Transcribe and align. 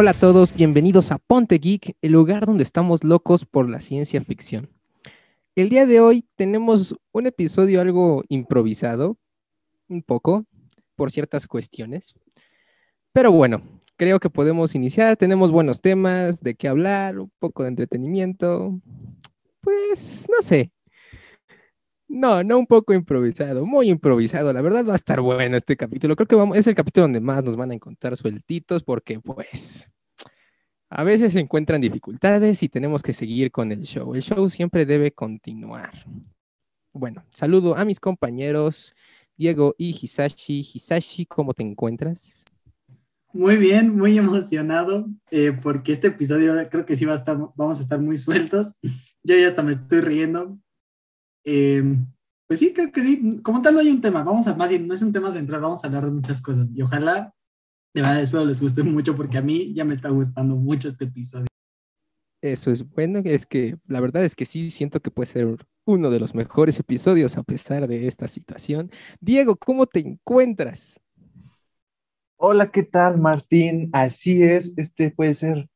Hola 0.00 0.12
a 0.12 0.14
todos, 0.14 0.54
bienvenidos 0.54 1.10
a 1.10 1.18
Ponte 1.18 1.58
Geek, 1.58 1.96
el 2.02 2.12
lugar 2.12 2.46
donde 2.46 2.62
estamos 2.62 3.02
locos 3.02 3.44
por 3.44 3.68
la 3.68 3.80
ciencia 3.80 4.22
ficción. 4.22 4.70
El 5.56 5.70
día 5.70 5.86
de 5.86 5.98
hoy 5.98 6.24
tenemos 6.36 6.94
un 7.10 7.26
episodio 7.26 7.80
algo 7.80 8.22
improvisado, 8.28 9.18
un 9.88 10.02
poco, 10.02 10.44
por 10.94 11.10
ciertas 11.10 11.48
cuestiones. 11.48 12.14
Pero 13.10 13.32
bueno, 13.32 13.60
creo 13.96 14.20
que 14.20 14.30
podemos 14.30 14.76
iniciar. 14.76 15.16
Tenemos 15.16 15.50
buenos 15.50 15.80
temas 15.80 16.42
de 16.42 16.54
qué 16.54 16.68
hablar, 16.68 17.18
un 17.18 17.32
poco 17.40 17.64
de 17.64 17.70
entretenimiento. 17.70 18.80
Pues 19.60 20.28
no 20.30 20.42
sé. 20.42 20.70
No, 22.08 22.42
no 22.42 22.58
un 22.58 22.66
poco 22.66 22.94
improvisado, 22.94 23.66
muy 23.66 23.90
improvisado. 23.90 24.52
La 24.52 24.62
verdad 24.62 24.84
va 24.86 24.92
a 24.92 24.96
estar 24.96 25.20
bueno 25.20 25.56
este 25.56 25.76
capítulo. 25.76 26.16
Creo 26.16 26.26
que 26.26 26.36
vamos, 26.36 26.56
es 26.56 26.66
el 26.66 26.74
capítulo 26.74 27.04
donde 27.04 27.20
más 27.20 27.44
nos 27.44 27.56
van 27.56 27.70
a 27.70 27.74
encontrar 27.74 28.16
sueltitos 28.16 28.82
porque 28.82 29.20
pues 29.20 29.90
a 30.88 31.04
veces 31.04 31.34
se 31.34 31.40
encuentran 31.40 31.82
dificultades 31.82 32.62
y 32.62 32.68
tenemos 32.70 33.02
que 33.02 33.12
seguir 33.12 33.50
con 33.52 33.72
el 33.72 33.82
show. 33.82 34.14
El 34.14 34.22
show 34.22 34.48
siempre 34.48 34.86
debe 34.86 35.12
continuar. 35.12 35.92
Bueno, 36.94 37.24
saludo 37.28 37.76
a 37.76 37.84
mis 37.84 38.00
compañeros 38.00 38.94
Diego 39.36 39.74
y 39.76 39.90
Hisashi. 39.90 40.60
Hisashi, 40.60 41.26
¿cómo 41.26 41.52
te 41.52 41.62
encuentras? 41.62 42.44
Muy 43.34 43.58
bien, 43.58 43.94
muy 43.94 44.16
emocionado 44.16 45.06
eh, 45.30 45.52
porque 45.52 45.92
este 45.92 46.08
episodio 46.08 46.54
creo 46.70 46.86
que 46.86 46.96
sí 46.96 47.04
va 47.04 47.12
a 47.12 47.16
estar, 47.16 47.36
vamos 47.54 47.78
a 47.78 47.82
estar 47.82 48.00
muy 48.00 48.16
sueltos. 48.16 48.76
Yo 49.22 49.36
ya 49.36 49.48
hasta 49.48 49.62
me 49.62 49.72
estoy 49.72 50.00
riendo. 50.00 50.58
Eh, 51.50 51.82
pues 52.46 52.60
sí, 52.60 52.74
creo 52.74 52.92
que 52.92 53.00
sí. 53.00 53.40
Como 53.42 53.62
tal 53.62 53.74
no 53.74 53.80
hay 53.80 53.88
un 53.88 54.02
tema, 54.02 54.22
vamos 54.22 54.46
a, 54.46 54.54
más 54.54 54.68
bien, 54.68 54.86
no 54.86 54.92
es 54.92 55.00
un 55.00 55.14
tema 55.14 55.32
central, 55.32 55.62
vamos 55.62 55.82
a 55.82 55.86
hablar 55.86 56.04
de 56.04 56.10
muchas 56.10 56.42
cosas. 56.42 56.68
Y 56.70 56.82
ojalá, 56.82 57.34
de 57.94 58.02
verdad, 58.02 58.20
espero 58.20 58.44
les 58.44 58.60
guste 58.60 58.82
mucho 58.82 59.16
porque 59.16 59.38
a 59.38 59.42
mí 59.42 59.72
ya 59.72 59.86
me 59.86 59.94
está 59.94 60.10
gustando 60.10 60.56
mucho 60.56 60.88
este 60.88 61.06
episodio. 61.06 61.46
Eso 62.42 62.70
es 62.70 62.88
bueno, 62.88 63.20
es 63.24 63.46
que 63.46 63.76
la 63.86 64.00
verdad 64.00 64.24
es 64.24 64.36
que 64.36 64.46
sí 64.46 64.70
siento 64.70 65.00
que 65.00 65.10
puede 65.10 65.26
ser 65.26 65.66
uno 65.86 66.10
de 66.10 66.20
los 66.20 66.34
mejores 66.34 66.78
episodios 66.78 67.38
a 67.38 67.42
pesar 67.42 67.88
de 67.88 68.06
esta 68.06 68.28
situación. 68.28 68.90
Diego, 69.20 69.56
¿cómo 69.56 69.86
te 69.86 70.00
encuentras? 70.00 71.00
Hola, 72.36 72.70
¿qué 72.70 72.82
tal, 72.82 73.18
Martín? 73.18 73.88
Así 73.92 74.42
es, 74.42 74.74
este 74.76 75.10
puede 75.10 75.34
ser, 75.34 75.68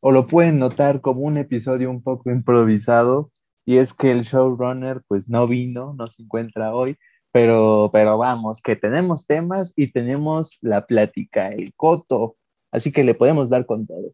o 0.00 0.10
lo 0.10 0.26
pueden 0.26 0.58
notar 0.58 1.00
como 1.00 1.20
un 1.22 1.38
episodio 1.38 1.88
un 1.88 2.02
poco 2.02 2.30
improvisado, 2.30 3.32
y 3.64 3.76
es 3.76 3.94
que 3.94 4.10
el 4.10 4.22
showrunner 4.22 5.02
pues 5.06 5.28
no 5.28 5.46
vino, 5.46 5.94
no 5.94 6.08
se 6.08 6.22
encuentra 6.22 6.74
hoy, 6.74 6.96
pero, 7.32 7.90
pero 7.92 8.18
vamos, 8.18 8.60
que 8.60 8.76
tenemos 8.76 9.26
temas 9.26 9.72
y 9.76 9.92
tenemos 9.92 10.58
la 10.60 10.86
plática, 10.86 11.48
el 11.48 11.72
coto, 11.74 12.36
así 12.72 12.92
que 12.92 13.04
le 13.04 13.14
podemos 13.14 13.48
dar 13.48 13.66
con 13.66 13.86
todo. 13.86 14.12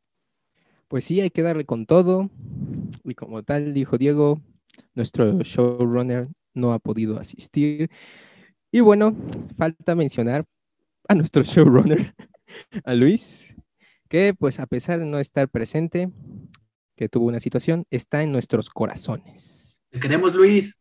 Pues 0.88 1.04
sí, 1.04 1.20
hay 1.20 1.30
que 1.30 1.42
darle 1.42 1.64
con 1.64 1.86
todo, 1.86 2.30
y 3.04 3.14
como 3.14 3.42
tal 3.42 3.74
dijo 3.74 3.98
Diego, 3.98 4.40
nuestro 4.94 5.40
showrunner 5.40 6.28
no 6.54 6.72
ha 6.72 6.78
podido 6.78 7.18
asistir. 7.18 7.90
Y 8.72 8.80
bueno, 8.80 9.14
falta 9.56 9.94
mencionar 9.94 10.44
a 11.08 11.14
nuestro 11.14 11.42
showrunner, 11.44 12.14
a 12.84 12.94
Luis, 12.94 13.54
que 14.08 14.34
pues 14.34 14.60
a 14.60 14.66
pesar 14.66 14.98
de 14.98 15.06
no 15.06 15.18
estar 15.18 15.48
presente, 15.48 16.10
que 16.96 17.08
tuvo 17.08 17.26
una 17.26 17.40
situación, 17.40 17.86
está 17.90 18.22
en 18.22 18.32
nuestros 18.32 18.70
corazones. 18.70 19.82
Te 19.90 20.00
queremos, 20.00 20.34
Luis. 20.34 20.74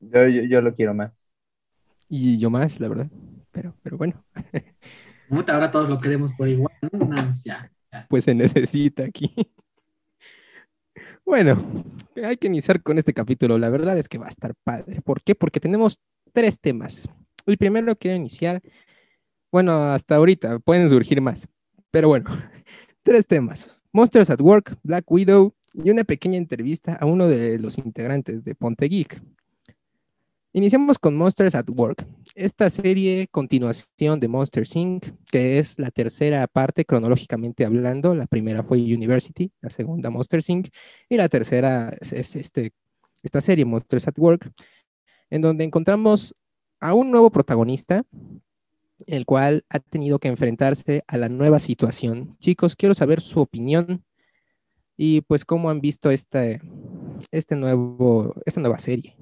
Yo, 0.00 0.26
yo, 0.26 0.60
lo 0.60 0.74
quiero 0.74 0.92
más. 0.92 1.12
Y 2.08 2.38
yo 2.38 2.50
más, 2.50 2.80
la 2.80 2.88
verdad. 2.88 3.08
Pero, 3.50 3.74
pero 3.82 3.96
bueno. 3.96 4.24
Ahora 5.48 5.70
todos 5.70 5.88
lo 5.88 5.98
queremos 5.98 6.32
por 6.34 6.48
igual, 6.48 6.74
Pues 8.08 8.24
se 8.24 8.34
necesita 8.34 9.04
aquí. 9.04 9.34
Bueno, 11.24 11.56
hay 12.22 12.36
que 12.36 12.48
iniciar 12.48 12.82
con 12.82 12.98
este 12.98 13.14
capítulo. 13.14 13.56
La 13.58 13.70
verdad 13.70 13.96
es 13.96 14.08
que 14.08 14.18
va 14.18 14.26
a 14.26 14.28
estar 14.28 14.54
padre. 14.62 15.00
¿Por 15.00 15.22
qué? 15.22 15.34
Porque 15.34 15.60
tenemos 15.60 15.98
tres 16.32 16.60
temas. 16.60 17.08
El 17.46 17.56
primero 17.56 17.96
quiero 17.96 18.16
iniciar 18.16 18.60
bueno, 19.54 19.84
hasta 19.84 20.16
ahorita 20.16 20.58
pueden 20.58 20.90
surgir 20.90 21.20
más. 21.20 21.46
Pero 21.92 22.08
bueno, 22.08 22.28
tres 23.04 23.24
temas. 23.28 23.80
Monsters 23.96 24.28
at 24.28 24.40
Work, 24.40 24.76
Black 24.82 25.08
Widow 25.08 25.54
y 25.72 25.88
una 25.88 26.02
pequeña 26.02 26.36
entrevista 26.36 26.96
a 26.96 27.06
uno 27.06 27.28
de 27.28 27.60
los 27.60 27.78
integrantes 27.78 28.42
de 28.42 28.56
Ponte 28.56 28.88
Geek. 28.88 29.22
Iniciamos 30.52 30.98
con 30.98 31.16
Monsters 31.16 31.54
at 31.54 31.70
Work, 31.70 32.04
esta 32.34 32.68
serie 32.70 33.28
continuación 33.30 34.18
de 34.18 34.26
Monster 34.26 34.64
Inc., 34.74 35.06
que 35.30 35.60
es 35.60 35.78
la 35.78 35.92
tercera 35.92 36.44
parte 36.48 36.84
cronológicamente 36.84 37.64
hablando. 37.64 38.16
La 38.16 38.26
primera 38.26 38.64
fue 38.64 38.78
University, 38.78 39.52
la 39.60 39.70
segunda 39.70 40.10
Monster 40.10 40.42
Inc., 40.44 40.70
y 41.08 41.16
la 41.16 41.28
tercera 41.28 41.96
es 42.00 42.34
este, 42.34 42.72
esta 43.22 43.40
serie 43.40 43.64
Monsters 43.64 44.08
at 44.08 44.18
Work, 44.18 44.50
en 45.30 45.40
donde 45.40 45.62
encontramos 45.62 46.34
a 46.80 46.94
un 46.94 47.12
nuevo 47.12 47.30
protagonista 47.30 48.02
el 49.06 49.26
cual 49.26 49.64
ha 49.68 49.80
tenido 49.80 50.18
que 50.18 50.28
enfrentarse 50.28 51.04
a 51.06 51.16
la 51.16 51.28
nueva 51.28 51.58
situación. 51.58 52.36
Chicos, 52.38 52.76
quiero 52.76 52.94
saber 52.94 53.20
su 53.20 53.40
opinión 53.40 54.04
y 54.96 55.22
pues 55.22 55.44
cómo 55.44 55.70
han 55.70 55.80
visto 55.80 56.10
este, 56.10 56.60
este 57.30 57.56
nuevo, 57.56 58.34
esta 58.46 58.60
nueva 58.60 58.78
serie. 58.78 59.16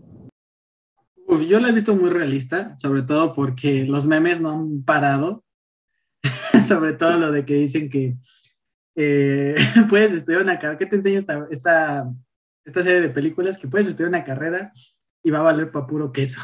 yo 1.49 1.61
la 1.61 1.69
he 1.69 1.73
visto 1.73 1.95
muy 1.95 2.11
realista, 2.11 2.77
sobre 2.79 3.03
todo 3.03 3.33
porque 3.33 3.85
los 3.85 4.07
memes 4.07 4.41
no 4.41 4.51
han 4.51 4.83
parado, 4.83 5.45
sobre 6.67 6.93
todo 6.93 7.17
lo 7.19 7.33
de 7.33 7.45
que 7.45 7.55
dicen 7.55 7.89
que 7.89 8.17
eh, 8.95 9.57
puedes 9.89 10.13
estudiar 10.13 10.43
una 10.43 10.59
carrera, 10.59 10.79
¿qué 10.79 10.87
te 10.87 10.97
enseña 10.97 11.21
esta, 11.51 12.13
esta 12.65 12.83
serie 12.83 13.01
de 13.01 13.11
películas? 13.11 13.59
Que 13.59 13.69
puedes 13.69 13.89
estudiar 13.89 14.09
una 14.09 14.25
carrera 14.25 14.73
y 15.23 15.31
va 15.31 15.41
a 15.41 15.43
valer 15.43 15.71
para 15.71 15.87
puro 15.87 16.13
queso. 16.13 16.41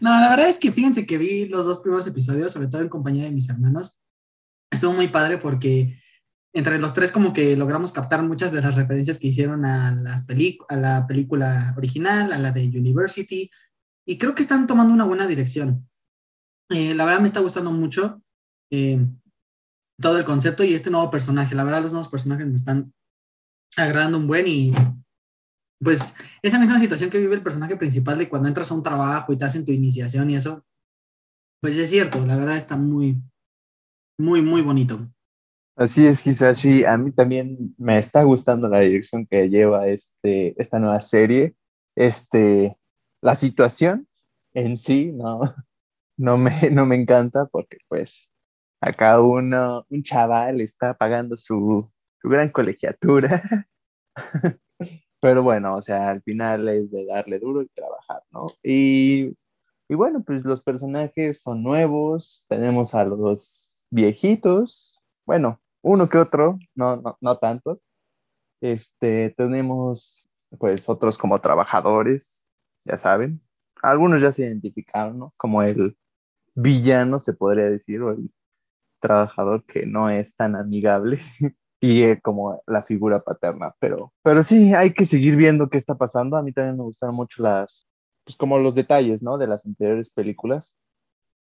No, 0.00 0.10
la 0.10 0.28
verdad 0.28 0.48
es 0.48 0.58
que 0.58 0.72
fíjense 0.72 1.06
que 1.06 1.18
vi 1.18 1.48
los 1.48 1.64
dos 1.64 1.80
primeros 1.80 2.06
episodios, 2.06 2.52
sobre 2.52 2.68
todo 2.68 2.82
en 2.82 2.88
compañía 2.88 3.24
de 3.24 3.30
mis 3.30 3.48
hermanos. 3.48 3.98
Estuvo 4.70 4.92
muy 4.92 5.08
padre 5.08 5.38
porque 5.38 5.96
entre 6.54 6.78
los 6.78 6.92
tres 6.94 7.12
como 7.12 7.32
que 7.32 7.56
logramos 7.56 7.92
captar 7.92 8.22
muchas 8.22 8.52
de 8.52 8.60
las 8.60 8.74
referencias 8.74 9.18
que 9.18 9.28
hicieron 9.28 9.64
a, 9.64 9.94
las 9.94 10.26
a 10.68 10.76
la 10.76 11.06
película 11.06 11.74
original, 11.76 12.32
a 12.32 12.38
la 12.38 12.52
de 12.52 12.68
University, 12.68 13.50
y 14.06 14.18
creo 14.18 14.34
que 14.34 14.42
están 14.42 14.66
tomando 14.66 14.92
una 14.92 15.04
buena 15.04 15.26
dirección. 15.26 15.88
Eh, 16.68 16.94
la 16.94 17.04
verdad 17.04 17.20
me 17.20 17.26
está 17.26 17.40
gustando 17.40 17.70
mucho 17.70 18.22
eh, 18.70 19.06
todo 20.00 20.18
el 20.18 20.24
concepto 20.24 20.64
y 20.64 20.74
este 20.74 20.90
nuevo 20.90 21.10
personaje. 21.10 21.54
La 21.54 21.64
verdad 21.64 21.82
los 21.82 21.92
nuevos 21.92 22.08
personajes 22.08 22.46
me 22.46 22.56
están 22.56 22.92
agradando 23.76 24.18
un 24.18 24.26
buen 24.26 24.46
y 24.46 24.72
pues 25.82 26.16
esa 26.42 26.58
misma 26.58 26.78
situación 26.78 27.10
que 27.10 27.18
vive 27.18 27.34
el 27.34 27.42
personaje 27.42 27.76
principal 27.76 28.18
de 28.18 28.28
cuando 28.28 28.48
entras 28.48 28.70
a 28.70 28.74
un 28.74 28.82
trabajo 28.82 29.32
y 29.32 29.36
te 29.36 29.44
hacen 29.44 29.64
tu 29.64 29.72
iniciación 29.72 30.30
y 30.30 30.36
eso, 30.36 30.64
pues 31.60 31.76
es 31.76 31.90
cierto, 31.90 32.24
la 32.26 32.36
verdad 32.36 32.56
está 32.56 32.76
muy, 32.76 33.20
muy, 34.18 34.42
muy 34.42 34.62
bonito. 34.62 35.08
Así 35.76 36.06
es, 36.06 36.26
Hisashi. 36.26 36.84
A 36.84 36.96
mí 36.98 37.12
también 37.12 37.74
me 37.78 37.98
está 37.98 38.22
gustando 38.24 38.68
la 38.68 38.80
dirección 38.80 39.26
que 39.26 39.48
lleva 39.48 39.88
este, 39.88 40.60
esta 40.60 40.78
nueva 40.78 41.00
serie. 41.00 41.54
Este, 41.96 42.76
la 43.22 43.34
situación 43.34 44.06
en 44.54 44.76
sí 44.76 45.12
no, 45.12 45.40
no, 46.16 46.36
me, 46.36 46.70
no 46.70 46.86
me 46.86 46.96
encanta 46.96 47.46
porque 47.46 47.78
pues 47.88 48.32
acá 48.80 49.20
uno, 49.20 49.86
un 49.88 50.02
chaval 50.02 50.60
está 50.60 50.94
pagando 50.94 51.36
su, 51.36 51.88
su 52.20 52.28
gran 52.28 52.50
colegiatura 52.50 53.42
Pero 55.22 55.44
bueno, 55.44 55.76
o 55.76 55.82
sea, 55.82 56.10
al 56.10 56.22
final 56.22 56.68
es 56.68 56.90
de 56.90 57.06
darle 57.06 57.38
duro 57.38 57.62
y 57.62 57.68
trabajar, 57.68 58.24
¿no? 58.32 58.48
Y, 58.62 59.36
y 59.88 59.94
bueno, 59.94 60.24
pues 60.24 60.44
los 60.44 60.60
personajes 60.62 61.40
son 61.40 61.62
nuevos, 61.62 62.44
tenemos 62.48 62.92
a 62.96 63.04
los 63.04 63.86
viejitos, 63.88 65.00
bueno, 65.24 65.60
uno 65.82 66.08
que 66.08 66.18
otro, 66.18 66.58
no, 66.74 66.96
no, 66.96 67.18
no 67.20 67.38
tantos. 67.38 67.78
Este, 68.60 69.30
tenemos 69.36 70.28
pues 70.58 70.88
otros 70.88 71.18
como 71.18 71.40
trabajadores, 71.40 72.44
ya 72.84 72.96
saben. 72.98 73.40
Algunos 73.82 74.22
ya 74.22 74.32
se 74.32 74.42
identificaron, 74.44 75.18
¿no? 75.20 75.32
Como 75.36 75.62
el 75.62 75.96
villano, 76.54 77.20
se 77.20 77.32
podría 77.34 77.66
decir, 77.70 78.02
o 78.02 78.12
el 78.12 78.32
trabajador 79.00 79.64
que 79.66 79.86
no 79.86 80.10
es 80.10 80.36
tan 80.36 80.56
amigable. 80.56 81.20
y 81.82 82.04
eh, 82.04 82.20
como 82.20 82.62
la 82.68 82.84
figura 82.84 83.24
paterna, 83.24 83.74
pero, 83.80 84.12
pero 84.22 84.44
sí, 84.44 84.72
hay 84.72 84.94
que 84.94 85.04
seguir 85.04 85.34
viendo 85.34 85.68
qué 85.68 85.78
está 85.78 85.96
pasando. 85.96 86.36
A 86.36 86.42
mí 86.42 86.52
también 86.52 86.76
me 86.76 86.84
gustan 86.84 87.12
mucho 87.12 87.42
las, 87.42 87.88
pues 88.24 88.36
como 88.36 88.56
los 88.60 88.76
detalles, 88.76 89.20
¿no? 89.20 89.36
De 89.36 89.48
las 89.48 89.66
anteriores 89.66 90.08
películas. 90.08 90.76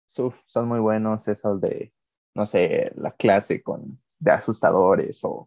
son 0.06 0.32
muy 0.66 0.80
buenos 0.80 1.28
esos 1.28 1.60
de, 1.60 1.92
no 2.34 2.46
sé, 2.46 2.90
la 2.96 3.10
clase 3.10 3.62
con, 3.62 4.00
de 4.18 4.30
asustadores 4.30 5.22
o, 5.24 5.46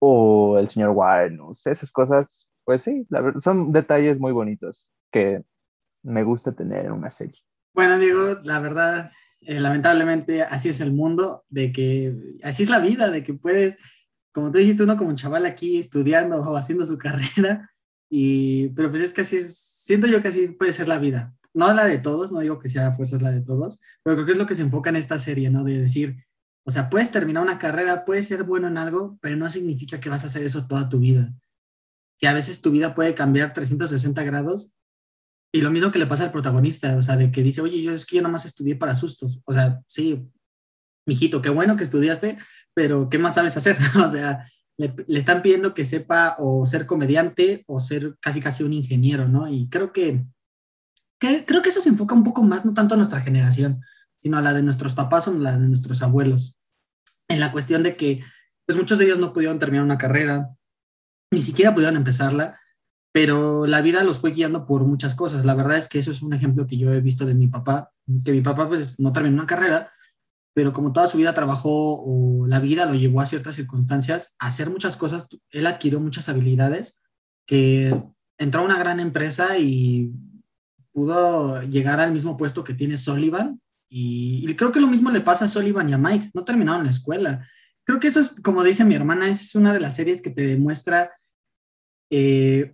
o 0.00 0.58
el 0.58 0.68
señor 0.68 0.90
Warnus, 0.90 1.66
esas 1.66 1.90
cosas, 1.92 2.46
pues 2.62 2.82
sí, 2.82 3.06
son 3.42 3.72
detalles 3.72 4.20
muy 4.20 4.32
bonitos 4.32 4.86
que 5.10 5.42
me 6.02 6.24
gusta 6.24 6.52
tener 6.52 6.84
en 6.84 6.92
una 6.92 7.10
serie. 7.10 7.40
Bueno, 7.72 7.98
Diego, 7.98 8.38
la 8.42 8.58
verdad, 8.58 9.12
eh, 9.46 9.60
lamentablemente 9.60 10.42
así 10.42 10.68
es 10.68 10.80
el 10.80 10.92
mundo, 10.92 11.44
de 11.48 11.72
que 11.72 12.16
así 12.42 12.62
es 12.62 12.70
la 12.70 12.78
vida, 12.78 13.10
de 13.10 13.22
que 13.22 13.34
puedes, 13.34 13.76
como 14.32 14.50
tú 14.50 14.58
dijiste, 14.58 14.82
uno 14.82 14.96
como 14.96 15.10
un 15.10 15.16
chaval 15.16 15.46
aquí 15.46 15.78
estudiando 15.78 16.40
o 16.40 16.56
haciendo 16.56 16.86
su 16.86 16.98
carrera, 16.98 17.70
y, 18.10 18.68
pero 18.70 18.90
pues 18.90 19.02
es 19.02 19.12
que 19.12 19.22
así 19.22 19.36
es, 19.36 19.56
siento 19.58 20.06
yo 20.06 20.22
que 20.22 20.28
así 20.28 20.48
puede 20.48 20.72
ser 20.72 20.88
la 20.88 20.98
vida. 20.98 21.34
No 21.52 21.72
la 21.72 21.84
de 21.86 21.98
todos, 21.98 22.32
no 22.32 22.40
digo 22.40 22.58
que 22.58 22.68
sea 22.68 22.92
fuerzas 22.92 23.22
la 23.22 23.30
de 23.30 23.40
todos, 23.40 23.80
pero 24.02 24.16
creo 24.16 24.26
que 24.26 24.32
es 24.32 24.38
lo 24.38 24.46
que 24.46 24.56
se 24.56 24.62
enfoca 24.62 24.90
en 24.90 24.96
esta 24.96 25.18
serie, 25.18 25.50
¿no? 25.50 25.62
De 25.62 25.78
decir, 25.78 26.24
o 26.64 26.70
sea, 26.70 26.90
puedes 26.90 27.10
terminar 27.10 27.42
una 27.42 27.58
carrera, 27.58 28.04
puedes 28.04 28.26
ser 28.26 28.42
bueno 28.44 28.68
en 28.68 28.78
algo, 28.78 29.18
pero 29.20 29.36
no 29.36 29.48
significa 29.50 30.00
que 30.00 30.08
vas 30.08 30.24
a 30.24 30.28
hacer 30.28 30.42
eso 30.42 30.66
toda 30.66 30.88
tu 30.88 30.98
vida. 30.98 31.32
Que 32.18 32.26
a 32.26 32.32
veces 32.32 32.60
tu 32.60 32.70
vida 32.70 32.94
puede 32.94 33.14
cambiar 33.14 33.52
360 33.52 34.22
grados 34.24 34.74
y 35.54 35.60
lo 35.60 35.70
mismo 35.70 35.92
que 35.92 36.00
le 36.00 36.06
pasa 36.08 36.24
al 36.24 36.32
protagonista, 36.32 36.96
o 36.96 37.02
sea, 37.02 37.16
de 37.16 37.30
que 37.30 37.40
dice, 37.40 37.60
oye, 37.60 37.80
yo 37.80 37.94
es 37.94 38.06
que 38.06 38.16
yo 38.16 38.22
nomás 38.22 38.44
estudié 38.44 38.74
para 38.74 38.92
sustos. 38.92 39.38
O 39.44 39.52
sea, 39.52 39.80
sí, 39.86 40.28
mijito, 41.06 41.40
qué 41.40 41.48
bueno 41.48 41.76
que 41.76 41.84
estudiaste, 41.84 42.38
pero 42.74 43.08
¿qué 43.08 43.18
más 43.18 43.36
sabes 43.36 43.56
hacer? 43.56 43.78
o 44.04 44.10
sea, 44.10 44.50
le, 44.76 44.92
están 45.10 45.42
pidiendo 45.42 45.72
que 45.72 45.84
sepa 45.84 46.34
o 46.40 46.66
ser 46.66 46.86
comediante 46.86 47.62
o 47.68 47.78
ser 47.78 48.16
casi 48.18 48.40
casi 48.40 48.64
un 48.64 48.72
ingeniero, 48.72 49.28
¿no? 49.28 49.46
Y 49.46 49.68
creo 49.68 49.92
que, 49.92 50.24
que, 51.20 51.44
creo 51.44 51.62
que 51.62 51.68
eso 51.68 51.80
se 51.80 51.90
enfoca 51.90 52.16
un 52.16 52.24
poco 52.24 52.42
más, 52.42 52.64
no 52.64 52.74
tanto 52.74 52.94
a 52.94 52.96
nuestra 52.96 53.20
generación, 53.20 53.80
sino 54.20 54.38
a 54.38 54.42
la 54.42 54.54
de 54.54 54.62
nuestros 54.64 54.94
papás 54.94 55.28
o 55.28 55.30
a 55.30 55.34
la 55.34 55.52
de 55.52 55.68
nuestros 55.68 56.02
abuelos, 56.02 56.58
en 57.28 57.38
la 57.38 57.52
cuestión 57.52 57.84
de 57.84 57.96
que 57.96 58.24
pues 58.66 58.76
muchos 58.76 58.98
de 58.98 59.04
ellos 59.04 59.20
no 59.20 59.32
pudieron 59.32 59.60
terminar 59.60 59.84
una 59.84 59.98
carrera, 59.98 60.50
ni 61.30 61.42
siquiera 61.42 61.72
pudieron 61.72 61.94
empezarla, 61.94 62.58
pero 63.14 63.64
la 63.68 63.80
vida 63.80 64.02
los 64.02 64.18
fue 64.18 64.32
guiando 64.32 64.66
por 64.66 64.84
muchas 64.84 65.14
cosas. 65.14 65.44
La 65.44 65.54
verdad 65.54 65.76
es 65.76 65.88
que 65.88 66.00
eso 66.00 66.10
es 66.10 66.20
un 66.20 66.32
ejemplo 66.32 66.66
que 66.66 66.76
yo 66.76 66.92
he 66.92 67.00
visto 67.00 67.24
de 67.24 67.34
mi 67.34 67.46
papá, 67.46 67.92
que 68.24 68.32
mi 68.32 68.40
papá 68.40 68.66
pues 68.66 68.98
no 68.98 69.12
terminó 69.12 69.36
una 69.36 69.46
carrera, 69.46 69.92
pero 70.52 70.72
como 70.72 70.92
toda 70.92 71.06
su 71.06 71.18
vida 71.18 71.32
trabajó 71.32 72.02
o 72.02 72.48
la 72.48 72.58
vida 72.58 72.86
lo 72.86 72.94
llevó 72.94 73.20
a 73.20 73.26
ciertas 73.26 73.54
circunstancias 73.54 74.34
a 74.40 74.48
hacer 74.48 74.68
muchas 74.68 74.96
cosas, 74.96 75.28
él 75.52 75.68
adquirió 75.68 76.00
muchas 76.00 76.28
habilidades 76.28 77.00
que 77.46 77.94
entró 78.36 78.62
a 78.62 78.64
una 78.64 78.80
gran 78.80 78.98
empresa 78.98 79.58
y 79.58 80.10
pudo 80.90 81.62
llegar 81.62 82.00
al 82.00 82.12
mismo 82.12 82.36
puesto 82.36 82.64
que 82.64 82.74
tiene 82.74 82.96
Sullivan, 82.96 83.60
y, 83.88 84.52
creo 84.56 84.72
que 84.72 84.80
lo 84.80 84.88
mismo 84.88 85.12
le 85.12 85.20
pasa 85.20 85.44
a 85.44 85.48
Sullivan 85.48 85.88
y 85.88 85.92
a 85.92 85.98
Mike, 85.98 86.32
no 86.34 86.44
terminaron 86.44 86.82
la 86.82 86.90
escuela. 86.90 87.48
Creo 87.84 88.00
que 88.00 88.08
eso 88.08 88.18
es, 88.18 88.40
como 88.40 88.64
dice 88.64 88.84
mi 88.84 88.96
hermana, 88.96 89.28
es 89.28 89.54
una 89.54 89.72
de 89.72 89.78
las 89.78 89.94
series 89.94 90.20
que 90.20 90.30
te 90.30 90.44
demuestra 90.44 91.12
eh, 92.10 92.73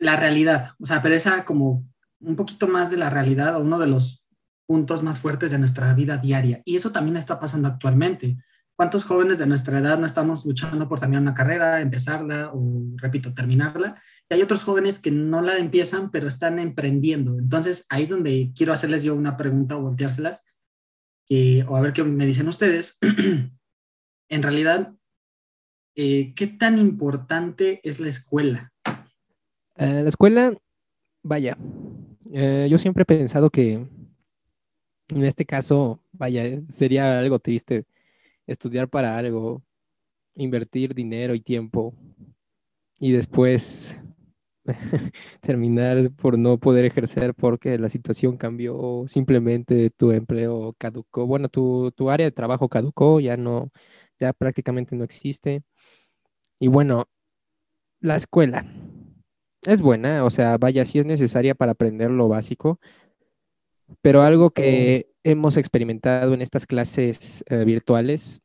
la 0.00 0.16
realidad, 0.16 0.72
o 0.80 0.86
sea, 0.86 1.02
pero 1.02 1.14
esa 1.14 1.44
como 1.44 1.86
un 2.20 2.34
poquito 2.34 2.66
más 2.66 2.90
de 2.90 2.96
la 2.96 3.10
realidad 3.10 3.56
o 3.56 3.60
uno 3.60 3.78
de 3.78 3.86
los 3.86 4.26
puntos 4.66 5.02
más 5.02 5.18
fuertes 5.18 5.50
de 5.50 5.58
nuestra 5.58 5.92
vida 5.94 6.16
diaria. 6.16 6.62
Y 6.64 6.76
eso 6.76 6.90
también 6.90 7.16
está 7.16 7.38
pasando 7.38 7.68
actualmente. 7.68 8.38
¿Cuántos 8.76 9.04
jóvenes 9.04 9.38
de 9.38 9.46
nuestra 9.46 9.78
edad 9.78 9.98
no 9.98 10.06
estamos 10.06 10.46
luchando 10.46 10.88
por 10.88 11.00
terminar 11.00 11.22
una 11.22 11.34
carrera, 11.34 11.80
empezarla 11.80 12.50
o, 12.54 12.82
repito, 12.96 13.34
terminarla? 13.34 14.02
Y 14.28 14.34
hay 14.34 14.42
otros 14.42 14.62
jóvenes 14.62 14.98
que 14.98 15.10
no 15.10 15.42
la 15.42 15.58
empiezan, 15.58 16.10
pero 16.10 16.28
están 16.28 16.58
emprendiendo. 16.58 17.38
Entonces, 17.38 17.84
ahí 17.90 18.04
es 18.04 18.08
donde 18.08 18.52
quiero 18.56 18.72
hacerles 18.72 19.02
yo 19.02 19.14
una 19.14 19.36
pregunta 19.36 19.76
o 19.76 19.82
volteárselas, 19.82 20.46
o 21.66 21.76
a 21.76 21.80
ver 21.80 21.92
qué 21.92 22.04
me 22.04 22.24
dicen 22.26 22.48
ustedes. 22.48 22.98
en 24.30 24.42
realidad, 24.42 24.94
eh, 25.96 26.32
¿qué 26.34 26.46
tan 26.46 26.78
importante 26.78 27.80
es 27.82 28.00
la 28.00 28.08
escuela? 28.08 28.72
Eh, 29.80 30.02
la 30.02 30.08
escuela, 30.10 30.52
vaya, 31.22 31.56
eh, 32.34 32.68
yo 32.70 32.76
siempre 32.76 33.04
he 33.04 33.06
pensado 33.06 33.48
que 33.48 33.72
en 33.72 35.24
este 35.24 35.46
caso, 35.46 36.02
vaya, 36.12 36.60
sería 36.68 37.18
algo 37.18 37.38
triste 37.38 37.86
estudiar 38.46 38.90
para 38.90 39.16
algo, 39.16 39.62
invertir 40.34 40.94
dinero 40.94 41.34
y 41.34 41.40
tiempo 41.40 41.94
y 42.98 43.12
después 43.12 43.98
terminar 45.40 46.10
por 46.12 46.38
no 46.38 46.58
poder 46.58 46.84
ejercer 46.84 47.34
porque 47.34 47.78
la 47.78 47.88
situación 47.88 48.36
cambió, 48.36 49.06
simplemente 49.08 49.88
tu 49.88 50.10
empleo 50.12 50.74
caducó, 50.76 51.26
bueno, 51.26 51.48
tu, 51.48 51.90
tu 51.92 52.10
área 52.10 52.26
de 52.26 52.32
trabajo 52.32 52.68
caducó, 52.68 53.18
ya 53.18 53.38
no, 53.38 53.72
ya 54.18 54.34
prácticamente 54.34 54.94
no 54.94 55.04
existe. 55.04 55.62
Y 56.58 56.68
bueno, 56.68 57.08
la 58.00 58.16
escuela 58.16 58.66
es 59.66 59.80
buena, 59.80 60.24
o 60.24 60.30
sea, 60.30 60.56
vaya, 60.58 60.84
sí 60.86 60.98
es 60.98 61.06
necesaria 61.06 61.54
para 61.54 61.72
aprender 61.72 62.10
lo 62.10 62.28
básico, 62.28 62.80
pero 64.02 64.22
algo 64.22 64.50
que 64.50 65.10
hemos 65.24 65.56
experimentado 65.56 66.34
en 66.34 66.42
estas 66.42 66.66
clases 66.66 67.44
eh, 67.48 67.64
virtuales, 67.64 68.40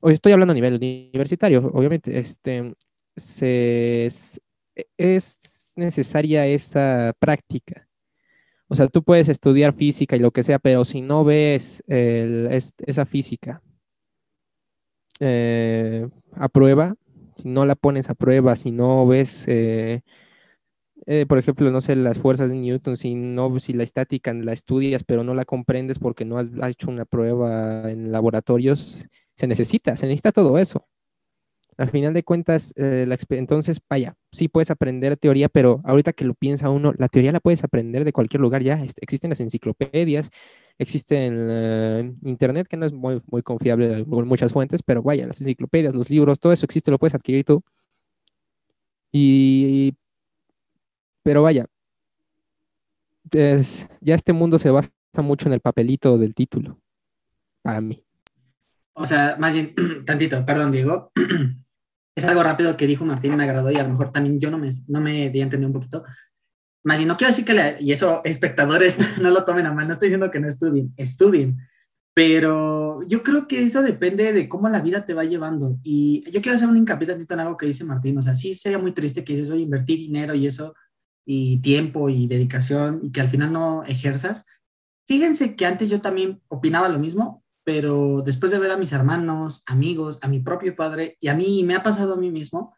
hoy 0.00 0.14
estoy 0.14 0.32
hablando 0.32 0.52
a 0.52 0.54
nivel 0.54 0.74
universitario, 0.74 1.70
obviamente, 1.72 2.18
este, 2.18 2.74
se, 3.16 4.08
es 4.96 5.72
necesaria 5.76 6.46
esa 6.46 7.12
práctica. 7.18 7.88
O 8.68 8.74
sea, 8.74 8.88
tú 8.88 9.02
puedes 9.02 9.28
estudiar 9.28 9.74
física 9.74 10.16
y 10.16 10.20
lo 10.20 10.30
que 10.30 10.42
sea, 10.42 10.58
pero 10.58 10.84
si 10.86 11.02
no 11.02 11.24
ves 11.24 11.82
esa 11.86 13.04
física 13.04 13.62
eh, 15.20 16.08
a 16.32 16.48
prueba, 16.48 16.96
si 17.42 17.48
no 17.48 17.66
la 17.66 17.74
pones 17.74 18.08
a 18.08 18.14
prueba, 18.14 18.56
si 18.56 18.70
no 18.70 19.06
ves, 19.06 19.44
eh, 19.48 20.02
eh, 21.06 21.26
por 21.26 21.38
ejemplo, 21.38 21.70
no 21.70 21.80
sé, 21.80 21.96
las 21.96 22.18
fuerzas 22.18 22.50
de 22.50 22.56
Newton, 22.56 22.96
si, 22.96 23.14
no, 23.14 23.58
si 23.58 23.72
la 23.72 23.82
estática 23.82 24.32
la 24.32 24.52
estudias, 24.52 25.02
pero 25.02 25.24
no 25.24 25.34
la 25.34 25.44
comprendes 25.44 25.98
porque 25.98 26.24
no 26.24 26.38
has, 26.38 26.50
hecho 26.70 26.90
una 26.90 27.04
prueba 27.04 27.90
en 27.90 28.12
laboratorios, 28.12 29.06
se 29.36 29.46
necesita, 29.48 29.96
se 29.96 30.06
necesita 30.06 30.30
todo 30.32 30.58
eso. 30.58 30.86
Al 31.78 31.88
final 31.88 32.14
de 32.14 32.22
cuentas, 32.22 32.72
eh, 32.76 33.08
entonces, 33.30 33.80
vaya, 33.88 34.14
sí 34.30 34.46
puedes 34.46 34.70
aprender 34.70 35.16
teoría, 35.16 35.48
pero 35.48 35.80
ahorita 35.84 36.12
que 36.12 36.24
lo 36.24 36.34
piensa 36.34 36.70
uno, 36.70 36.92
la 36.96 37.08
teoría 37.08 37.32
la 37.32 37.40
puedes 37.40 37.64
aprender 37.64 38.04
de 38.04 38.12
cualquier 38.12 38.40
lugar 38.40 38.62
ya. 38.62 38.84
Existen 39.00 39.30
las 39.30 39.40
enciclopedias, 39.40 40.30
existe 40.78 41.26
en 41.26 41.36
eh, 41.38 42.14
Internet, 42.22 42.66
que 42.68 42.76
no 42.76 42.86
es 42.86 42.92
muy, 42.92 43.20
muy 43.30 43.42
confiable 43.42 44.04
con 44.04 44.26
muchas 44.26 44.52
fuentes, 44.52 44.82
pero 44.82 45.02
vaya, 45.02 45.26
las 45.26 45.40
enciclopedias, 45.40 45.94
los 45.94 46.10
libros, 46.10 46.38
todo 46.40 46.52
eso 46.52 46.66
existe, 46.66 46.90
lo 46.90 46.98
puedes 46.98 47.14
adquirir 47.14 47.44
tú. 47.44 47.62
Y, 49.12 49.94
pero 51.22 51.42
vaya, 51.42 51.66
ya 53.30 54.14
este 54.14 54.32
mundo 54.32 54.58
se 54.58 54.70
basa 54.70 54.90
mucho 55.18 55.48
en 55.48 55.54
el 55.54 55.60
papelito 55.60 56.18
del 56.18 56.34
título, 56.34 56.78
para 57.62 57.80
mí. 57.80 58.04
O 58.94 59.06
sea, 59.06 59.36
más 59.38 59.52
bien, 59.52 59.74
tantito, 60.06 60.44
perdón, 60.44 60.72
Diego. 60.72 61.12
es 62.14 62.24
algo 62.24 62.42
rápido 62.42 62.76
que 62.76 62.86
dijo 62.86 63.04
Martín 63.04 63.32
y 63.32 63.36
me 63.36 63.44
agradó 63.44 63.70
y 63.70 63.76
a 63.76 63.84
lo 63.84 63.90
mejor 63.90 64.12
también 64.12 64.38
yo 64.38 64.50
no 64.50 64.58
me, 64.58 64.70
no 64.88 65.00
me 65.00 65.30
di 65.30 65.40
a 65.40 65.44
entender 65.44 65.66
un 65.66 65.72
poquito. 65.72 66.04
Más 66.84 67.00
y 67.00 67.04
no 67.04 67.16
quiero 67.16 67.32
decir 67.32 67.44
que, 67.44 67.76
y 67.80 67.92
eso 67.92 68.20
espectadores 68.24 68.98
no 69.20 69.30
lo 69.30 69.44
tomen 69.44 69.66
a 69.66 69.72
mal, 69.72 69.86
no 69.86 69.94
estoy 69.94 70.08
diciendo 70.08 70.30
que 70.30 70.40
no 70.40 70.48
estudien, 70.48 70.92
estudien, 70.96 71.58
pero 72.14 73.02
yo 73.08 73.22
creo 73.22 73.48
que 73.48 73.62
eso 73.62 73.82
depende 73.82 74.32
de 74.32 74.48
cómo 74.48 74.68
la 74.68 74.80
vida 74.80 75.04
te 75.04 75.14
va 75.14 75.24
llevando. 75.24 75.78
Y 75.82 76.30
yo 76.30 76.42
quiero 76.42 76.56
hacer 76.56 76.68
un 76.68 76.76
hincapié 76.76 77.08
en 77.10 77.40
algo 77.40 77.56
que 77.56 77.66
dice 77.66 77.84
Martín, 77.84 78.18
o 78.18 78.22
sea, 78.22 78.34
sí 78.34 78.54
sería 78.54 78.78
muy 78.78 78.92
triste 78.92 79.24
que 79.24 79.32
dices, 79.34 79.50
oye, 79.50 79.62
invertir 79.62 79.98
dinero 79.98 80.34
y 80.34 80.46
eso, 80.46 80.74
y 81.24 81.60
tiempo 81.62 82.08
y 82.10 82.26
dedicación, 82.26 83.00
y 83.02 83.12
que 83.12 83.22
al 83.22 83.28
final 83.28 83.52
no 83.52 83.84
ejerzas. 83.84 84.46
Fíjense 85.06 85.56
que 85.56 85.66
antes 85.66 85.88
yo 85.88 86.00
también 86.00 86.42
opinaba 86.48 86.88
lo 86.88 86.98
mismo, 86.98 87.44
pero 87.64 88.22
después 88.22 88.52
de 88.52 88.58
ver 88.58 88.72
a 88.72 88.76
mis 88.76 88.92
hermanos, 88.92 89.62
amigos, 89.66 90.18
a 90.22 90.28
mi 90.28 90.40
propio 90.40 90.76
padre, 90.76 91.16
y 91.20 91.28
a 91.28 91.34
mí 91.34 91.64
me 91.64 91.74
ha 91.74 91.82
pasado 91.82 92.14
a 92.14 92.18
mí 92.18 92.30
mismo, 92.30 92.74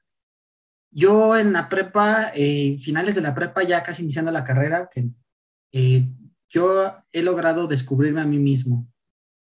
yo 0.95 1.37
en 1.37 1.53
la 1.53 1.69
prepa, 1.69 2.31
eh, 2.35 2.79
finales 2.79 3.17
de 3.17 3.21
la 3.21 3.35
prepa, 3.35 3.65
ya 3.65 3.83
casi 3.83 4.03
iniciando 4.03 4.31
la 4.31 4.45
carrera, 4.45 4.89
eh, 5.73 6.09
yo 6.49 6.95
he 7.13 7.23
logrado 7.23 7.67
descubrirme 7.67 8.21
a 8.21 8.27
mí 8.27 8.39
mismo. 8.39 8.89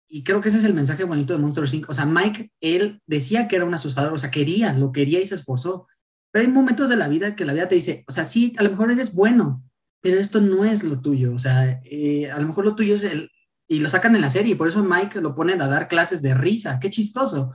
Y 0.07 0.23
creo 0.23 0.39
que 0.39 0.47
ese 0.47 0.59
es 0.59 0.63
el 0.63 0.73
mensaje 0.73 1.03
bonito 1.03 1.33
de 1.33 1.39
Monster 1.39 1.65
Inc. 1.73 1.89
O 1.89 1.93
sea, 1.93 2.05
Mike, 2.05 2.51
él 2.61 3.01
decía 3.05 3.49
que 3.49 3.57
era 3.57 3.65
un 3.65 3.73
asustador, 3.73 4.13
o 4.13 4.17
sea, 4.17 4.31
quería, 4.31 4.73
lo 4.73 4.93
quería 4.93 5.19
y 5.19 5.25
se 5.25 5.35
esforzó. 5.35 5.87
Pero 6.31 6.45
hay 6.45 6.51
momentos 6.51 6.89
de 6.89 6.95
la 6.95 7.09
vida 7.09 7.35
que 7.35 7.43
la 7.43 7.53
vida 7.53 7.67
te 7.67 7.75
dice, 7.75 8.05
o 8.07 8.11
sea, 8.13 8.23
sí, 8.23 8.53
a 8.57 8.63
lo 8.63 8.69
mejor 8.69 8.89
eres 8.89 9.13
bueno, 9.13 9.61
pero 10.01 10.19
esto 10.19 10.39
no 10.39 10.63
es 10.63 10.83
lo 10.83 11.01
tuyo. 11.01 11.33
O 11.33 11.39
sea, 11.39 11.81
eh, 11.83 12.31
a 12.31 12.39
lo 12.39 12.47
mejor 12.47 12.63
lo 12.63 12.75
tuyo 12.75 12.95
es 12.95 13.03
el, 13.03 13.29
y 13.67 13.81
lo 13.81 13.89
sacan 13.89 14.15
en 14.15 14.21
la 14.21 14.29
serie, 14.29 14.55
por 14.55 14.69
eso 14.69 14.83
Mike 14.83 15.19
lo 15.19 15.35
ponen 15.35 15.61
a 15.61 15.67
dar 15.67 15.89
clases 15.89 16.21
de 16.21 16.33
risa, 16.33 16.79
qué 16.79 16.89
chistoso. 16.89 17.53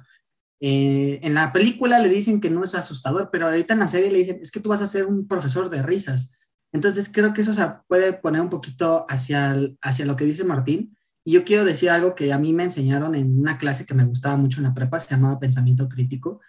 Eh, 0.61 1.21
en 1.23 1.35
la 1.35 1.53
película 1.53 1.99
le 1.99 2.09
dicen 2.09 2.41
que 2.41 2.51
no 2.51 2.65
es 2.65 2.75
asustador, 2.75 3.31
pero 3.31 3.47
ahorita 3.47 3.75
en 3.75 3.81
la 3.81 3.89
serie 3.89 4.11
le 4.11 4.19
dicen, 4.19 4.39
es 4.41 4.51
que 4.51 4.61
tú 4.61 4.69
vas 4.69 4.83
a 4.83 4.87
ser 4.87 5.07
un 5.07 5.27
profesor 5.29 5.71
de 5.71 5.83
risas. 5.83 6.33
Entonces 6.73 7.11
creo 7.13 7.33
que 7.35 7.43
eso 7.43 7.55
se 7.55 7.63
puede 7.87 8.13
poner 8.13 8.41
un 8.41 8.51
poquito 8.51 9.07
hacia, 9.09 9.57
hacia 9.81 10.07
lo 10.07 10.17
que 10.17 10.25
dice 10.25 10.45
Martín. 10.45 10.97
Y 11.25 11.33
yo 11.33 11.45
quiero 11.45 11.65
decir 11.65 11.91
algo 11.91 12.15
que 12.15 12.33
a 12.33 12.39
mí 12.39 12.53
me 12.53 12.65
enseñaron 12.65 13.15
en 13.15 13.39
una 13.39 13.59
clase 13.59 13.85
que 13.85 13.95
me 13.95 14.05
gustaba 14.05 14.37
mucho 14.37 14.61
en 14.61 14.65
la 14.65 14.75
prepa, 14.75 14.99
se 14.99 15.11
llamaba 15.11 15.41
pensamiento 15.41 15.89
crítico. 15.89 16.41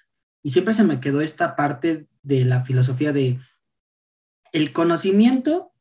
Y 0.43 0.51
siempre 0.51 0.73
se 0.73 0.83
me 0.83 0.99
quedó 0.99 1.21
esta 1.21 1.55
parte 1.55 2.07
de 2.21 2.45
la 2.45 2.63
filosofía 2.63 3.11
de 3.11 3.39
el 4.53 4.71
conocimiento 4.71 5.73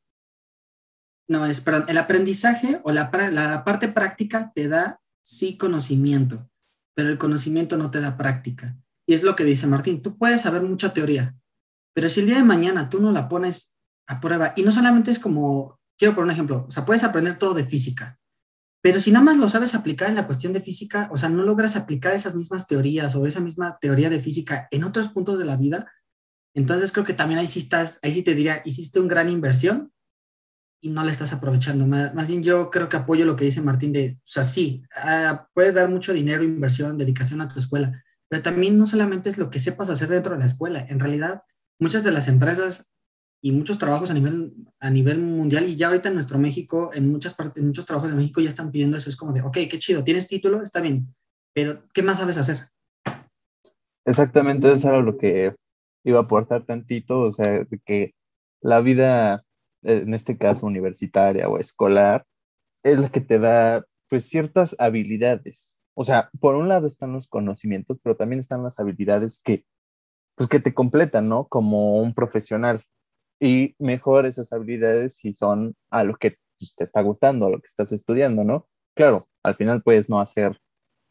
no, 1.28 1.46
es, 1.46 1.60
perdón, 1.60 1.86
el 1.88 1.98
aprendizaje 1.98 2.80
o 2.84 2.92
la, 2.92 3.10
la 3.32 3.64
parte 3.64 3.88
práctica 3.88 4.52
te 4.54 4.68
da 4.68 5.00
sí 5.22 5.56
conocimiento, 5.58 6.48
pero 6.96 7.10
el 7.10 7.18
conocimiento 7.18 7.76
no 7.76 7.90
te 7.90 8.00
da 8.00 8.16
práctica. 8.16 8.74
Y 9.06 9.14
es 9.14 9.22
lo 9.22 9.36
que 9.36 9.44
dice 9.44 9.66
Martín, 9.66 10.00
tú 10.00 10.16
puedes 10.16 10.40
saber 10.40 10.62
mucha 10.62 10.92
teoría, 10.94 11.36
pero 11.94 12.08
si 12.08 12.20
el 12.20 12.26
día 12.26 12.36
de 12.36 12.42
mañana 12.42 12.88
tú 12.88 13.00
no 13.00 13.12
la 13.12 13.28
pones 13.28 13.76
a 14.08 14.20
prueba, 14.20 14.54
y 14.56 14.62
no 14.62 14.72
solamente 14.72 15.10
es 15.10 15.18
como, 15.18 15.78
quiero 15.98 16.14
poner 16.14 16.26
un 16.26 16.30
ejemplo, 16.32 16.64
o 16.66 16.70
sea, 16.70 16.84
puedes 16.84 17.04
aprender 17.04 17.36
todo 17.36 17.54
de 17.54 17.64
física, 17.64 18.18
pero 18.82 19.00
si 19.00 19.12
nada 19.12 19.24
más 19.24 19.36
lo 19.36 19.48
sabes 19.48 19.74
aplicar 19.74 20.08
en 20.08 20.14
la 20.14 20.26
cuestión 20.26 20.52
de 20.52 20.60
física, 20.60 21.08
o 21.12 21.18
sea, 21.18 21.28
no 21.28 21.42
logras 21.42 21.76
aplicar 21.76 22.14
esas 22.14 22.34
mismas 22.34 22.66
teorías 22.66 23.14
o 23.14 23.26
esa 23.26 23.40
misma 23.40 23.78
teoría 23.80 24.08
de 24.08 24.20
física 24.20 24.68
en 24.70 24.84
otros 24.84 25.08
puntos 25.10 25.38
de 25.38 25.44
la 25.44 25.56
vida, 25.56 25.92
entonces 26.54 26.92
creo 26.92 27.04
que 27.04 27.12
también 27.12 27.38
ahí 27.38 27.46
sí 27.46 27.58
estás, 27.58 27.98
ahí 28.02 28.12
sí 28.12 28.22
te 28.22 28.34
diría, 28.34 28.62
hiciste 28.64 29.00
una 29.00 29.10
gran 29.10 29.28
inversión 29.28 29.92
y 30.80 30.90
no 30.90 31.04
la 31.04 31.10
estás 31.10 31.32
aprovechando. 31.32 31.86
Más, 31.86 32.28
bien 32.28 32.42
yo 32.42 32.70
creo 32.70 32.88
que 32.88 32.96
apoyo 32.96 33.24
lo 33.24 33.36
que 33.36 33.44
dice 33.44 33.60
Martín 33.60 33.92
de, 33.92 34.18
o 34.18 34.26
sea, 34.26 34.44
sí, 34.44 34.82
ah, 34.94 35.48
puedes 35.54 35.74
dar 35.74 35.90
mucho 35.90 36.12
dinero, 36.12 36.42
inversión, 36.42 36.98
dedicación 36.98 37.40
a 37.40 37.48
tu 37.48 37.58
escuela, 37.58 38.02
pero 38.28 38.42
también 38.42 38.78
no 38.78 38.86
solamente 38.86 39.28
es 39.28 39.38
lo 39.38 39.50
que 39.50 39.58
sepas 39.58 39.90
hacer 39.90 40.08
dentro 40.08 40.34
de 40.34 40.40
la 40.40 40.46
escuela. 40.46 40.86
En 40.88 41.00
realidad, 41.00 41.42
muchas 41.78 42.04
de 42.04 42.12
las 42.12 42.28
empresas 42.28 42.88
y 43.42 43.52
muchos 43.52 43.78
trabajos 43.78 44.10
a 44.10 44.14
nivel, 44.14 44.54
a 44.80 44.90
nivel 44.90 45.20
mundial 45.20 45.68
y 45.68 45.76
ya 45.76 45.88
ahorita 45.88 46.08
en 46.08 46.14
nuestro 46.14 46.38
México, 46.38 46.90
en 46.94 47.10
muchas 47.10 47.34
partes, 47.34 47.62
muchos 47.62 47.86
trabajos 47.86 48.10
de 48.10 48.16
México 48.16 48.40
ya 48.40 48.48
están 48.48 48.70
pidiendo 48.70 48.96
eso. 48.96 49.10
Es 49.10 49.16
como 49.16 49.32
de, 49.32 49.42
ok, 49.42 49.58
qué 49.70 49.78
chido, 49.78 50.02
tienes 50.04 50.28
título, 50.28 50.62
está 50.62 50.80
bien, 50.80 51.14
pero 51.54 51.84
¿qué 51.92 52.02
más 52.02 52.18
sabes 52.18 52.38
hacer? 52.38 52.58
Exactamente, 54.04 54.70
eso 54.70 54.88
era 54.88 55.00
lo 55.00 55.16
que 55.16 55.54
iba 56.04 56.20
a 56.20 56.22
aportar 56.22 56.64
tantito, 56.64 57.20
o 57.20 57.32
sea, 57.32 57.66
que 57.84 58.14
la 58.60 58.80
vida 58.80 59.45
en 59.86 60.14
este 60.14 60.36
caso 60.36 60.66
universitaria 60.66 61.48
o 61.48 61.58
escolar, 61.58 62.24
es 62.82 62.98
la 62.98 63.10
que 63.10 63.20
te 63.20 63.38
da 63.38 63.84
pues 64.08 64.28
ciertas 64.28 64.76
habilidades. 64.78 65.80
O 65.94 66.04
sea, 66.04 66.30
por 66.40 66.56
un 66.56 66.68
lado 66.68 66.86
están 66.86 67.12
los 67.12 67.28
conocimientos, 67.28 67.98
pero 68.02 68.16
también 68.16 68.40
están 68.40 68.62
las 68.62 68.78
habilidades 68.78 69.40
que 69.42 69.64
pues 70.36 70.48
que 70.48 70.60
te 70.60 70.74
completan, 70.74 71.28
¿no? 71.28 71.48
Como 71.48 71.96
un 72.00 72.14
profesional. 72.14 72.84
Y 73.40 73.74
mejor 73.78 74.26
esas 74.26 74.52
habilidades 74.52 75.16
si 75.16 75.32
son 75.32 75.74
a 75.90 76.04
lo 76.04 76.16
que 76.16 76.36
pues, 76.58 76.74
te 76.74 76.84
está 76.84 77.02
gustando, 77.02 77.46
a 77.46 77.50
lo 77.50 77.60
que 77.60 77.66
estás 77.66 77.92
estudiando, 77.92 78.44
¿no? 78.44 78.68
Claro, 78.94 79.28
al 79.42 79.56
final 79.56 79.82
puedes 79.82 80.08
no 80.08 80.20
hacer 80.20 80.60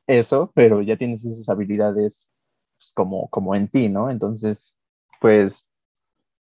eso, 0.07 0.51
pero 0.55 0.81
ya 0.81 0.97
tienes 0.97 1.25
esas 1.25 1.49
habilidades 1.49 2.31
pues, 2.77 2.91
como, 2.93 3.29
como 3.29 3.55
en 3.55 3.67
ti, 3.67 3.89
¿no? 3.89 4.09
Entonces, 4.09 4.75
pues 5.21 5.67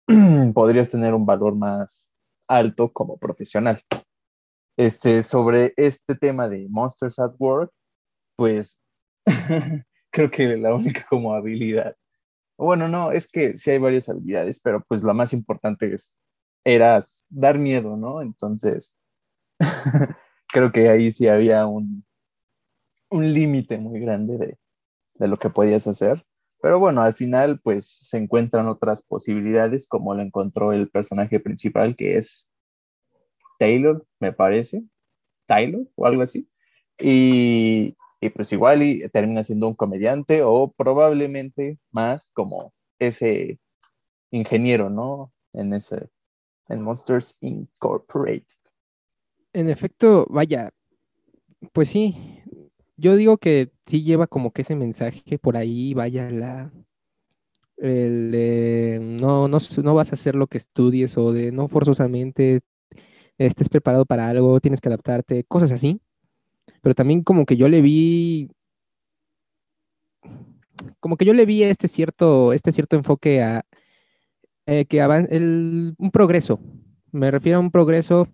podrías 0.54 0.90
tener 0.90 1.14
un 1.14 1.26
valor 1.26 1.56
más, 1.56 2.13
alto 2.48 2.92
como 2.92 3.18
profesional. 3.18 3.82
Este, 4.78 5.22
sobre 5.24 5.74
este 5.78 6.16
tema 6.16 6.50
de 6.50 6.68
Monsters 6.70 7.20
at 7.20 7.36
Work, 7.38 7.72
pues 8.36 8.80
creo 10.12 10.32
que 10.32 10.58
la 10.58 10.74
única 10.74 11.06
como 11.10 11.34
habilidad, 11.34 11.96
bueno, 12.58 12.88
no, 12.88 13.12
es 13.12 13.28
que 13.28 13.58
sí 13.58 13.72
hay 13.72 13.78
varias 13.78 14.10
habilidades, 14.10 14.60
pero 14.60 14.84
pues 14.88 15.04
la 15.04 15.14
más 15.14 15.34
importante 15.34 15.94
es, 15.94 16.16
era 16.64 17.00
dar 17.30 17.58
miedo, 17.58 17.98
¿no? 17.98 18.22
Entonces, 18.22 18.94
creo 20.48 20.72
que 20.72 20.90
ahí 20.90 21.12
sí 21.12 21.28
había 21.28 21.66
un, 21.66 22.06
un 23.10 23.34
límite 23.34 23.78
muy 23.78 24.00
grande 24.00 24.38
de, 24.38 24.58
de 25.16 25.28
lo 25.28 25.38
que 25.38 25.50
podías 25.50 25.88
hacer. 25.88 26.24
Pero 26.64 26.80
bueno, 26.80 27.02
al 27.02 27.14
final 27.14 27.60
pues 27.60 27.86
se 27.86 28.18
encuentran 28.18 28.68
otras 28.68 29.02
posibilidades 29.02 29.86
como 29.86 30.16
lo 30.16 30.22
encontró 30.22 30.72
el 30.72 30.90
personaje 30.90 31.42
principal 31.42 31.98
que 31.98 32.16
es 32.16 32.50
Taylor, 33.60 34.06
me 34.22 34.32
parece, 34.32 34.82
Taylor 35.46 35.86
o 35.96 36.06
algo 36.06 36.22
así. 36.22 36.48
Y, 36.98 37.98
y 38.22 38.30
pues 38.30 38.54
igual 38.54 38.82
y 38.82 39.10
termina 39.10 39.44
siendo 39.44 39.68
un 39.68 39.74
comediante 39.74 40.42
o 40.42 40.72
probablemente 40.72 41.80
más 41.92 42.32
como 42.32 42.74
ese 42.98 43.60
ingeniero, 44.32 44.90
¿no? 44.90 45.34
En 45.52 45.74
ese, 45.74 46.08
en 46.70 46.82
Monsters 46.82 47.36
Incorporated. 47.42 48.48
En 49.52 49.70
efecto, 49.70 50.26
vaya, 50.30 50.70
pues 51.74 51.90
sí, 51.90 52.33
yo 52.98 53.16
digo 53.16 53.38
que 53.38 53.72
sí 53.86 54.04
lleva 54.04 54.28
como 54.28 54.52
que 54.52 54.64
ese 54.64 54.76
mensaje 54.76 55.40
por 55.40 55.58
ahí, 55.58 55.94
vaya 55.94 56.30
la, 56.32 56.72
no, 57.82 59.48
no, 59.48 59.58
no 59.84 59.96
vas 59.96 60.12
a 60.12 60.16
hacer 60.16 60.36
lo 60.36 60.48
que 60.48 60.58
estudies 60.58 61.18
o 61.18 61.34
de 61.34 61.52
no 61.52 61.68
forzosamente 61.68 62.62
estés 63.38 63.70
preparado 63.70 64.06
para 64.06 64.30
algo, 64.30 64.60
tienes 64.60 64.82
que 64.82 64.90
adaptarte, 64.90 65.44
cosas 65.46 65.72
así. 65.72 66.00
Pero 66.82 66.96
también 66.96 67.24
como 67.24 67.46
que 67.46 67.58
yo 67.58 67.68
le 67.68 67.82
vi, 67.82 68.50
como 71.00 71.18
que 71.18 71.26
yo 71.26 71.34
le 71.34 71.46
vi 71.46 71.64
este 71.64 71.88
cierto, 71.88 72.54
este 72.54 72.72
cierto 72.72 72.96
enfoque 72.96 73.42
a 73.42 73.66
eh, 74.66 74.86
que 74.86 75.00
el, 75.00 75.96
un 75.98 76.12
progreso. 76.12 76.60
Me 77.12 77.32
refiero 77.32 77.58
a 77.58 77.62
un 77.62 77.72
progreso 77.72 78.28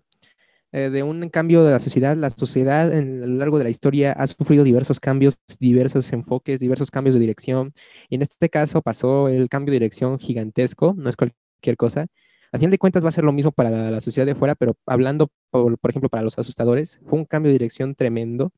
eh, 0.72 0.90
de 0.90 1.02
un 1.02 1.28
cambio 1.30 1.64
de 1.64 1.72
la 1.72 1.78
sociedad. 1.78 2.16
La 2.16 2.30
sociedad 2.30 2.92
en, 2.92 3.22
a 3.22 3.26
lo 3.26 3.36
largo 3.36 3.58
de 3.58 3.64
la 3.64 3.70
historia 3.70 4.12
ha 4.12 4.26
sufrido 4.26 4.62
diversos 4.64 5.00
cambios, 5.00 5.38
diversos 5.58 6.12
enfoques, 6.12 6.60
diversos 6.60 6.90
cambios 6.90 7.14
de 7.14 7.20
dirección. 7.20 7.72
Y 8.08 8.16
en 8.16 8.22
este 8.22 8.48
caso 8.48 8.80
pasó 8.82 9.28
el 9.28 9.48
cambio 9.48 9.72
de 9.72 9.80
dirección 9.80 10.18
gigantesco, 10.18 10.94
no 10.96 11.10
es 11.10 11.16
cualquier 11.16 11.76
cosa. 11.76 12.06
A 12.52 12.58
fin 12.58 12.70
de 12.70 12.78
cuentas 12.78 13.04
va 13.04 13.10
a 13.10 13.12
ser 13.12 13.24
lo 13.24 13.32
mismo 13.32 13.52
para 13.52 13.90
la, 13.90 14.00
sociedad 14.00 14.26
de 14.26 14.34
fuera, 14.34 14.54
pero 14.54 14.76
hablando, 14.86 15.28
por, 15.50 15.78
ejemplo, 15.88 16.08
para 16.08 16.22
los 16.22 16.38
asustadores, 16.38 17.00
fue 17.04 17.18
un 17.20 17.24
cambio 17.24 17.50
de 17.50 17.54
dirección 17.54 17.94
tremendo. 17.94 18.52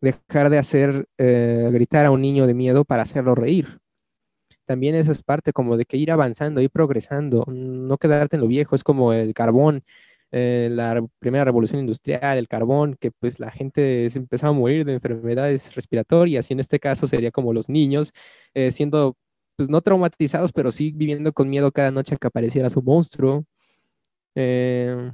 Dejar 0.00 0.50
de 0.50 0.58
hacer 0.58 1.06
eh, 1.18 1.70
gritar 1.72 2.06
a 2.06 2.10
un 2.10 2.20
niño 2.22 2.46
de 2.46 2.54
miedo 2.54 2.84
para 2.84 3.02
hacerlo 3.04 3.34
reír. 3.34 3.78
También 4.66 4.94
eso 4.94 5.12
es 5.12 5.22
parte 5.22 5.52
como 5.52 5.76
de 5.76 5.84
que 5.84 5.96
ir 5.96 6.10
avanzando, 6.10 6.60
ir 6.60 6.70
progresando, 6.70 7.44
no 7.48 7.98
quedarte 7.98 8.36
en 8.36 8.42
lo 8.42 8.48
viejo, 8.48 8.74
es 8.74 8.84
como 8.84 9.12
el 9.12 9.34
carbón 9.34 9.84
eh, 10.32 10.68
la 10.72 11.04
primera 11.18 11.44
revolución 11.44 11.80
industrial, 11.80 12.38
el 12.38 12.48
carbón, 12.48 12.96
que 12.98 13.10
pues 13.10 13.38
la 13.38 13.50
gente 13.50 14.08
se 14.10 14.18
empezaba 14.18 14.50
a 14.50 14.58
morir 14.58 14.84
de 14.84 14.94
enfermedades 14.94 15.74
respiratorias 15.74 16.50
y 16.50 16.54
en 16.54 16.60
este 16.60 16.80
caso 16.80 17.06
sería 17.06 17.30
como 17.30 17.52
los 17.52 17.68
niños 17.68 18.12
eh, 18.54 18.70
siendo 18.70 19.16
pues 19.56 19.68
no 19.68 19.82
traumatizados, 19.82 20.52
pero 20.52 20.72
sí 20.72 20.92
viviendo 20.92 21.32
con 21.32 21.50
miedo 21.50 21.70
cada 21.72 21.90
noche 21.90 22.16
que 22.18 22.26
apareciera 22.26 22.70
su 22.70 22.82
monstruo. 22.82 23.44
Eh, 24.34 25.12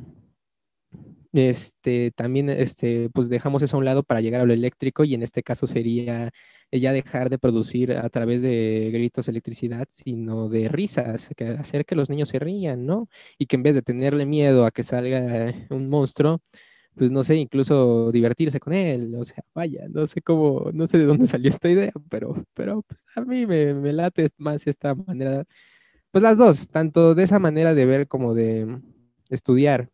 este, 1.32 2.10
también 2.12 2.48
este, 2.50 3.10
pues 3.10 3.28
dejamos 3.28 3.62
eso 3.62 3.76
a 3.76 3.78
un 3.78 3.84
lado 3.84 4.02
para 4.02 4.20
llegar 4.20 4.40
a 4.40 4.46
lo 4.46 4.52
eléctrico 4.52 5.04
y 5.04 5.14
en 5.14 5.22
este 5.22 5.42
caso 5.42 5.66
sería 5.66 6.32
ya 6.72 6.92
dejar 6.92 7.30
de 7.30 7.38
producir 7.38 7.92
a 7.92 8.08
través 8.10 8.42
de 8.42 8.90
gritos 8.92 9.28
electricidad, 9.28 9.86
sino 9.90 10.48
de 10.48 10.68
risas, 10.68 11.30
que 11.36 11.48
hacer 11.48 11.84
que 11.86 11.94
los 11.96 12.10
niños 12.10 12.28
se 12.30 12.38
rían, 12.38 12.86
¿no? 12.86 13.08
Y 13.38 13.46
que 13.46 13.56
en 13.56 13.62
vez 13.62 13.74
de 13.74 13.82
tenerle 13.82 14.26
miedo 14.26 14.66
a 14.66 14.70
que 14.70 14.82
salga 14.82 15.54
un 15.70 15.88
monstruo, 15.88 16.40
pues 16.94 17.10
no 17.12 17.22
sé, 17.22 17.36
incluso 17.36 18.10
divertirse 18.12 18.60
con 18.60 18.72
él, 18.72 19.14
o 19.16 19.24
sea, 19.24 19.44
vaya, 19.54 19.86
no 19.88 20.06
sé 20.06 20.20
cómo, 20.22 20.70
no 20.74 20.86
sé 20.88 20.98
de 20.98 21.06
dónde 21.06 21.26
salió 21.26 21.48
esta 21.50 21.68
idea, 21.70 21.92
pero, 22.10 22.34
pero 22.54 22.82
pues, 22.82 23.02
a 23.16 23.22
mí 23.22 23.46
me, 23.46 23.74
me 23.74 23.92
late 23.92 24.28
más 24.38 24.66
esta 24.66 24.94
manera, 24.94 25.44
pues 26.10 26.22
las 26.22 26.38
dos, 26.38 26.68
tanto 26.70 27.14
de 27.14 27.24
esa 27.24 27.38
manera 27.38 27.74
de 27.74 27.86
ver 27.86 28.08
como 28.08 28.34
de 28.34 28.80
estudiar 29.30 29.90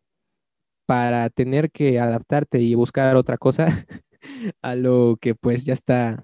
para 0.87 1.31
tener 1.31 1.71
que 1.71 1.99
adaptarte 1.99 2.61
y 2.61 2.75
buscar 2.75 3.17
otra 3.17 3.39
cosa 3.39 3.67
a 4.63 4.75
lo 4.75 5.19
que 5.21 5.35
pues 5.35 5.65
ya 5.65 5.75
está 5.75 6.23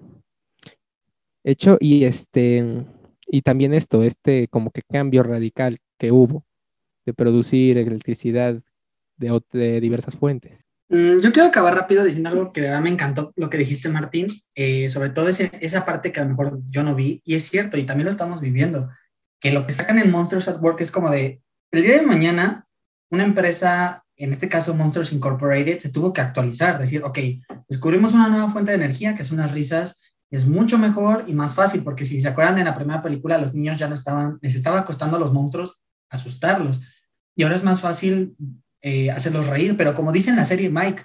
hecho 1.43 1.77
y 1.79 2.05
este 2.05 2.85
y 3.27 3.41
también 3.41 3.73
esto, 3.73 4.03
este 4.03 4.47
como 4.49 4.71
que 4.71 4.81
cambio 4.81 5.23
radical 5.23 5.77
que 5.97 6.11
hubo 6.11 6.45
de 7.05 7.13
producir 7.13 7.77
electricidad 7.77 8.61
de, 9.17 9.81
diversas 9.81 10.15
fuentes. 10.15 10.65
Mm, 10.89 11.19
yo 11.19 11.31
quiero 11.31 11.47
acabar 11.47 11.75
rápido 11.75 12.03
diciendo 12.03 12.29
algo 12.29 12.51
que 12.51 12.61
de 12.61 12.67
verdad 12.67 12.81
me 12.81 12.89
encantó 12.89 13.31
lo 13.35 13.49
que 13.49 13.57
dijiste, 13.57 13.87
Martín, 13.89 14.27
eh, 14.55 14.89
sobre 14.89 15.11
todo 15.11 15.29
esa 15.29 15.85
parte 15.85 16.11
que 16.11 16.19
a 16.19 16.23
lo 16.23 16.31
mejor 16.31 16.59
yo 16.69 16.83
no 16.83 16.95
vi, 16.95 17.21
y 17.23 17.35
es 17.35 17.49
cierto, 17.49 17.77
y 17.77 17.83
también 17.83 18.05
lo 18.05 18.11
estamos 18.11 18.41
viviendo, 18.41 18.89
que 19.39 19.51
lo 19.51 19.65
que 19.65 19.73
sacan 19.73 19.99
en 19.99 20.11
Monsters 20.11 20.47
at 20.47 20.61
Work 20.61 20.81
es 20.81 20.91
como 20.91 21.09
de, 21.09 21.41
el 21.71 21.83
día 21.83 21.99
de 21.99 22.05
mañana, 22.05 22.67
una 23.09 23.23
empresa 23.23 24.00
en 24.17 24.31
este 24.31 24.49
caso 24.49 24.73
Monsters 24.73 25.13
Incorporated, 25.13 25.79
se 25.79 25.89
tuvo 25.89 26.13
que 26.13 26.21
actualizar, 26.21 26.79
decir, 26.79 27.03
ok, 27.03 27.19
descubrimos 27.67 28.13
una 28.13 28.27
nueva 28.27 28.49
fuente 28.49 28.71
de 28.71 28.77
energía 28.77 29.15
que 29.15 29.23
son 29.23 29.37
las 29.37 29.51
risas, 29.51 30.01
es 30.29 30.47
mucho 30.47 30.77
mejor 30.77 31.25
y 31.27 31.33
más 31.33 31.55
fácil, 31.55 31.83
porque 31.83 32.05
si 32.05 32.21
se 32.21 32.27
acuerdan 32.27 32.59
en 32.59 32.65
la 32.65 32.75
primera 32.75 33.01
película, 33.01 33.37
los 33.37 33.53
niños 33.53 33.79
ya 33.79 33.87
no 33.87 33.95
estaban, 33.95 34.37
les 34.41 34.55
estaba 34.55 34.85
costando 34.85 35.17
a 35.17 35.19
los 35.19 35.33
monstruos 35.33 35.81
asustarlos, 36.09 36.81
y 37.35 37.43
ahora 37.43 37.55
es 37.55 37.63
más 37.63 37.81
fácil 37.81 38.35
eh, 38.81 39.11
hacerlos 39.11 39.47
reír, 39.47 39.75
pero 39.77 39.93
como 39.93 40.11
dice 40.11 40.29
en 40.29 40.35
la 40.35 40.45
serie 40.45 40.69
Mike, 40.69 41.03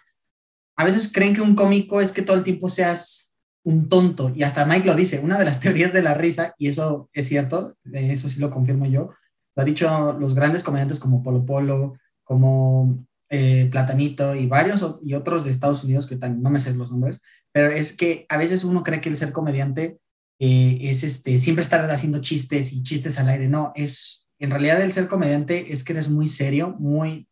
a 0.76 0.84
veces 0.84 1.10
creen 1.12 1.34
que 1.34 1.40
un 1.40 1.56
cómico 1.56 2.00
es 2.00 2.12
que 2.12 2.22
todo 2.22 2.36
el 2.36 2.44
tiempo 2.44 2.68
seas 2.68 3.34
un 3.64 3.88
tonto, 3.88 4.30
y 4.34 4.42
hasta 4.42 4.64
Mike 4.64 4.86
lo 4.86 4.94
dice, 4.94 5.20
una 5.20 5.38
de 5.38 5.44
las 5.44 5.60
teorías 5.60 5.92
de 5.92 6.02
la 6.02 6.14
risa, 6.14 6.54
y 6.58 6.68
eso 6.68 7.08
es 7.12 7.26
cierto, 7.26 7.76
eso 7.92 8.28
sí 8.28 8.38
lo 8.38 8.50
confirmo 8.50 8.86
yo, 8.86 9.10
lo 9.56 9.62
ha 9.62 9.64
dicho 9.64 10.12
los 10.20 10.34
grandes 10.34 10.62
comediantes 10.62 11.00
como 11.00 11.22
Polo 11.22 11.44
Polo, 11.44 11.94
como 12.26 13.06
eh, 13.30 13.68
Platanito 13.70 14.34
y 14.34 14.46
varios 14.46 14.84
y 15.02 15.14
otros 15.14 15.44
de 15.44 15.50
Estados 15.50 15.82
Unidos 15.84 16.06
que 16.06 16.16
también 16.16 16.42
no 16.42 16.50
me 16.50 16.60
sé 16.60 16.74
los 16.74 16.90
nombres, 16.90 17.22
pero 17.52 17.70
es 17.70 17.96
que 17.96 18.26
a 18.28 18.36
veces 18.36 18.64
uno 18.64 18.82
cree 18.82 19.00
que 19.00 19.08
el 19.08 19.16
ser 19.16 19.32
comediante 19.32 19.98
eh, 20.38 20.78
es 20.82 21.04
este, 21.04 21.40
siempre 21.40 21.62
estar 21.62 21.88
haciendo 21.90 22.20
chistes 22.20 22.72
y 22.72 22.82
chistes 22.82 23.18
al 23.18 23.28
aire. 23.28 23.48
No, 23.48 23.72
es, 23.74 24.28
en 24.38 24.50
realidad 24.50 24.82
el 24.82 24.92
ser 24.92 25.08
comediante 25.08 25.72
es 25.72 25.82
que 25.82 25.92
eres 25.92 26.10
muy 26.10 26.28
serio, 26.28 26.76
muy, 26.78 27.28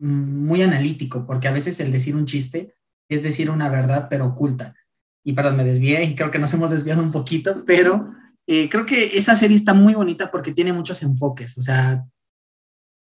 mm, 0.00 0.46
muy 0.46 0.62
analítico, 0.62 1.26
porque 1.26 1.48
a 1.48 1.52
veces 1.52 1.78
el 1.80 1.92
decir 1.92 2.16
un 2.16 2.26
chiste 2.26 2.74
es 3.08 3.22
decir 3.22 3.50
una 3.50 3.68
verdad, 3.68 4.08
pero 4.10 4.26
oculta. 4.26 4.74
Y 5.24 5.34
perdón, 5.34 5.56
me 5.56 5.64
desvié 5.64 6.02
y 6.04 6.14
creo 6.14 6.30
que 6.30 6.38
nos 6.38 6.52
hemos 6.54 6.70
desviado 6.70 7.02
un 7.02 7.12
poquito, 7.12 7.62
pero 7.66 8.06
eh, 8.46 8.68
creo 8.68 8.86
que 8.86 9.16
esa 9.16 9.36
serie 9.36 9.56
está 9.56 9.74
muy 9.74 9.94
bonita 9.94 10.30
porque 10.30 10.52
tiene 10.52 10.72
muchos 10.72 11.02
enfoques, 11.02 11.56
o 11.58 11.60
sea, 11.60 12.04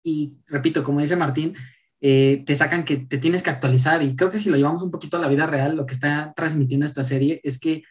y 0.04 0.36
repito, 0.46 0.84
como 0.84 1.00
dice 1.00 1.16
Martín, 1.16 1.54
eh, 2.00 2.44
te 2.46 2.54
sacan 2.54 2.84
que 2.84 2.98
te 2.98 3.18
tienes 3.18 3.42
que 3.42 3.50
actualizar 3.50 4.02
y 4.02 4.14
creo 4.14 4.30
que 4.30 4.38
si 4.38 4.50
lo 4.50 4.56
llevamos 4.56 4.82
un 4.82 4.90
poquito 4.90 5.16
a 5.16 5.20
la 5.20 5.28
vida 5.28 5.46
real, 5.46 5.74
lo 5.74 5.86
que 5.86 5.94
está 5.94 6.34
transmitiendo 6.36 6.84
esta 6.84 7.02
serie 7.02 7.40
es 7.42 7.58
que 7.58 7.82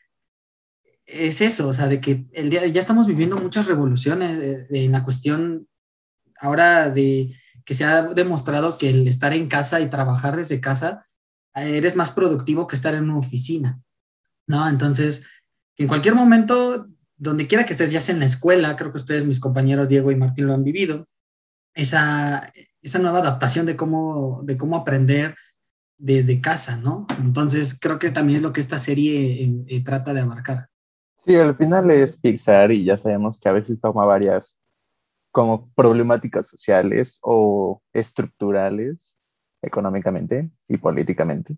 es 1.05 1.41
eso, 1.41 1.67
o 1.67 1.73
sea, 1.73 1.87
de 1.87 1.99
que 1.99 2.25
el 2.31 2.49
día, 2.49 2.65
ya 2.67 2.79
estamos 2.79 3.07
viviendo 3.07 3.35
muchas 3.37 3.65
revoluciones 3.65 4.69
en 4.69 4.91
la 4.91 5.03
cuestión 5.03 5.67
ahora 6.39 6.89
de 6.89 7.35
que 7.65 7.73
se 7.73 7.85
ha 7.85 8.03
demostrado 8.03 8.77
que 8.77 8.89
el 8.89 9.07
estar 9.07 9.33
en 9.33 9.47
casa 9.47 9.81
y 9.81 9.89
trabajar 9.89 10.35
desde 10.35 10.61
casa 10.61 11.07
eres 11.55 11.95
más 11.95 12.11
productivo 12.11 12.67
que 12.67 12.75
estar 12.75 12.93
en 12.93 13.05
una 13.05 13.17
oficina, 13.17 13.81
¿no? 14.47 14.67
Entonces, 14.69 15.25
en 15.77 15.87
cualquier 15.87 16.15
momento, 16.15 16.87
donde 17.17 17.47
quiera 17.47 17.65
que 17.65 17.73
estés, 17.73 17.91
ya 17.91 18.01
sea 18.01 18.13
en 18.13 18.19
la 18.19 18.25
escuela, 18.27 18.75
creo 18.75 18.91
que 18.91 18.97
ustedes, 18.97 19.25
mis 19.25 19.39
compañeros 19.39 19.89
Diego 19.89 20.11
y 20.11 20.15
Martín, 20.15 20.47
lo 20.47 20.53
han 20.53 20.63
vivido, 20.63 21.07
esa, 21.73 22.51
esa 22.81 22.99
nueva 22.99 23.19
adaptación 23.19 23.65
de 23.65 23.75
cómo, 23.75 24.41
de 24.43 24.57
cómo 24.57 24.75
aprender 24.75 25.35
desde 25.97 26.41
casa, 26.41 26.77
¿no? 26.77 27.07
Entonces, 27.19 27.79
creo 27.79 27.99
que 27.99 28.11
también 28.11 28.37
es 28.37 28.43
lo 28.43 28.53
que 28.53 28.61
esta 28.61 28.79
serie 28.79 29.43
eh, 29.43 29.63
eh, 29.67 29.83
trata 29.83 30.13
de 30.13 30.21
abarcar. 30.21 30.67
Sí, 31.25 31.35
al 31.35 31.55
final 31.55 31.89
es 31.91 32.17
Pixar 32.17 32.71
y 32.71 32.83
ya 32.83 32.97
sabemos 32.97 33.39
que 33.39 33.47
a 33.47 33.53
veces 33.53 33.79
toma 33.79 34.05
varias 34.05 34.57
como 35.31 35.71
problemáticas 35.73 36.47
sociales 36.47 37.19
o 37.21 37.81
estructurales 37.93 39.15
económicamente 39.61 40.51
y 40.67 40.77
políticamente 40.77 41.57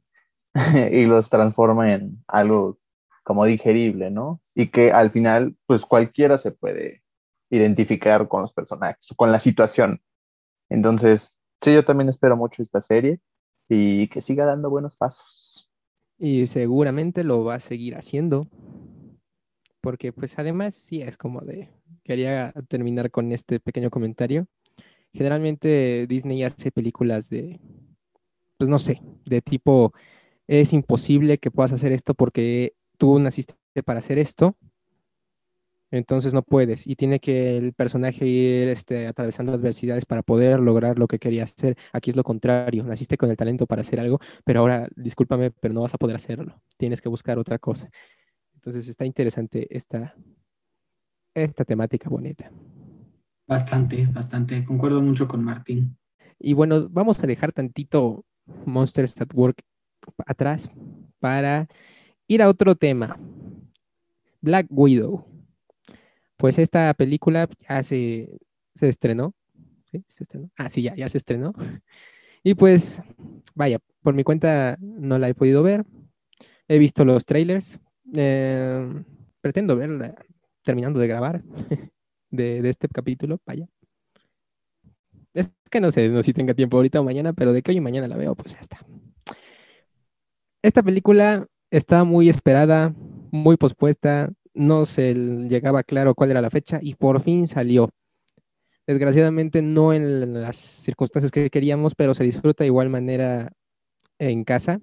y 0.91 1.05
los 1.05 1.29
transforma 1.29 1.93
en 1.93 2.23
algo 2.27 2.77
como 3.23 3.45
digerible, 3.45 4.11
¿no? 4.11 4.39
Y 4.53 4.67
que 4.67 4.91
al 4.91 5.09
final, 5.09 5.55
pues 5.65 5.83
cualquiera 5.83 6.37
se 6.37 6.51
puede 6.51 7.01
identificar 7.49 8.27
con 8.27 8.43
los 8.43 8.53
personajes, 8.53 9.13
con 9.17 9.31
la 9.31 9.39
situación. 9.39 10.01
Entonces, 10.69 11.35
sí, 11.61 11.73
yo 11.73 11.85
también 11.85 12.09
espero 12.09 12.35
mucho 12.35 12.61
esta 12.61 12.81
serie 12.81 13.19
y 13.69 14.07
que 14.07 14.21
siga 14.21 14.45
dando 14.45 14.69
buenos 14.69 14.95
pasos. 14.95 15.71
Y 16.17 16.47
seguramente 16.47 17.23
lo 17.23 17.43
va 17.43 17.55
a 17.55 17.59
seguir 17.59 17.95
haciendo, 17.95 18.47
porque 19.81 20.13
pues 20.13 20.39
además 20.39 20.73
sí 20.73 21.01
es 21.01 21.17
como 21.17 21.41
de, 21.41 21.69
quería 22.03 22.53
terminar 22.67 23.11
con 23.11 23.31
este 23.31 23.59
pequeño 23.59 23.89
comentario. 23.89 24.47
Generalmente 25.13 26.07
Disney 26.07 26.43
hace 26.43 26.71
películas 26.71 27.29
de, 27.29 27.59
pues 28.57 28.69
no 28.69 28.79
sé, 28.79 29.01
de 29.25 29.41
tipo, 29.41 29.93
es 30.47 30.73
imposible 30.73 31.37
que 31.37 31.51
puedas 31.51 31.73
hacer 31.73 31.91
esto 31.91 32.13
porque 32.13 32.75
tú 32.97 33.19
naciste 33.19 33.55
para 33.83 33.99
hacer 33.99 34.17
esto, 34.17 34.55
entonces 35.91 36.33
no 36.33 36.41
puedes 36.41 36.87
y 36.87 36.95
tiene 36.95 37.19
que 37.19 37.57
el 37.57 37.73
personaje 37.73 38.25
ir 38.25 38.67
este, 38.69 39.07
atravesando 39.07 39.53
adversidades 39.53 40.05
para 40.05 40.23
poder 40.23 40.59
lograr 40.59 40.99
lo 40.99 41.07
que 41.07 41.19
quería 41.19 41.43
hacer. 41.43 41.77
Aquí 41.93 42.09
es 42.09 42.15
lo 42.15 42.23
contrario, 42.23 42.83
naciste 42.83 43.17
con 43.17 43.29
el 43.29 43.37
talento 43.37 43.67
para 43.67 43.81
hacer 43.81 43.99
algo, 43.99 44.19
pero 44.43 44.61
ahora, 44.61 44.87
discúlpame, 44.95 45.51
pero 45.51 45.73
no 45.73 45.81
vas 45.81 45.93
a 45.93 45.97
poder 45.97 46.15
hacerlo, 46.15 46.61
tienes 46.77 47.01
que 47.01 47.09
buscar 47.09 47.37
otra 47.37 47.59
cosa. 47.59 47.89
Entonces 48.55 48.87
está 48.87 49.05
interesante 49.05 49.67
esta, 49.69 50.15
esta 51.33 51.65
temática 51.65 52.09
bonita. 52.09 52.51
Bastante, 53.47 54.07
bastante, 54.07 54.65
concuerdo 54.65 55.01
mucho 55.01 55.27
con 55.27 55.43
Martín. 55.43 55.97
Y 56.39 56.53
bueno, 56.53 56.87
vamos 56.89 57.23
a 57.23 57.27
dejar 57.27 57.51
tantito 57.51 58.25
Monsters 58.65 59.21
at 59.21 59.33
Work 59.33 59.61
atrás 60.25 60.69
para 61.19 61.67
ir 62.27 62.41
a 62.41 62.49
otro 62.49 62.75
tema. 62.75 63.17
Black 64.41 64.67
Widow. 64.69 65.34
Pues 66.37 66.57
esta 66.59 66.93
película 66.93 67.49
ya 67.67 67.83
se, 67.83 68.37
estrenó. 68.79 69.33
¿Sí? 69.91 70.03
¿Se 70.07 70.23
estrenó? 70.23 70.49
Ah, 70.57 70.69
sí, 70.69 70.81
ya, 70.81 70.95
ya 70.95 71.09
se 71.09 71.17
estrenó. 71.17 71.53
Y 72.47 72.53
pues, 72.53 73.01
vaya, 73.55 73.79
por 74.03 74.13
mi 74.13 74.23
cuenta 74.23 74.77
no 74.79 75.17
la 75.17 75.27
he 75.27 75.33
podido 75.33 75.63
ver. 75.63 75.83
He 76.67 76.77
visto 76.77 77.03
los 77.03 77.25
trailers. 77.25 77.79
Eh, 78.13 79.03
pretendo 79.41 79.75
verla 79.75 80.13
terminando 80.61 80.99
de 80.99 81.07
grabar 81.07 81.43
de, 82.29 82.61
de 82.61 82.69
este 82.69 82.87
capítulo. 82.87 83.39
Vaya. 83.47 83.67
Es 85.33 85.53
que 85.69 85.81
no 85.81 85.91
sé 85.91 86.07
no 86.09 86.23
si 86.23 86.33
tenga 86.33 86.53
tiempo 86.53 86.77
ahorita 86.77 87.01
o 87.01 87.03
mañana, 87.03 87.33
pero 87.33 87.51
de 87.51 87.61
que 87.61 87.71
hoy 87.71 87.77
y 87.77 87.81
mañana 87.81 88.07
la 88.07 88.15
veo, 88.15 88.35
pues 88.35 88.53
ya 88.53 88.59
está. 88.59 88.85
Esta 90.61 90.81
película 90.81 91.47
estaba 91.69 92.05
muy 92.05 92.29
esperada, 92.29 92.93
muy 93.31 93.57
pospuesta, 93.57 94.31
no 94.55 94.85
se 94.85 95.13
llegaba 95.13 95.83
claro 95.83 96.15
cuál 96.15 96.31
era 96.31 96.41
la 96.41 96.49
fecha 96.49 96.79
y 96.81 96.95
por 96.95 97.21
fin 97.21 97.47
salió. 97.47 97.89
Desgraciadamente 98.87 99.61
no 99.61 99.93
en 99.93 100.41
las 100.41 100.57
circunstancias 100.57 101.31
que 101.31 101.49
queríamos, 101.49 101.95
pero 101.95 102.13
se 102.13 102.23
disfruta 102.23 102.63
de 102.63 102.67
igual 102.67 102.89
manera 102.89 103.51
en 104.19 104.43
casa. 104.43 104.79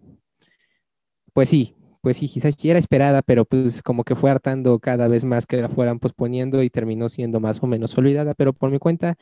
Pues 1.33 1.49
sí, 1.49 1.77
pues 2.03 2.17
sí, 2.17 2.29
quizás 2.29 2.57
ya 2.57 2.73
era 2.73 2.79
esperada, 2.79 3.23
pero 3.23 3.45
pues 3.45 3.83
como 3.83 4.05
que 4.05 4.17
fue 4.17 4.31
hartando 4.31 4.79
cada 4.81 5.09
vez 5.09 5.25
más 5.25 5.47
que 5.47 5.63
la 5.63 5.69
fueran 5.69 6.01
posponiendo 6.01 6.63
y 6.63 6.69
terminó 6.69 7.09
siendo 7.09 7.41
más 7.41 7.63
o 7.63 7.67
menos 7.67 7.97
olvidada, 7.97 8.35
pero 8.35 8.53
por 8.53 8.71
mi 8.71 8.79
cuenta 8.79 9.17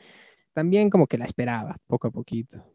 también 0.53 0.89
como 0.89 1.07
que 1.07 1.17
la 1.17 1.25
esperaba, 1.25 1.77
poco 1.87 2.07
a 2.07 2.11
poquito. 2.11 2.65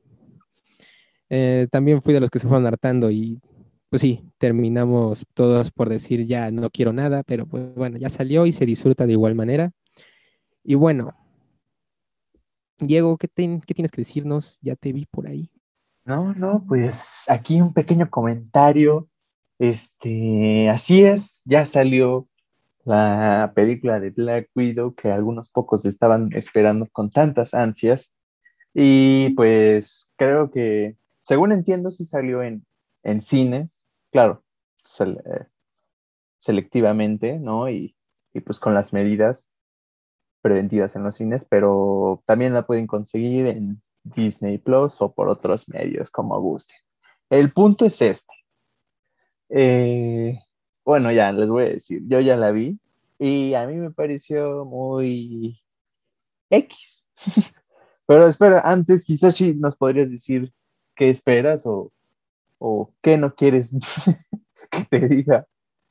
Eh, 1.28 1.66
también 1.70 2.02
fui 2.02 2.14
de 2.14 2.20
los 2.20 2.30
que 2.30 2.38
se 2.38 2.46
fueron 2.46 2.66
hartando 2.66 3.10
y 3.10 3.40
pues 3.88 4.02
sí, 4.02 4.24
terminamos 4.38 5.24
todos 5.34 5.70
por 5.70 5.88
decir 5.88 6.26
ya 6.26 6.50
no 6.50 6.70
quiero 6.70 6.92
nada, 6.92 7.22
pero 7.22 7.46
pues 7.46 7.74
bueno, 7.74 7.98
ya 7.98 8.10
salió 8.10 8.46
y 8.46 8.52
se 8.52 8.66
disfruta 8.66 9.06
de 9.06 9.12
igual 9.12 9.34
manera. 9.34 9.72
Y 10.64 10.74
bueno, 10.74 11.14
Diego, 12.78 13.16
¿qué, 13.16 13.28
¿qué 13.28 13.74
tienes 13.74 13.90
que 13.90 14.00
decirnos? 14.00 14.58
Ya 14.60 14.76
te 14.76 14.92
vi 14.92 15.06
por 15.06 15.26
ahí. 15.28 15.50
No, 16.04 16.34
no, 16.34 16.64
pues 16.66 17.24
aquí 17.28 17.60
un 17.60 17.72
pequeño 17.72 18.10
comentario. 18.10 19.08
Este, 19.58 20.68
así 20.68 21.02
es, 21.02 21.42
ya 21.44 21.64
salió 21.66 22.28
la 22.84 23.52
película 23.54 23.98
de 23.98 24.10
Black 24.10 24.50
Widow 24.54 24.94
que 24.94 25.10
algunos 25.10 25.50
pocos 25.50 25.84
estaban 25.84 26.30
esperando 26.34 26.86
con 26.92 27.10
tantas 27.10 27.54
ansias. 27.54 28.14
Y 28.74 29.30
pues 29.30 30.12
creo 30.16 30.50
que, 30.50 30.96
según 31.24 31.52
entiendo, 31.52 31.90
sí 31.90 32.04
salió 32.04 32.42
en, 32.42 32.64
en 33.06 33.22
cines, 33.22 33.86
claro, 34.10 34.42
selectivamente, 36.38 37.38
¿no? 37.38 37.70
Y, 37.70 37.96
y, 38.34 38.40
pues 38.40 38.58
con 38.58 38.74
las 38.74 38.92
medidas 38.92 39.48
preventivas 40.42 40.96
en 40.96 41.04
los 41.04 41.14
cines, 41.16 41.44
pero 41.44 42.22
también 42.26 42.52
la 42.52 42.66
pueden 42.66 42.88
conseguir 42.88 43.46
en 43.46 43.80
Disney 44.02 44.58
Plus 44.58 45.00
o 45.00 45.12
por 45.12 45.28
otros 45.28 45.68
medios 45.68 46.10
como 46.10 46.40
gusten. 46.40 46.76
El 47.30 47.52
punto 47.52 47.86
es 47.86 48.02
este. 48.02 48.34
Eh, 49.50 50.40
bueno, 50.84 51.12
ya 51.12 51.30
les 51.30 51.48
voy 51.48 51.64
a 51.64 51.68
decir, 51.68 52.02
yo 52.06 52.18
ya 52.18 52.36
la 52.36 52.50
vi 52.50 52.78
y 53.20 53.54
a 53.54 53.66
mí 53.66 53.74
me 53.74 53.92
pareció 53.92 54.64
muy 54.64 55.60
X. 56.50 57.08
Pero 58.06 58.26
espera, 58.26 58.60
antes 58.60 59.04
quizás 59.04 59.40
nos 59.40 59.76
podrías 59.76 60.10
decir 60.10 60.52
qué 60.94 61.08
esperas 61.08 61.66
o, 61.66 61.92
o 62.58 62.94
qué 63.02 63.18
no 63.18 63.34
quieres 63.34 63.72
que 64.70 64.84
te 64.84 65.08
diga 65.08 65.46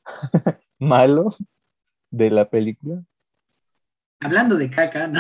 malo 0.80 1.36
de 2.12 2.30
la 2.32 2.50
película. 2.50 3.04
Hablando 4.22 4.56
de 4.58 4.70
caca, 4.70 5.08
¿no? 5.08 5.20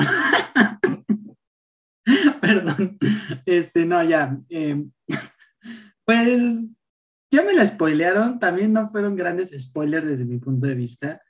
Perdón. 2.42 2.98
Este, 3.46 3.86
no, 3.86 4.04
ya. 4.04 4.40
Eh, 4.50 4.86
pues 6.06 6.64
ya 7.32 7.44
me 7.44 7.54
la 7.54 7.66
spoilearon, 7.66 8.40
también 8.40 8.72
no 8.72 8.88
fueron 8.88 9.16
grandes 9.16 9.52
spoilers 9.62 10.06
desde 10.06 10.26
mi 10.26 10.38
punto 10.38 10.68
de 10.68 10.76
vista. 10.76 11.22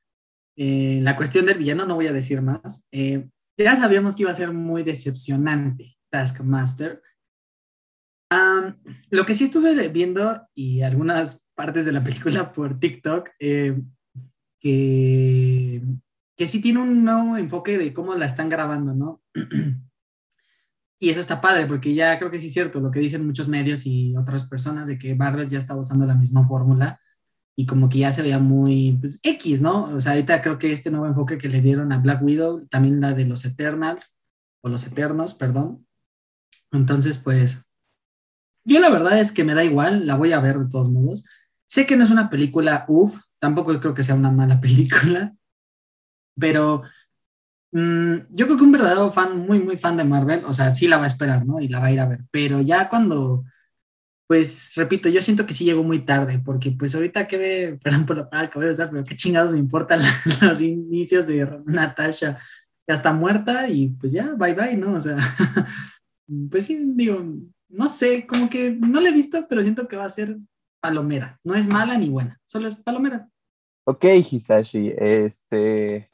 Eh, 0.58 1.00
la 1.02 1.18
cuestión 1.18 1.46
del 1.46 1.58
villano 1.58 1.86
no 1.86 1.96
voy 1.96 2.08
a 2.08 2.14
decir 2.14 2.42
más. 2.42 2.86
Eh, 2.92 3.30
ya 3.58 3.76
sabíamos 3.76 4.16
que 4.16 4.24
iba 4.24 4.32
a 4.32 4.36
ser 4.36 4.52
muy 4.52 4.84
decepcionante 4.84 5.98
Taskmaster. 6.10 7.02
Lo 9.10 9.26
que 9.26 9.36
sí 9.36 9.46
estuve 9.46 9.88
viendo 9.90 10.48
y 10.54 10.82
algunas 10.82 11.46
partes 11.56 11.86
de 11.86 11.92
la 11.92 12.04
película 12.04 12.52
por 12.54 12.80
TikTok, 12.80 13.30
eh, 13.40 13.82
que, 14.60 15.82
que 16.36 16.48
sí 16.48 16.62
tiene 16.62 16.80
un 16.82 17.04
nuevo 17.04 17.38
enfoque 17.38 17.78
de 17.78 17.94
cómo 17.94 18.16
la 18.16 18.26
están 18.26 18.50
grabando, 18.50 18.94
¿no? 18.94 19.22
Y 20.98 21.10
eso 21.10 21.20
está 21.20 21.42
padre, 21.42 21.66
porque 21.68 21.94
ya 21.94 22.18
creo 22.18 22.32
que 22.32 22.40
sí 22.40 22.48
es 22.48 22.54
cierto 22.54 22.80
lo 22.80 22.90
que 22.90 23.02
dicen 23.02 23.26
muchos 23.28 23.50
medios 23.50 23.86
y 23.86 24.16
otras 24.16 24.48
personas 24.48 24.88
de 24.88 24.98
que 24.98 25.14
Marvel 25.14 25.50
ya 25.50 25.60
está 25.60 25.76
usando 25.76 26.06
la 26.06 26.16
misma 26.16 26.48
fórmula 26.48 27.00
y 27.56 27.66
como 27.66 27.90
que 27.90 28.00
ya 28.00 28.12
se 28.14 28.22
veía 28.22 28.40
muy 28.40 28.98
pues, 29.00 29.20
X, 29.22 29.62
¿no? 29.62 29.84
O 29.94 30.02
sea, 30.02 30.14
ahorita 30.14 30.42
creo 30.42 30.58
que 30.58 30.72
este 30.72 30.92
nuevo 30.92 31.06
enfoque 31.06 31.38
que 31.38 31.50
le 31.50 31.62
dieron 31.62 31.92
a 31.92 32.00
Black 32.00 32.24
Widow, 32.24 32.66
también 32.68 33.02
la 33.02 33.14
de 33.14 33.26
los 33.26 33.44
Eternals, 33.46 34.20
o 34.62 34.70
los 34.70 34.88
Eternos, 34.88 35.36
perdón. 35.36 35.86
Entonces, 36.72 37.18
pues, 37.18 37.70
yo 38.66 38.80
la 38.80 38.90
verdad 38.90 39.20
es 39.20 39.32
que 39.32 39.44
me 39.44 39.54
da 39.54 39.64
igual, 39.64 40.06
la 40.08 40.16
voy 40.16 40.34
a 40.34 40.40
ver 40.42 40.58
de 40.58 40.70
todos 40.70 40.90
modos. 40.90 41.24
Sé 41.68 41.86
que 41.86 41.96
no 41.96 42.04
es 42.04 42.12
una 42.12 42.30
película, 42.30 42.86
uff, 42.88 43.22
tampoco 43.40 43.80
creo 43.80 43.94
que 43.94 44.04
sea 44.04 44.16
una 44.16 44.32
mala 44.32 44.60
película, 44.62 45.36
pero 46.40 46.84
mm, 47.72 48.16
yo 48.32 48.46
creo 48.46 48.58
que 48.58 48.64
un 48.64 48.72
verdadero 48.72 49.12
fan, 49.12 49.38
muy, 49.40 49.60
muy 49.60 49.78
fan 49.78 49.98
de 49.98 50.04
Marvel, 50.04 50.44
o 50.46 50.54
sea, 50.54 50.72
sí 50.72 50.88
la 50.88 50.98
va 50.98 51.06
a 51.06 51.08
esperar, 51.08 51.46
¿no? 51.46 51.60
Y 51.60 51.68
la 51.68 51.80
va 51.80 51.88
a 51.88 51.92
ir 51.92 52.00
a 52.00 52.08
ver, 52.08 52.26
pero 52.32 52.62
ya 52.62 52.90
cuando, 52.90 53.46
pues, 54.28 54.74
repito, 54.76 55.10
yo 55.10 55.22
siento 55.22 55.46
que 55.46 55.54
sí 55.54 55.66
llegó 55.66 55.84
muy 55.84 56.06
tarde, 56.06 56.40
porque 56.44 56.72
pues 56.72 56.96
ahorita 56.96 57.28
que 57.28 57.38
ve, 57.38 57.80
perdón 57.84 58.06
por 58.06 58.18
la 58.18 58.30
palabra 58.30 58.52
que 58.52 58.60
voy 58.60 58.70
a 58.70 58.72
usar, 58.72 58.90
pero 58.92 59.06
qué 59.06 59.16
chingados 59.16 59.52
me 59.52 59.60
importan 59.60 60.02
los 60.42 60.62
inicios 60.62 61.28
de 61.28 61.62
Natasha, 61.66 62.40
ya 62.88 62.96
está 62.96 63.14
muerta 63.14 63.70
y 63.70 63.90
pues 63.90 64.14
ya, 64.14 64.34
bye 64.36 64.54
bye, 64.54 64.78
¿no? 64.78 64.94
O 64.94 65.00
sea, 65.00 65.18
pues 66.50 66.66
sí, 66.66 66.80
digo, 66.96 67.24
no 67.76 67.88
sé, 67.88 68.26
como 68.26 68.50
que 68.50 68.72
no 68.72 69.02
la 69.02 69.10
he 69.10 69.14
visto, 69.14 69.46
pero 69.50 69.62
siento 69.62 69.88
que 69.88 69.98
va 69.98 70.06
a 70.06 70.10
ser 70.10 70.38
palomera. 70.80 71.40
No 71.44 71.56
es 71.56 71.68
mala 71.68 71.98
ni 71.98 72.10
buena, 72.10 72.40
solo 72.46 72.68
es 72.68 72.76
palomera. 72.76 73.30
Ok, 73.86 74.06
Hisashi, 74.06 74.94
este, 74.98 76.10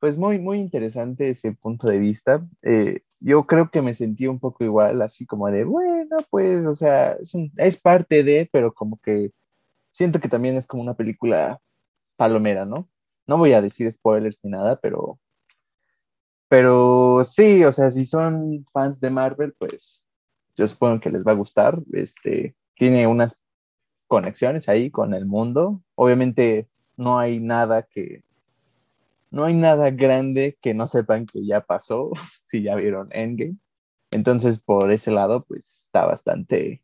pues 0.00 0.16
muy, 0.16 0.38
muy 0.38 0.58
interesante 0.58 1.28
ese 1.28 1.52
punto 1.52 1.86
de 1.86 1.98
vista. 1.98 2.44
Eh, 2.62 3.02
yo 3.20 3.46
creo 3.46 3.70
que 3.70 3.82
me 3.82 3.94
sentí 3.94 4.26
un 4.26 4.40
poco 4.40 4.64
igual, 4.64 5.00
así 5.02 5.26
como 5.26 5.50
de, 5.50 5.64
bueno, 5.64 6.18
pues, 6.30 6.66
o 6.66 6.74
sea, 6.74 7.12
es, 7.12 7.32
es 7.56 7.76
parte 7.76 8.24
de, 8.24 8.48
pero 8.50 8.72
como 8.72 8.98
que 9.00 9.30
siento 9.90 10.20
que 10.20 10.28
también 10.28 10.56
es 10.56 10.66
como 10.66 10.82
una 10.82 10.94
película 10.94 11.60
palomera, 12.16 12.64
¿no? 12.64 12.88
No 13.26 13.38
voy 13.38 13.52
a 13.52 13.62
decir 13.62 13.90
spoilers 13.90 14.38
ni 14.42 14.50
nada, 14.50 14.78
pero, 14.80 15.18
pero 16.48 17.24
sí, 17.24 17.64
o 17.64 17.72
sea, 17.72 17.90
si 17.90 18.04
son 18.04 18.66
fans 18.72 19.00
de 19.00 19.10
Marvel, 19.10 19.54
pues 19.58 20.06
yo 20.56 20.68
supongo 20.68 21.00
que 21.00 21.10
les 21.10 21.24
va 21.24 21.32
a 21.32 21.36
gustar. 21.36 21.78
Este, 21.92 22.54
tiene 22.76 23.06
unas 23.06 23.40
conexiones 24.06 24.68
ahí 24.68 24.90
con 24.90 25.14
el 25.14 25.26
mundo. 25.26 25.82
Obviamente 25.94 26.68
no 26.96 27.18
hay 27.18 27.40
nada 27.40 27.82
que, 27.82 28.22
no 29.30 29.44
hay 29.44 29.54
nada 29.54 29.90
grande 29.90 30.56
que 30.60 30.74
no 30.74 30.86
sepan 30.86 31.26
que 31.26 31.44
ya 31.44 31.60
pasó, 31.60 32.10
si 32.44 32.62
ya 32.62 32.76
vieron 32.76 33.08
Endgame. 33.12 33.56
Entonces, 34.10 34.60
por 34.60 34.92
ese 34.92 35.10
lado, 35.10 35.44
pues 35.44 35.86
está 35.86 36.06
bastante, 36.06 36.82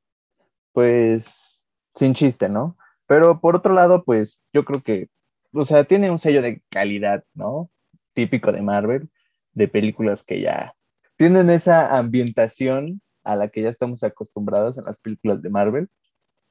pues, 0.72 1.64
sin 1.94 2.14
chiste, 2.14 2.48
¿no? 2.48 2.76
Pero 3.06 3.40
por 3.40 3.56
otro 3.56 3.72
lado, 3.72 4.04
pues 4.04 4.40
yo 4.52 4.64
creo 4.64 4.82
que, 4.82 5.08
o 5.52 5.64
sea, 5.64 5.84
tiene 5.84 6.10
un 6.10 6.18
sello 6.18 6.42
de 6.42 6.62
calidad, 6.70 7.24
¿no? 7.34 7.70
Típico 8.14 8.50
de 8.50 8.62
Marvel, 8.62 9.10
de 9.52 9.68
películas 9.68 10.24
que 10.24 10.40
ya 10.40 10.74
tienen 11.16 11.50
esa 11.50 11.98
ambientación 11.98 13.02
a 13.32 13.36
la 13.36 13.48
que 13.48 13.62
ya 13.62 13.68
estamos 13.68 14.02
acostumbrados 14.02 14.78
en 14.78 14.84
las 14.84 14.98
películas 14.98 15.42
de 15.42 15.50
Marvel. 15.50 15.88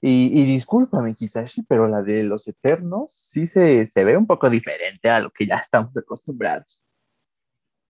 Y, 0.02 0.32
y 0.40 0.46
discúlpame, 0.46 1.14
Hisashi, 1.18 1.64
pero 1.64 1.88
la 1.88 2.02
de 2.02 2.24
los 2.24 2.48
Eternos 2.48 3.14
sí 3.14 3.46
se, 3.46 3.86
se, 3.86 4.04
ve 4.06 4.16
un 4.16 4.28
poco 4.28 4.50
diferente 4.50 5.10
a 5.10 5.20
lo 5.20 5.30
que 5.30 5.46
ya 5.46 5.58
estamos 5.58 5.96
acostumbrados. 5.98 6.84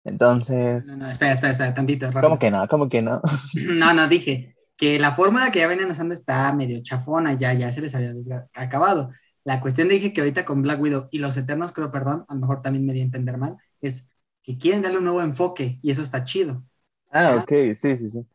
Entonces. 0.04 0.88
No, 0.88 0.98
no, 0.98 1.12
espera, 1.12 1.34
espera, 1.34 1.52
espera, 1.52 1.74
tantito. 1.74 2.08
Rápido. 2.08 2.22
¿Cómo 2.22 2.40
que 2.40 2.52
no? 2.52 2.68
¿Cómo 2.68 2.90
que 2.90 3.02
no? 3.02 3.22
No, 3.54 3.94
no, 3.94 4.08
dije 4.08 4.56
que 4.80 4.98
la 4.98 5.14
fórmula 5.14 5.52
que 5.52 5.60
ya 5.60 5.68
venían 5.68 5.92
usando 5.92 6.14
está 6.14 6.52
medio 6.54 6.82
chafona, 6.82 7.34
ya, 7.34 7.54
ya 7.54 7.70
se 7.72 7.82
les 7.82 7.94
había 7.94 8.14
acabado. 8.54 9.12
La 9.44 9.60
cuestión 9.60 9.90
dije 9.90 10.14
que 10.14 10.22
ahorita 10.22 10.46
con 10.46 10.62
Black 10.62 10.80
Widow 10.80 11.10
y 11.12 11.20
los 11.20 11.36
Eternos, 11.36 11.74
creo, 11.74 11.92
perdón, 11.92 12.24
a 12.30 12.34
lo 12.34 12.40
mejor 12.40 12.62
también 12.62 12.86
me 12.86 12.94
di 12.94 13.02
a 13.02 13.04
entender 13.04 13.38
mal, 13.38 13.58
es 13.82 14.10
que 14.42 14.58
quieren 14.58 14.82
darle 14.82 15.00
un 15.00 15.04
nuevo 15.04 15.22
enfoque 15.22 15.80
y 15.82 15.92
eso 15.92 16.02
está 16.02 16.24
chido. 16.24 16.64
Ah, 17.12 17.44
ok, 17.44 17.74
sí, 17.76 17.98
sí, 17.98 18.10
sí. 18.10 18.26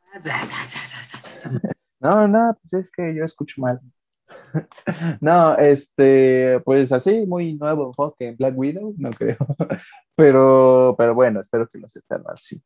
No, 2.01 2.29
no, 2.29 2.59
pues 2.61 2.85
es 2.85 2.91
que 2.91 3.15
yo 3.15 3.25
escucho 3.25 3.61
mal. 3.61 3.81
No, 5.21 5.57
este, 5.57 6.61
pues 6.65 6.93
así, 6.93 7.27
muy 7.27 7.55
nuevo 7.55 7.87
enfoque 7.89 8.29
en 8.29 8.37
Black 8.37 8.57
Widow, 8.57 8.95
no 8.99 9.11
creo. 9.11 9.37
Pero, 10.17 10.95
pero 10.97 11.13
bueno, 11.13 11.41
espero 11.41 11.67
que 11.67 11.79
estén 11.79 12.23
mal, 12.23 12.39
sí. 12.39 12.63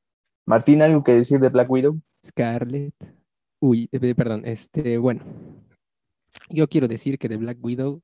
Martín, 0.47 0.83
¿algo 0.83 1.03
que 1.03 1.15
decir 1.15 1.41
de 1.41 1.49
Black 1.49 1.71
Widow? 1.71 1.99
Scarlett. 2.25 2.95
Uy, 3.59 3.89
eh, 3.91 4.15
perdón, 4.15 4.43
este, 4.45 4.99
bueno. 4.99 5.23
Yo 6.51 6.69
quiero 6.69 6.89
decir 6.89 7.19
que 7.19 7.29
de 7.29 7.39
Black 7.39 7.57
Widow, 7.63 8.03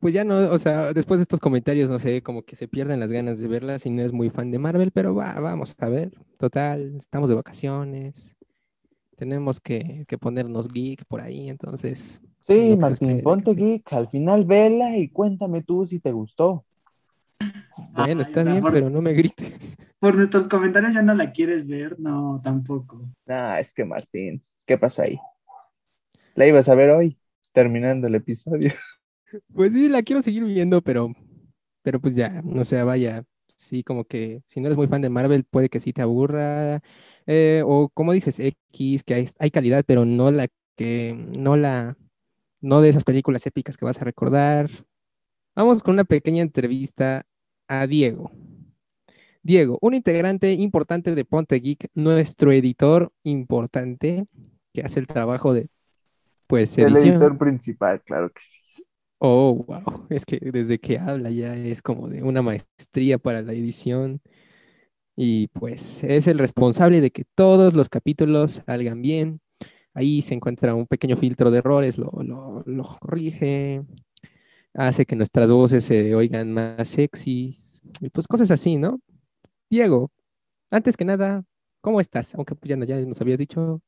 pues 0.00 0.14
ya 0.14 0.24
no, 0.24 0.50
o 0.50 0.58
sea, 0.58 0.92
después 0.92 1.18
de 1.20 1.22
estos 1.22 1.40
comentarios, 1.40 1.90
no 1.90 1.98
sé, 1.98 2.22
como 2.22 2.42
que 2.42 2.56
se 2.56 2.68
pierden 2.68 3.00
las 3.00 3.12
ganas 3.12 3.40
de 3.40 3.48
verla 3.48 3.78
si 3.78 3.90
no 3.90 4.02
es 4.02 4.12
muy 4.12 4.30
fan 4.30 4.50
de 4.50 4.58
Marvel, 4.58 4.90
pero 4.92 5.14
va, 5.14 5.38
vamos 5.40 5.76
a 5.78 5.88
ver. 5.88 6.12
Total, 6.38 6.96
estamos 6.96 7.28
de 7.28 7.36
vacaciones 7.36 8.36
tenemos 9.20 9.60
que, 9.60 10.06
que, 10.08 10.16
ponernos 10.16 10.66
geek 10.66 11.04
por 11.04 11.20
ahí, 11.20 11.50
entonces. 11.50 12.22
Sí, 12.46 12.74
Martín, 12.78 13.20
ponte 13.20 13.54
geek, 13.54 13.92
al 13.92 14.08
final 14.08 14.46
vela 14.46 14.96
y 14.96 15.10
cuéntame 15.10 15.62
tú 15.62 15.86
si 15.86 16.00
te 16.00 16.10
gustó. 16.10 16.64
Bueno, 17.92 18.22
está 18.22 18.42
bien, 18.42 18.62
por, 18.62 18.72
pero 18.72 18.88
no 18.88 19.02
me 19.02 19.12
grites. 19.12 19.76
Por 20.00 20.14
nuestros 20.16 20.48
comentarios 20.48 20.94
ya 20.94 21.02
no 21.02 21.12
la 21.12 21.30
quieres 21.30 21.66
ver, 21.66 22.00
no, 22.00 22.40
tampoco. 22.42 23.02
Ah, 23.28 23.60
es 23.60 23.74
que 23.74 23.84
Martín, 23.84 24.42
¿qué 24.64 24.78
pasa 24.78 25.02
ahí? 25.02 25.18
La 26.34 26.46
ibas 26.46 26.70
a 26.70 26.74
ver 26.74 26.88
hoy, 26.90 27.18
terminando 27.52 28.06
el 28.06 28.14
episodio. 28.14 28.72
Pues 29.54 29.72
sí, 29.72 29.88
la 29.88 30.02
quiero 30.02 30.22
seguir 30.22 30.44
viendo, 30.44 30.82
pero, 30.82 31.12
pero 31.82 32.00
pues 32.00 32.14
ya, 32.14 32.42
no 32.42 32.64
sea, 32.64 32.84
vaya, 32.84 33.24
sí, 33.56 33.84
como 33.84 34.04
que 34.04 34.42
si 34.48 34.60
no 34.60 34.66
eres 34.66 34.76
muy 34.76 34.88
fan 34.88 35.02
de 35.02 35.10
Marvel, 35.10 35.44
puede 35.44 35.68
que 35.68 35.80
sí 35.80 35.92
te 35.92 36.02
aburra. 36.02 36.82
Eh, 37.26 37.62
o 37.64 37.88
como 37.90 38.12
dices, 38.12 38.40
X, 38.40 39.02
que 39.04 39.14
hay, 39.14 39.26
hay, 39.38 39.50
calidad, 39.50 39.84
pero 39.86 40.04
no 40.04 40.30
la 40.30 40.48
que, 40.76 41.14
no 41.14 41.56
la, 41.56 41.96
no 42.60 42.80
de 42.80 42.88
esas 42.88 43.04
películas 43.04 43.46
épicas 43.46 43.76
que 43.76 43.84
vas 43.84 44.00
a 44.00 44.04
recordar. 44.04 44.70
Vamos 45.54 45.82
con 45.82 45.94
una 45.94 46.04
pequeña 46.04 46.42
entrevista 46.42 47.26
a 47.68 47.86
Diego. 47.86 48.30
Diego, 49.42 49.78
un 49.80 49.94
integrante 49.94 50.52
importante 50.52 51.14
de 51.14 51.24
Ponte 51.24 51.56
Geek, 51.56 51.90
nuestro 51.94 52.52
editor 52.52 53.12
importante 53.22 54.26
que 54.72 54.82
hace 54.82 55.00
el 55.00 55.06
trabajo 55.06 55.54
de, 55.54 55.68
pues, 56.46 56.76
edición. 56.76 57.02
El 57.02 57.10
editor 57.10 57.38
principal, 57.38 58.02
claro 58.02 58.30
que 58.30 58.40
sí. 58.42 58.60
Oh, 59.22 59.52
wow. 59.66 60.06
Es 60.08 60.24
que 60.24 60.38
desde 60.40 60.78
que 60.78 60.98
habla 60.98 61.30
ya 61.30 61.54
es 61.54 61.82
como 61.82 62.08
de 62.08 62.22
una 62.22 62.40
maestría 62.40 63.18
para 63.18 63.42
la 63.42 63.52
edición. 63.52 64.22
Y 65.16 65.48
pues 65.48 66.02
es 66.04 66.26
el 66.28 66.38
responsable 66.38 67.00
de 67.02 67.10
que 67.10 67.24
todos 67.34 67.74
los 67.74 67.90
capítulos 67.90 68.62
salgan 68.66 69.02
bien. 69.02 69.40
Ahí 69.94 70.22
se 70.22 70.34
encuentra 70.34 70.74
un 70.74 70.86
pequeño 70.86 71.16
filtro 71.16 71.50
de 71.50 71.58
errores, 71.58 71.98
lo, 71.98 72.10
lo, 72.66 72.84
corrige, 73.00 73.82
hace 74.74 75.06
que 75.06 75.16
nuestras 75.16 75.50
voces 75.50 75.84
se 75.84 76.14
oigan 76.14 76.52
más 76.52 76.88
sexys. 76.88 77.82
Y 78.00 78.10
pues 78.10 78.26
cosas 78.26 78.50
así, 78.50 78.78
¿no? 78.78 79.00
Diego, 79.70 80.10
antes 80.70 80.96
que 80.96 81.04
nada, 81.04 81.44
¿cómo 81.82 82.00
estás? 82.00 82.34
Aunque 82.36 82.56
ya, 82.64 82.76
ya 82.86 82.96
nos 83.00 83.20
habías 83.20 83.38
dicho. 83.38 83.82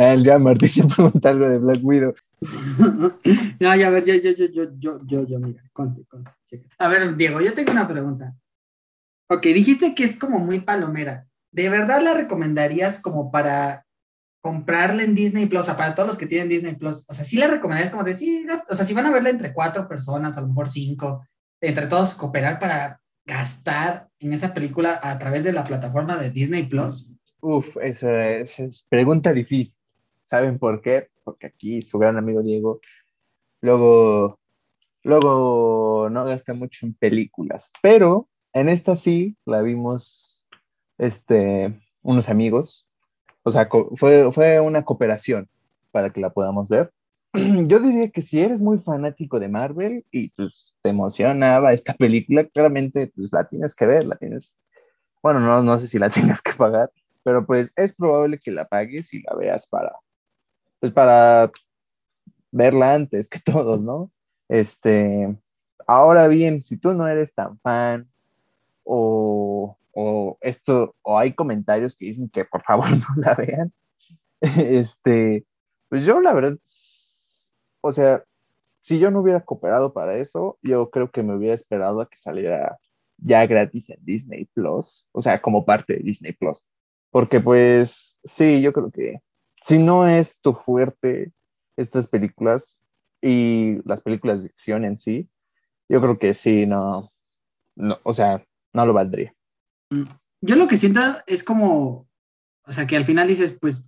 Ah, 0.00 0.14
ya 0.14 0.38
Martín 0.38 0.70
te 0.70 0.94
pregunta 0.94 1.30
algo 1.30 1.48
de 1.48 1.58
Black 1.58 1.80
Widow. 1.82 2.14
no, 3.58 3.74
ya, 3.74 3.88
a 3.88 3.90
ver, 3.90 4.04
yo, 4.04 4.14
yo, 4.14 4.30
yo, 4.30 4.46
yo, 4.46 4.70
yo, 4.78 5.00
yo, 5.04 5.26
yo, 5.26 5.38
mira, 5.40 5.60
conte, 5.72 6.04
conte. 6.06 6.30
A 6.78 6.86
ver, 6.86 7.16
Diego, 7.16 7.40
yo 7.40 7.52
tengo 7.52 7.72
una 7.72 7.88
pregunta. 7.88 8.36
Ok, 9.28 9.42
dijiste 9.46 9.96
que 9.96 10.04
es 10.04 10.16
como 10.16 10.38
muy 10.38 10.60
palomera. 10.60 11.26
¿De 11.50 11.68
verdad 11.68 12.00
la 12.00 12.14
recomendarías 12.14 13.00
como 13.00 13.32
para 13.32 13.86
comprarla 14.40 15.02
en 15.02 15.16
Disney 15.16 15.46
Plus? 15.46 15.62
O 15.62 15.64
sea, 15.64 15.76
para 15.76 15.96
todos 15.96 16.10
los 16.10 16.18
que 16.18 16.26
tienen 16.26 16.48
Disney 16.48 16.76
Plus. 16.76 17.04
O 17.08 17.12
sea, 17.12 17.24
sí 17.24 17.36
la 17.36 17.48
recomendarías 17.48 17.90
como 17.90 18.04
decir, 18.04 18.46
o 18.70 18.74
sea, 18.76 18.84
si 18.84 18.94
van 18.94 19.06
a 19.06 19.10
verla 19.10 19.30
entre 19.30 19.52
cuatro 19.52 19.88
personas, 19.88 20.38
a 20.38 20.42
lo 20.42 20.46
mejor 20.46 20.68
cinco, 20.68 21.26
entre 21.60 21.88
todos 21.88 22.14
cooperar 22.14 22.60
para 22.60 23.00
gastar 23.26 24.08
en 24.20 24.32
esa 24.32 24.54
película 24.54 25.00
a 25.02 25.18
través 25.18 25.42
de 25.42 25.52
la 25.52 25.64
plataforma 25.64 26.16
de 26.18 26.30
Disney 26.30 26.66
Plus? 26.66 27.12
Uf, 27.40 27.76
eso 27.82 28.08
es, 28.16 28.60
es 28.60 28.86
pregunta 28.88 29.32
difícil. 29.32 29.76
¿Saben 30.28 30.58
por 30.58 30.82
qué? 30.82 31.08
Porque 31.24 31.46
aquí 31.46 31.80
su 31.80 31.98
gran 31.98 32.18
amigo 32.18 32.42
Diego 32.42 32.80
luego, 33.62 34.38
luego 35.02 36.10
no 36.10 36.26
gasta 36.26 36.52
mucho 36.52 36.84
en 36.84 36.92
películas, 36.92 37.72
pero 37.80 38.28
en 38.52 38.68
esta 38.68 38.94
sí 38.94 39.38
la 39.46 39.62
vimos 39.62 40.44
este, 40.98 41.80
unos 42.02 42.28
amigos, 42.28 42.86
o 43.42 43.50
sea, 43.50 43.70
fue, 43.94 44.30
fue 44.30 44.60
una 44.60 44.84
cooperación 44.84 45.48
para 45.92 46.10
que 46.10 46.20
la 46.20 46.28
podamos 46.28 46.68
ver. 46.68 46.92
Yo 47.32 47.80
diría 47.80 48.10
que 48.10 48.20
si 48.20 48.40
eres 48.40 48.60
muy 48.60 48.76
fanático 48.76 49.40
de 49.40 49.48
Marvel 49.48 50.04
y 50.10 50.28
pues 50.32 50.74
te 50.82 50.90
emocionaba 50.90 51.72
esta 51.72 51.94
película, 51.94 52.44
claramente 52.44 53.10
pues 53.16 53.32
la 53.32 53.48
tienes 53.48 53.74
que 53.74 53.86
ver, 53.86 54.04
la 54.04 54.16
tienes, 54.16 54.58
bueno, 55.22 55.40
no, 55.40 55.62
no 55.62 55.78
sé 55.78 55.86
si 55.86 55.98
la 55.98 56.10
tienes 56.10 56.42
que 56.42 56.52
pagar, 56.52 56.92
pero 57.22 57.46
pues 57.46 57.72
es 57.76 57.94
probable 57.94 58.38
que 58.38 58.50
la 58.50 58.68
pagues 58.68 59.14
y 59.14 59.22
la 59.22 59.34
veas 59.34 59.66
para, 59.66 59.94
pues 60.80 60.92
para 60.92 61.50
verla 62.50 62.94
antes 62.94 63.28
que 63.30 63.38
todos, 63.44 63.80
¿no? 63.82 64.10
Este, 64.48 65.36
ahora 65.86 66.28
bien, 66.28 66.62
si 66.62 66.76
tú 66.76 66.94
no 66.94 67.06
eres 67.06 67.34
tan 67.34 67.58
fan 67.60 68.08
o, 68.84 69.76
o 69.92 70.38
esto, 70.40 70.94
o 71.02 71.18
hay 71.18 71.32
comentarios 71.34 71.94
que 71.94 72.06
dicen 72.06 72.28
que 72.28 72.44
por 72.44 72.62
favor 72.62 72.88
no 72.90 73.22
la 73.22 73.34
vean, 73.34 73.72
este, 74.40 75.44
pues 75.88 76.04
yo 76.04 76.20
la 76.20 76.32
verdad, 76.32 76.58
o 77.80 77.92
sea, 77.92 78.24
si 78.82 78.98
yo 78.98 79.10
no 79.10 79.20
hubiera 79.20 79.44
cooperado 79.44 79.92
para 79.92 80.16
eso, 80.16 80.58
yo 80.62 80.90
creo 80.90 81.10
que 81.10 81.22
me 81.22 81.34
hubiera 81.36 81.54
esperado 81.54 82.00
a 82.00 82.08
que 82.08 82.16
saliera 82.16 82.78
ya 83.18 83.44
gratis 83.46 83.90
en 83.90 83.98
Disney 84.02 84.46
Plus, 84.54 85.08
o 85.12 85.20
sea, 85.20 85.42
como 85.42 85.64
parte 85.64 85.94
de 85.94 86.00
Disney 86.00 86.32
Plus. 86.32 86.66
Porque 87.10 87.40
pues 87.40 88.18
sí, 88.24 88.60
yo 88.62 88.72
creo 88.72 88.90
que 88.90 89.20
si 89.62 89.78
no 89.78 90.06
es 90.06 90.40
tu 90.40 90.54
fuerte 90.54 91.32
estas 91.76 92.06
películas 92.06 92.80
y 93.22 93.76
las 93.88 94.00
películas 94.00 94.42
de 94.42 94.48
acción 94.48 94.84
en 94.84 94.98
sí, 94.98 95.28
yo 95.88 96.00
creo 96.00 96.18
que 96.18 96.34
sí, 96.34 96.66
no, 96.66 97.12
no 97.76 97.98
o 98.02 98.14
sea, 98.14 98.44
no 98.72 98.86
lo 98.86 98.92
valdría. 98.92 99.34
Yo 100.40 100.56
lo 100.56 100.68
que 100.68 100.76
siento 100.76 101.00
es 101.26 101.42
como, 101.42 102.08
o 102.64 102.72
sea, 102.72 102.86
que 102.86 102.96
al 102.96 103.04
final 103.04 103.26
dices, 103.26 103.56
pues, 103.60 103.82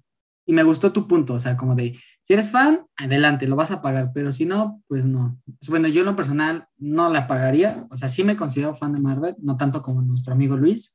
y 0.47 0.53
me 0.53 0.63
gustó 0.63 0.93
tu 0.93 1.07
punto, 1.07 1.35
o 1.35 1.39
sea, 1.39 1.57
como 1.57 1.77
de, 1.77 1.97
si 2.23 2.33
eres 2.33 2.51
fan, 2.51 2.87
adelante, 2.97 3.47
lo 3.47 3.55
vas 3.55 3.71
a 3.71 3.83
pagar, 3.83 4.11
pero 4.13 4.33
si 4.33 4.47
no, 4.47 4.83
pues 4.89 5.05
no. 5.05 5.39
Bueno, 5.69 5.87
yo 5.87 6.03
lo 6.03 6.17
personal 6.17 6.67
no 6.77 7.09
la 7.09 7.27
pagaría, 7.27 7.87
o 7.91 7.97
sea, 7.97 8.09
sí 8.09 8.25
me 8.25 8.37
considero 8.37 8.75
fan 8.75 8.93
de 8.93 9.01
Marvel, 9.01 9.37
no 9.39 9.57
tanto 9.57 9.83
como 9.83 10.03
nuestro 10.03 10.33
amigo 10.33 10.57
Luis, 10.57 10.93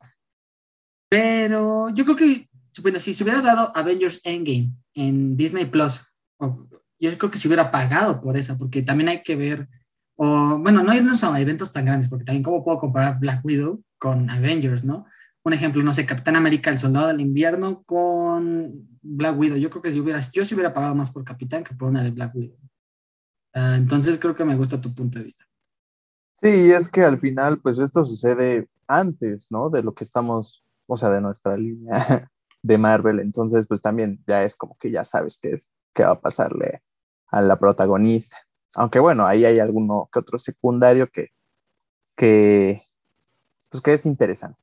pero 1.09 1.89
yo 1.89 2.03
creo 2.03 2.17
que, 2.17 2.49
bueno, 2.81 2.99
si 2.99 3.13
se 3.13 3.23
hubiera 3.23 3.41
dado 3.41 3.75
Avengers 3.75 4.21
Endgame 4.23 4.71
en 4.93 5.37
Disney 5.37 5.65
Plus, 5.65 6.01
yo 6.99 7.17
creo 7.17 7.31
que 7.31 7.37
se 7.37 7.47
hubiera 7.47 7.71
pagado 7.71 8.21
por 8.21 8.37
esa, 8.37 8.57
porque 8.57 8.81
también 8.81 9.09
hay 9.09 9.23
que 9.23 9.35
ver, 9.35 9.67
o 10.15 10.57
bueno, 10.57 10.83
no 10.83 10.93
irnos 10.93 11.23
a 11.23 11.39
eventos 11.39 11.71
tan 11.71 11.85
grandes, 11.85 12.09
porque 12.09 12.25
también 12.25 12.43
cómo 12.43 12.63
puedo 12.63 12.79
comparar 12.79 13.19
Black 13.19 13.43
Widow 13.43 13.81
con 13.97 14.29
Avengers, 14.29 14.85
¿no? 14.85 15.05
Un 15.43 15.53
ejemplo, 15.53 15.83
no 15.83 15.93
sé, 15.93 16.05
Capitán 16.05 16.35
América, 16.35 16.69
el 16.69 16.79
Soldado 16.79 17.07
del 17.07 17.21
Invierno 17.21 17.83
con 17.83 18.89
Black 19.01 19.37
Widow. 19.37 19.57
Yo 19.57 19.69
creo 19.69 19.81
que 19.81 19.91
si 19.91 19.99
hubiera, 19.99 20.19
yo 20.19 20.43
sí 20.43 20.55
hubiera 20.55 20.73
pagado 20.73 20.95
más 20.95 21.11
por 21.11 21.23
Capitán 21.23 21.63
que 21.63 21.75
por 21.75 21.89
una 21.89 22.03
de 22.03 22.11
Black 22.11 22.35
Widow. 22.35 22.57
Uh, 23.53 23.75
entonces 23.75 24.17
creo 24.17 24.35
que 24.35 24.43
me 24.43 24.55
gusta 24.55 24.81
tu 24.81 24.93
punto 24.93 25.19
de 25.19 25.25
vista. 25.25 25.45
Sí, 26.41 26.71
es 26.71 26.89
que 26.89 27.03
al 27.03 27.19
final, 27.19 27.59
pues 27.59 27.77
esto 27.77 28.03
sucede 28.03 28.67
antes, 28.87 29.51
¿no? 29.51 29.69
De 29.69 29.83
lo 29.83 29.93
que 29.93 30.03
estamos 30.03 30.65
o 30.87 30.97
sea, 30.97 31.09
de 31.09 31.21
nuestra 31.21 31.57
línea 31.57 32.29
de 32.65 32.79
Marvel, 32.79 33.19
entonces 33.19 33.67
pues 33.67 33.79
también 33.79 34.23
ya 34.25 34.43
es 34.43 34.55
como 34.55 34.75
que 34.79 34.89
ya 34.89 35.05
sabes 35.05 35.37
qué 35.39 35.51
es, 35.51 35.71
qué 35.93 36.03
va 36.03 36.13
a 36.13 36.19
pasarle 36.19 36.81
a 37.27 37.41
la 37.41 37.59
protagonista. 37.59 38.37
Aunque 38.73 38.99
bueno, 38.99 39.27
ahí 39.27 39.45
hay 39.45 39.59
alguno 39.59 40.09
que 40.11 40.17
otro 40.17 40.39
secundario 40.39 41.07
que, 41.07 41.29
que, 42.15 42.87
pues 43.69 43.83
que 43.83 43.93
es 43.93 44.07
interesante. 44.07 44.59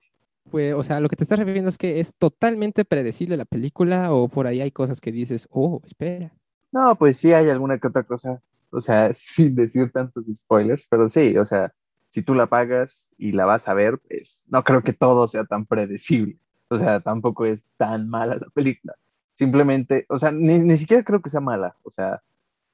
Pues, 0.50 0.74
o 0.74 0.82
sea, 0.82 0.98
lo 0.98 1.08
que 1.08 1.14
te 1.14 1.22
estás 1.22 1.38
refiriendo 1.38 1.68
es 1.68 1.78
que 1.78 2.00
es 2.00 2.12
totalmente 2.16 2.84
predecible 2.84 3.36
la 3.36 3.44
película 3.44 4.12
o 4.12 4.26
por 4.26 4.48
ahí 4.48 4.60
hay 4.60 4.72
cosas 4.72 5.00
que 5.00 5.12
dices, 5.12 5.46
oh, 5.52 5.80
espera. 5.84 6.32
No, 6.72 6.96
pues 6.96 7.18
sí 7.18 7.32
hay 7.32 7.48
alguna 7.50 7.78
que 7.78 7.86
otra 7.86 8.02
cosa, 8.02 8.42
o 8.70 8.80
sea, 8.80 9.14
sin 9.14 9.54
decir 9.54 9.92
tantos 9.92 10.24
spoilers, 10.34 10.88
pero 10.90 11.08
sí, 11.08 11.38
o 11.38 11.46
sea, 11.46 11.72
si 12.10 12.22
tú 12.22 12.34
la 12.34 12.48
pagas 12.48 13.12
y 13.16 13.30
la 13.30 13.44
vas 13.44 13.68
a 13.68 13.74
ver, 13.74 14.00
pues 14.00 14.44
no 14.48 14.64
creo 14.64 14.82
que 14.82 14.92
todo 14.92 15.28
sea 15.28 15.44
tan 15.44 15.66
predecible. 15.66 16.41
O 16.72 16.78
sea, 16.78 17.00
tampoco 17.00 17.44
es 17.44 17.66
tan 17.76 18.08
mala 18.08 18.36
la 18.36 18.48
película. 18.54 18.94
Simplemente, 19.34 20.06
o 20.08 20.18
sea, 20.18 20.32
ni, 20.32 20.78
siquiera 20.78 21.04
creo 21.04 21.20
que 21.20 21.28
sea 21.28 21.40
mala. 21.40 21.76
O 21.82 21.90
sea, 21.90 22.22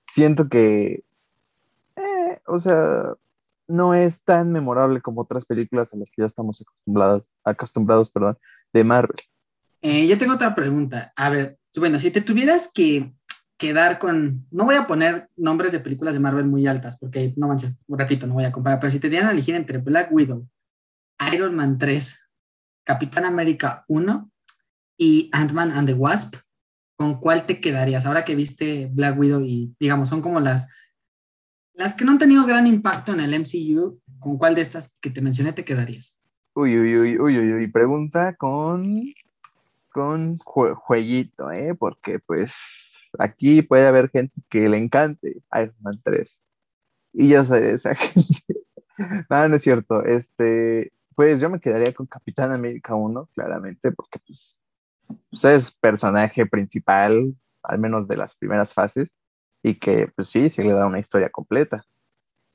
siento 0.07 0.49
que, 0.49 1.03
eh, 1.97 2.41
o 2.47 2.61
sea, 2.61 3.15
no 3.67 3.95
es 3.95 4.23
tan 4.23 4.53
memorable 4.53 5.01
como 5.01 5.23
otras 5.23 5.45
películas 5.45 5.93
a 5.93 5.97
las 5.97 6.11
que 6.11 6.23
ya 6.23 6.27
estamos 6.27 6.61
acostumbrados, 6.61 7.35
acostumbrados 7.43 8.11
perdón, 8.11 8.39
de 8.73 8.85
Marvel. 8.85 9.21
Eh, 9.83 10.07
yo 10.07 10.17
tengo 10.17 10.35
otra 10.35 10.55
pregunta. 10.55 11.13
A 11.17 11.29
ver, 11.31 11.59
bueno, 11.77 11.99
si 11.99 12.13
te 12.13 12.21
tuvieras 12.21 12.71
que 12.73 13.13
quedar 13.57 13.99
con, 13.99 14.47
no 14.53 14.65
voy 14.65 14.77
a 14.77 14.87
poner 14.87 15.29
nombres 15.37 15.73
de 15.73 15.81
películas 15.81 16.15
de 16.15 16.21
Marvel 16.21 16.47
muy 16.47 16.69
altas, 16.69 16.99
porque 17.01 17.35
no 17.37 17.49
manches, 17.49 17.75
repito, 17.89 18.29
no 18.29 18.35
voy 18.35 18.45
a 18.45 18.53
comparar, 18.53 18.79
pero 18.79 18.93
si 18.93 19.01
te 19.01 19.11
dieran 19.11 19.29
a 19.29 19.33
elegir 19.33 19.57
entre 19.57 19.79
Black 19.79 20.13
Widow, 20.13 20.47
Iron 21.33 21.57
Man 21.57 21.79
3, 21.79 22.28
Capitán 22.89 23.27
América 23.27 23.85
1 23.89 24.31
y 24.97 25.29
Ant-Man 25.35 25.73
and 25.73 25.87
the 25.87 25.93
Wasp, 25.93 26.37
¿con 26.97 27.21
cuál 27.21 27.45
te 27.45 27.61
quedarías? 27.61 28.07
Ahora 28.07 28.25
que 28.25 28.35
viste 28.35 28.89
Black 28.91 29.19
Widow 29.19 29.43
y, 29.43 29.77
digamos, 29.79 30.09
son 30.09 30.23
como 30.23 30.41
las, 30.41 30.71
las 31.75 31.93
que 31.93 32.07
no 32.07 32.13
han 32.13 32.19
tenido 32.19 32.47
gran 32.47 32.67
impacto 32.67 33.13
en 33.13 33.21
el 33.21 33.39
MCU, 33.39 34.01
¿con 34.19 34.39
cuál 34.39 34.55
de 34.55 34.63
estas 34.63 34.99
que 35.03 35.11
te 35.11 35.21
mencioné 35.21 35.53
te 35.53 35.67
quedarías? 35.67 36.19
Uy, 36.55 36.79
uy, 36.79 36.97
uy, 36.97 37.19
uy, 37.19 37.39
uy, 37.39 37.53
uy, 37.53 37.67
pregunta 37.67 38.35
con, 38.37 39.13
con 39.91 40.39
jueguito, 40.39 41.53
¿eh? 41.53 41.75
Porque 41.75 42.21
pues 42.21 42.55
aquí 43.19 43.61
puede 43.61 43.87
haber 43.87 44.09
gente 44.09 44.41
que 44.49 44.67
le 44.67 44.79
encante 44.79 45.43
Iron 45.53 45.77
Man 45.81 46.01
3. 46.03 46.41
Y 47.13 47.29
yo 47.29 47.45
soy 47.45 47.61
de 47.61 47.73
esa 47.75 47.95
gente. 47.97 48.65
no, 49.29 49.47
no 49.47 49.57
es 49.57 49.63
cierto. 49.63 50.03
Este, 50.07 50.91
pues 51.19 51.41
yo 51.41 51.51
me 51.51 51.59
quedaría 51.59 51.93
con 51.93 52.07
Capitán 52.07 52.53
América 52.53 52.95
1, 52.95 53.29
claramente, 53.35 53.91
porque 53.91 54.21
pues, 54.25 54.63
pues, 55.31 55.45
es 55.47 55.73
personaje 55.73 56.47
principal, 56.47 57.35
al 57.65 57.79
menos 57.81 58.07
de 58.07 58.17
las 58.17 58.37
primeras 58.37 58.73
fases, 58.73 59.13
y 59.61 59.75
que 59.75 60.13
pues 60.15 60.29
sí, 60.29 60.49
sí 60.49 60.63
le 60.63 60.71
da 60.71 60.87
una 60.87 61.01
historia 61.01 61.29
completa. 61.29 61.85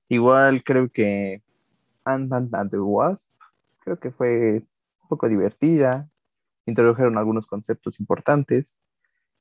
Igual 0.07 0.63
creo 0.63 0.89
que 0.89 1.43
Ant-Man 2.05 2.51
and 2.53 2.71
the 2.71 2.79
Wasp, 2.79 3.29
creo 3.81 3.99
que 3.99 4.11
fue 4.11 4.63
un 5.01 5.09
poco 5.09 5.27
divertida, 5.27 6.07
introdujeron 6.65 7.17
algunos 7.17 7.45
conceptos 7.45 7.99
importantes. 7.99 8.77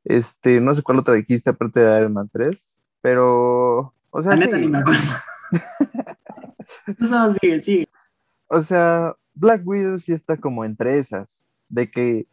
Este, 0.02 0.60
no 0.60 0.74
sé 0.74 0.82
cuál 0.82 0.98
otra 0.98 1.14
dijiste 1.14 1.50
aparte 1.50 1.78
de 1.78 1.96
Iron 1.96 2.14
Man 2.14 2.28
3, 2.28 2.80
pero, 3.00 3.94
o 4.10 4.20
sea, 4.20 4.36
sí. 4.36 4.50
no, 6.98 7.32
sigue, 7.34 7.60
sigue. 7.60 7.91
O 8.54 8.60
sea, 8.60 9.16
Black 9.32 9.66
Widow 9.66 9.98
sí 9.98 10.12
está 10.12 10.36
como 10.36 10.62
entre 10.66 10.98
esas, 10.98 11.42
de 11.70 11.90
que, 11.90 12.26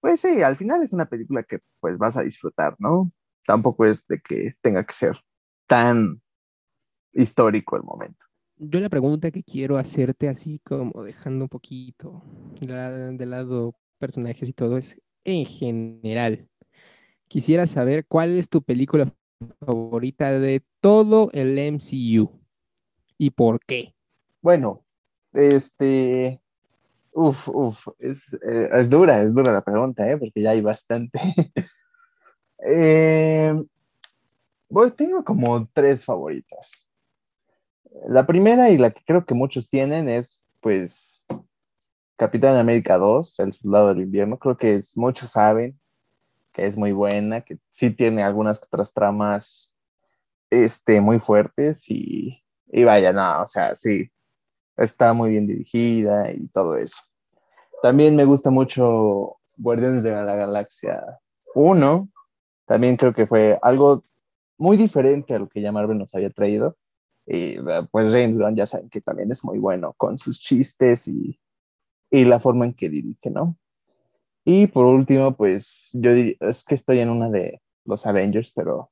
pues 0.00 0.20
sí, 0.20 0.40
al 0.40 0.56
final 0.56 0.84
es 0.84 0.92
una 0.92 1.06
película 1.06 1.42
que 1.42 1.58
pues 1.80 1.98
vas 1.98 2.16
a 2.16 2.22
disfrutar, 2.22 2.76
¿no? 2.78 3.10
Tampoco 3.44 3.86
es 3.86 4.06
de 4.06 4.20
que 4.20 4.54
tenga 4.60 4.86
que 4.86 4.94
ser 4.94 5.18
tan 5.66 6.22
histórico 7.12 7.74
el 7.74 7.82
momento. 7.82 8.24
Yo 8.56 8.78
la 8.78 8.88
pregunta 8.88 9.32
que 9.32 9.42
quiero 9.42 9.78
hacerte 9.78 10.28
así 10.28 10.60
como 10.60 11.02
dejando 11.02 11.46
un 11.46 11.48
poquito 11.48 12.22
de 12.60 13.26
lado 13.26 13.74
personajes 13.98 14.48
y 14.48 14.52
todo 14.52 14.78
es 14.78 14.96
en 15.24 15.44
general. 15.44 16.48
Quisiera 17.26 17.66
saber 17.66 18.06
cuál 18.06 18.36
es 18.36 18.48
tu 18.48 18.62
película 18.62 19.12
favorita 19.58 20.38
de 20.38 20.62
todo 20.78 21.30
el 21.32 21.58
MCU 21.58 22.30
y 23.18 23.30
por 23.30 23.58
qué. 23.66 23.96
Bueno, 24.40 24.84
este, 25.32 26.40
uf, 27.12 27.48
uf, 27.48 27.88
es, 27.98 28.34
eh, 28.34 28.68
es 28.72 28.90
dura, 28.90 29.22
es 29.22 29.34
dura 29.34 29.52
la 29.52 29.62
pregunta, 29.62 30.08
¿eh? 30.08 30.16
porque 30.16 30.40
ya 30.42 30.50
hay 30.50 30.60
bastante. 30.60 31.18
eh, 32.66 33.54
tengo 34.96 35.24
como 35.24 35.68
tres 35.72 36.04
favoritas. 36.04 36.86
La 38.08 38.26
primera 38.26 38.70
y 38.70 38.78
la 38.78 38.90
que 38.90 39.02
creo 39.04 39.24
que 39.24 39.34
muchos 39.34 39.68
tienen 39.68 40.08
es, 40.08 40.42
pues, 40.60 41.22
Capitán 42.16 42.56
América 42.56 42.98
2, 42.98 43.40
El 43.40 43.52
Soldado 43.52 43.88
del 43.88 44.02
Invierno. 44.02 44.38
Creo 44.38 44.56
que 44.56 44.76
es, 44.76 44.96
muchos 44.96 45.30
saben 45.30 45.78
que 46.52 46.66
es 46.66 46.76
muy 46.76 46.92
buena, 46.92 47.40
que 47.42 47.58
sí 47.70 47.90
tiene 47.90 48.22
algunas 48.22 48.62
otras 48.62 48.92
tramas 48.92 49.72
este, 50.50 51.00
muy 51.00 51.18
fuertes 51.18 51.88
y, 51.88 52.42
y 52.72 52.84
vaya, 52.84 53.12
no, 53.12 53.42
o 53.42 53.46
sea, 53.46 53.74
sí, 53.74 54.10
está 54.76 55.12
muy 55.12 55.30
bien 55.30 55.46
dirigida 55.46 56.32
y 56.32 56.48
todo 56.48 56.76
eso. 56.76 56.96
También 57.82 58.16
me 58.16 58.24
gusta 58.24 58.50
mucho 58.50 59.36
Guardianes 59.56 60.02
de 60.02 60.12
la 60.12 60.34
Galaxia 60.34 61.02
1. 61.54 62.08
También 62.66 62.96
creo 62.96 63.12
que 63.12 63.26
fue 63.26 63.58
algo 63.62 64.02
muy 64.58 64.76
diferente 64.76 65.34
a 65.34 65.38
lo 65.38 65.48
que 65.48 65.60
ya 65.62 65.72
Marvel 65.72 65.98
nos 65.98 66.14
había 66.14 66.30
traído. 66.30 66.76
Y 67.26 67.56
pues 67.90 68.10
James 68.10 68.38
Gunn 68.38 68.56
ya 68.56 68.66
saben 68.66 68.90
que 68.90 69.00
también 69.00 69.30
es 69.30 69.44
muy 69.44 69.58
bueno 69.58 69.94
con 69.96 70.18
sus 70.18 70.40
chistes 70.40 71.08
y, 71.08 71.38
y 72.10 72.24
la 72.24 72.40
forma 72.40 72.66
en 72.66 72.74
que 72.74 72.88
dirige, 72.88 73.30
¿no? 73.30 73.56
Y 74.44 74.66
por 74.66 74.86
último, 74.86 75.36
pues 75.36 75.90
yo 75.92 76.12
diría, 76.12 76.34
es 76.40 76.64
que 76.64 76.74
estoy 76.74 77.00
en 77.00 77.10
una 77.10 77.28
de 77.28 77.60
los 77.84 78.06
Avengers, 78.06 78.52
pero, 78.54 78.90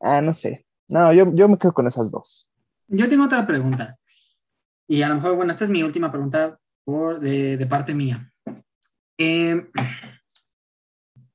ah, 0.00 0.20
no 0.20 0.34
sé. 0.34 0.66
No, 0.88 1.12
yo, 1.12 1.32
yo 1.34 1.48
me 1.48 1.56
quedo 1.56 1.72
con 1.72 1.86
esas 1.86 2.10
dos. 2.10 2.48
Yo 2.88 3.08
tengo 3.08 3.24
otra 3.24 3.46
pregunta. 3.46 3.98
Y 4.88 5.02
a 5.02 5.08
lo 5.08 5.16
mejor, 5.16 5.36
bueno, 5.36 5.52
esta 5.52 5.64
es 5.64 5.70
mi 5.70 5.82
última 5.82 6.10
pregunta 6.10 6.60
de, 7.20 7.66
parte 7.68 7.94
mía. 7.94 8.32
Eh, 9.18 9.68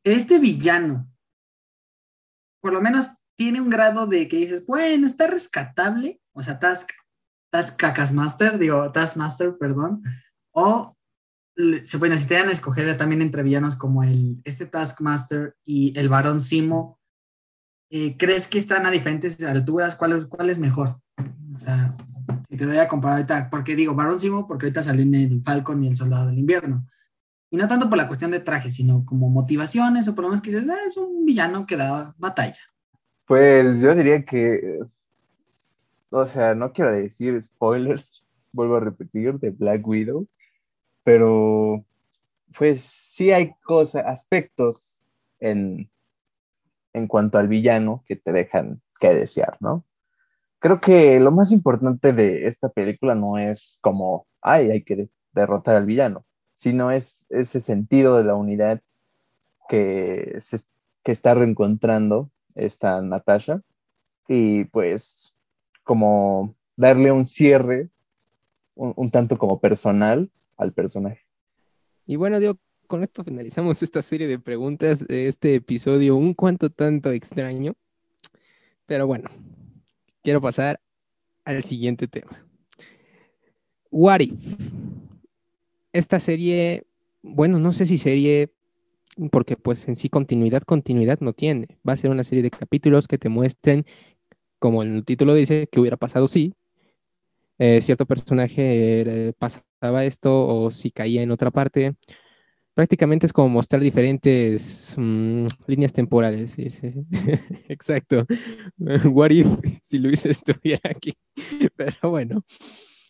este 0.04 0.40
villano, 0.40 1.12
por 2.62 2.74
lo 2.74 2.82
menos 2.82 3.10
tiene 3.38 3.60
un 3.60 3.70
grado 3.70 4.08
de 4.08 4.28
que 4.28 4.38
dices, 4.38 4.66
bueno, 4.66 5.08
está 5.08 5.28
rescatable, 5.28 6.22
o 6.34 6.42
sea, 6.42 6.60
Task, 6.60 6.92
Taskmaster, 7.52 8.58
digo, 8.58 8.92
Taskmaster, 8.92 9.58
perdón, 9.58 10.04
o 10.54 10.96
se 11.84 12.00
pueden 12.00 12.14
necesitar 12.14 12.50
escoger 12.50 12.98
también 12.98 13.22
entre 13.22 13.44
villanos 13.44 13.76
como 13.76 14.04
el, 14.04 14.42
este 14.46 14.66
Taskmaster 14.66 15.56
y 15.66 15.98
el 16.00 16.08
Barón 16.08 16.40
Simo. 16.40 17.00
Eh, 17.90 18.16
¿Crees 18.18 18.48
que 18.48 18.58
están 18.58 18.86
a 18.86 18.92
diferentes 18.92 19.42
alturas? 19.44 19.96
¿Cuál, 19.96 20.30
¿Cuál 20.30 20.50
es 20.50 20.58
mejor? 20.58 21.02
O 21.54 21.60
sea, 21.60 21.96
si 22.50 22.58
te 22.58 22.66
doy 22.66 22.78
a 22.78 22.88
comparar 22.88 23.18
ahorita, 23.18 23.50
porque 23.50 23.76
digo 23.76 23.96
Barón 23.96 24.20
Simo, 24.20 24.48
porque 24.48 24.66
ahorita 24.66 24.84
salió 24.84 25.04
en 25.04 25.14
el 25.16 25.42
Falcon 25.44 25.84
y 25.84 25.88
el 25.88 25.96
Soldado 25.96 26.28
del 26.28 26.40
Invierno. 26.40 26.86
Y 27.50 27.58
no 27.58 27.68
tanto 27.68 27.90
por 27.90 27.98
la 27.98 28.08
cuestión 28.08 28.32
de 28.32 28.40
traje, 28.40 28.70
sino 28.70 29.06
como 29.06 29.30
motivaciones 29.30 30.08
o 30.08 30.16
por 30.16 30.24
lo 30.24 30.30
menos 30.30 30.42
que 30.42 30.52
dices, 30.52 30.68
ah, 30.70 30.78
es 30.88 30.96
un 30.96 31.26
villano 31.26 31.66
que 31.66 31.76
da 31.76 32.16
batalla. 32.18 32.60
Pues 33.26 33.82
yo 33.82 33.94
diría 33.94 34.24
que, 34.24 34.80
o 36.10 36.26
sea, 36.26 36.56
no 36.56 36.72
quiero 36.72 36.92
decir 36.92 37.42
spoilers, 37.42 38.24
vuelvo 38.52 38.78
a 38.78 38.82
repetir, 38.82 39.38
de 39.40 39.50
Black 39.50 39.86
Widow, 39.86 40.28
pero 41.04 41.86
pues 42.58 42.82
sí 42.82 43.32
hay 43.32 43.54
cosas, 43.64 44.04
aspectos 44.06 45.04
en, 45.40 45.90
en 46.94 47.08
cuanto 47.08 47.38
al 47.38 47.48
villano 47.48 48.04
que 48.08 48.16
te 48.16 48.32
dejan 48.32 48.82
que 49.00 49.14
desear, 49.14 49.58
¿no? 49.60 49.84
Creo 50.62 50.80
que 50.80 51.20
lo 51.20 51.32
más 51.32 51.52
importante 51.52 52.14
de 52.14 52.48
esta 52.48 52.70
película 52.70 53.16
no 53.16 53.40
es 53.40 53.80
como, 53.82 54.28
ay, 54.44 54.70
hay 54.70 54.84
que 54.84 55.10
derrotar 55.34 55.76
al 55.76 55.88
villano, 55.88 56.24
sino 56.54 56.92
es 56.92 57.26
ese 57.30 57.60
sentido 57.60 58.16
de 58.16 58.26
la 58.26 58.36
unidad 58.36 58.80
que, 59.68 60.38
que 61.04 61.12
está 61.12 61.34
reencontrando 61.34 62.30
esta 62.54 63.02
Natasha 63.02 63.64
y 64.28 64.66
pues 64.66 65.34
como 65.84 66.54
darle 66.76 67.12
un 67.12 67.26
cierre 67.26 67.90
un, 68.76 69.10
tanto 69.10 69.40
como 69.40 69.60
personal 69.60 70.30
al 70.58 70.74
personaje. 70.74 71.26
Y 72.06 72.18
bueno, 72.18 72.40
digo, 72.40 72.54
con 72.86 73.02
esto 73.02 73.24
finalizamos 73.24 73.82
esta 73.82 74.04
serie 74.04 74.28
de 74.28 74.38
preguntas 74.38 75.08
de 75.08 75.26
este 75.26 75.56
episodio 75.56 76.16
un 76.16 76.36
cuanto 76.36 76.70
tanto 76.70 77.10
extraño. 77.12 77.74
Pero 78.86 79.08
bueno, 79.08 79.28
quiero 80.24 80.42
pasar 80.42 80.80
al 81.46 81.64
siguiente 81.64 82.08
tema. 82.08 82.46
What 83.90 84.22
esta 85.94 86.20
serie, 86.20 86.86
bueno, 87.22 87.60
no 87.60 87.74
sé 87.74 87.86
si 87.86 87.98
serie, 87.98 88.54
porque 89.32 89.58
pues 89.58 89.88
en 89.88 89.96
sí 89.96 90.10
continuidad, 90.10 90.64
continuidad 90.64 91.20
no 91.20 91.34
tiene. 91.34 91.78
Va 91.88 91.94
a 91.94 91.98
ser 91.98 92.12
una 92.12 92.24
serie 92.24 92.44
de 92.44 92.52
capítulos 92.52 93.08
que 93.08 93.18
te 93.18 93.30
muestren, 93.30 93.86
como 94.60 94.84
el 94.84 95.04
título 95.04 95.34
dice, 95.34 95.68
que 95.70 95.80
hubiera 95.80 95.98
pasado 95.98 96.28
si 96.28 96.54
eh, 97.60 97.82
cierto 97.82 98.06
personaje 98.06 99.34
pasaba 99.38 100.06
esto 100.06 100.48
o 100.48 100.72
si 100.72 100.90
caía 100.90 101.22
en 101.22 101.32
otra 101.32 101.52
parte. 101.52 101.96
Prácticamente 102.82 103.28
es 103.28 103.32
como 103.32 103.48
mostrar 103.48 103.80
diferentes 103.80 104.96
mm, 104.98 105.46
líneas 105.68 105.94
temporales. 105.94 106.58
Exacto. 107.70 108.26
What 109.06 109.30
si 109.84 110.00
Luis 110.00 110.26
estuviera 110.26 110.90
aquí? 110.90 111.14
Pero 111.76 112.10
bueno, 112.10 112.44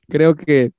creo 0.09 0.35
que 0.35 0.73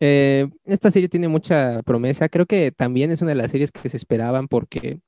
eh, 0.00 0.48
esta 0.64 0.90
serie 0.90 1.10
tiene 1.10 1.28
mucha 1.28 1.82
promesa. 1.82 2.30
Creo 2.30 2.46
que 2.46 2.72
también 2.72 3.10
es 3.10 3.20
una 3.20 3.32
de 3.32 3.34
las 3.34 3.50
series 3.50 3.70
que 3.70 3.90
se 3.90 3.98
esperaban 3.98 4.48
porque 4.48 5.00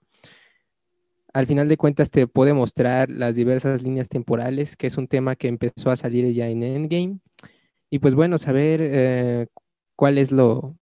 al 1.33 1.47
final 1.47 1.67
de 1.67 1.79
cuentas 1.79 2.11
te 2.11 2.27
puede 2.27 2.53
mostrar 2.53 3.09
las 3.09 3.37
diversas 3.37 3.83
líneas 3.83 4.11
temporales, 4.11 4.77
que 4.77 4.89
es 4.89 4.99
un 4.99 5.09
tema 5.09 5.35
que 5.35 5.49
empezó 5.49 5.91
a 5.91 5.97
salir 5.97 6.31
ya 6.35 6.47
en 6.47 6.63
Endgame. 6.63 7.21
Y 7.89 8.01
pues 8.01 8.15
bueno, 8.15 8.37
saber 8.37 8.81
eh, 8.83 9.47
cuál 9.97 10.19
es 10.19 10.31
lo, 10.31 10.77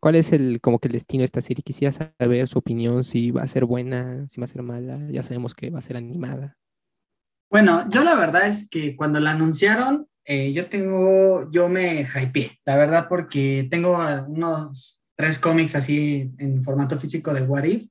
cuál 0.00 0.16
es 0.16 0.32
el 0.32 0.60
como 0.60 0.78
que 0.78 0.88
el 0.88 0.92
destino 0.92 1.20
de 1.20 1.26
esta 1.26 1.40
serie. 1.40 1.62
Quisiera 1.62 1.92
saber 1.92 2.48
su 2.48 2.58
opinión, 2.58 3.04
si 3.04 3.30
va 3.30 3.42
a 3.42 3.48
ser 3.48 3.64
buena, 3.64 4.26
si 4.28 4.40
va 4.40 4.46
a 4.46 4.48
ser 4.48 4.62
mala. 4.62 4.98
Ya 5.10 5.22
sabemos 5.22 5.54
que 5.54 5.70
va 5.70 5.78
a 5.78 5.82
ser 5.82 5.96
animada. 5.96 6.56
Bueno, 7.50 7.88
yo 7.90 8.04
la 8.04 8.14
verdad 8.14 8.46
es 8.48 8.68
que 8.68 8.96
cuando 8.96 9.20
la 9.20 9.32
anunciaron, 9.32 10.06
eh, 10.24 10.52
yo 10.52 10.66
tengo, 10.66 11.50
yo 11.50 11.68
me 11.68 12.02
hypeé, 12.02 12.58
la 12.64 12.76
verdad, 12.76 13.06
porque 13.08 13.66
tengo 13.70 13.98
unos 14.28 15.02
tres 15.16 15.38
cómics 15.38 15.74
así 15.74 16.30
en 16.38 16.62
formato 16.62 16.98
físico 16.98 17.34
de 17.34 17.42
What 17.42 17.64
If. 17.64 17.88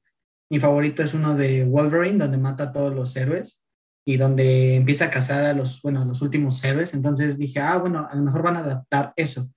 Mi 0.49 0.59
favorito 0.59 1.03
es 1.03 1.13
uno 1.13 1.35
de 1.35 1.63
Wolverine, 1.63 2.17
donde 2.17 2.37
mata 2.37 2.65
a 2.65 2.71
todos 2.71 2.95
los 2.95 3.15
héroes 3.15 3.63
y 4.07 4.17
donde 4.17 4.77
empieza 4.77 5.05
a 5.05 5.11
cazar 5.11 5.43
a 5.45 5.53
los, 5.53 5.81
bueno, 5.83 6.05
los 6.05 6.21
últimos 6.21 6.63
héroes. 6.63 6.93
Entonces 6.93 7.37
dije, 7.37 7.59
ah, 7.59 7.77
bueno, 7.77 8.07
a 8.09 8.15
lo 8.15 8.23
mejor 8.23 8.41
van 8.41 8.55
a 8.55 8.59
adaptar 8.59 9.13
eso. 9.15 9.51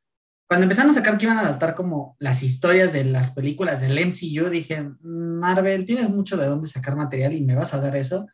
Cuando 0.53 0.65
empezaron 0.65 0.91
a 0.91 0.95
sacar 0.95 1.17
que 1.17 1.25
iban 1.25 1.39
a 1.39 1.41
adaptar 1.41 1.75
como 1.75 2.15
las 2.19 2.43
historias 2.43 2.93
de 2.93 3.05
las 3.05 3.31
películas 3.31 3.81
del 3.81 3.99
MCU, 3.99 4.51
dije, 4.51 4.87
Marvel, 5.01 5.87
tienes 5.87 6.11
mucho 6.11 6.37
de 6.37 6.45
dónde 6.45 6.69
sacar 6.69 6.95
material 6.95 7.33
y 7.33 7.41
me 7.41 7.55
vas 7.55 7.73
a 7.73 7.81
dar 7.81 7.97
eso. 7.97 8.27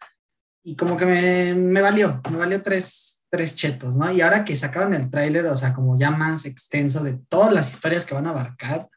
Y 0.65 0.75
como 0.75 0.97
que 0.97 1.07
me, 1.07 1.55
me 1.55 1.81
valió, 1.81 2.21
me 2.29 2.39
valió 2.39 2.61
tres, 2.61 3.25
tres 3.31 3.55
chetos, 3.55 3.97
¿no? 3.97 4.11
Y 4.11 4.21
ahora 4.21 4.45
que 4.45 4.57
sacaron 4.57 4.95
el 4.95 5.09
tráiler, 5.09 5.47
o 5.47 5.55
sea, 5.55 5.73
como 5.73 5.97
ya 5.97 6.11
más 6.11 6.45
extenso 6.45 7.05
de 7.05 7.21
todas 7.29 7.53
las 7.53 7.71
historias 7.71 8.05
que 8.05 8.17
van 8.17 8.27
a 8.27 8.31
abarcar, 8.31 8.89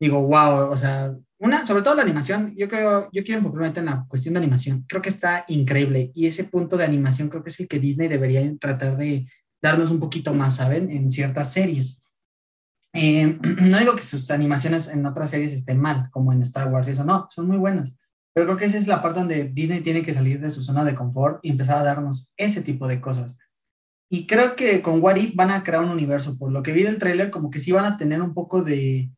digo, 0.00 0.22
wow, 0.22 0.70
o 0.70 0.76
sea, 0.78 1.14
una, 1.40 1.66
sobre 1.66 1.82
todo 1.82 1.94
la 1.94 2.04
animación, 2.04 2.54
yo 2.56 2.70
creo, 2.70 3.10
yo 3.12 3.22
quiero 3.22 3.40
enfocarme 3.40 3.78
en 3.80 3.84
la 3.84 4.06
cuestión 4.08 4.32
de 4.32 4.40
animación, 4.40 4.86
creo 4.88 5.02
que 5.02 5.10
está 5.10 5.44
increíble 5.48 6.10
y 6.14 6.26
ese 6.26 6.44
punto 6.44 6.78
de 6.78 6.86
animación 6.86 7.28
creo 7.28 7.42
que 7.42 7.50
es 7.50 7.60
el 7.60 7.68
que 7.68 7.80
Disney 7.80 8.08
debería 8.08 8.40
tratar 8.58 8.96
de 8.96 9.26
darnos 9.60 9.90
un 9.90 10.00
poquito 10.00 10.32
más, 10.32 10.56
¿saben? 10.56 10.90
En 10.90 11.10
ciertas 11.10 11.52
series. 11.52 12.01
Eh, 12.92 13.38
no 13.60 13.78
digo 13.78 13.94
que 13.94 14.02
sus 14.02 14.30
animaciones 14.30 14.88
en 14.88 15.06
otras 15.06 15.30
series 15.30 15.52
estén 15.52 15.80
mal, 15.80 16.10
como 16.10 16.32
en 16.32 16.42
Star 16.42 16.68
Wars, 16.68 16.88
eso 16.88 17.04
no, 17.04 17.26
son 17.30 17.46
muy 17.46 17.56
buenas. 17.56 17.96
Pero 18.34 18.46
creo 18.46 18.58
que 18.58 18.64
esa 18.64 18.78
es 18.78 18.86
la 18.86 19.02
parte 19.02 19.20
donde 19.20 19.44
Disney 19.44 19.80
tiene 19.80 20.02
que 20.02 20.14
salir 20.14 20.40
de 20.40 20.50
su 20.50 20.62
zona 20.62 20.84
de 20.84 20.94
confort 20.94 21.40
y 21.42 21.50
empezar 21.50 21.78
a 21.78 21.84
darnos 21.84 22.32
ese 22.36 22.62
tipo 22.62 22.88
de 22.88 23.00
cosas. 23.00 23.38
Y 24.10 24.26
creo 24.26 24.56
que 24.56 24.82
con 24.82 25.02
What 25.02 25.16
If 25.16 25.34
van 25.34 25.50
a 25.50 25.62
crear 25.62 25.82
un 25.82 25.90
universo. 25.90 26.36
Por 26.38 26.52
lo 26.52 26.62
que 26.62 26.72
vi 26.72 26.82
del 26.82 26.98
tráiler, 26.98 27.30
como 27.30 27.50
que 27.50 27.60
sí 27.60 27.72
van 27.72 27.84
a 27.84 27.96
tener 27.96 28.22
un 28.22 28.34
poco 28.34 28.62
de... 28.62 29.10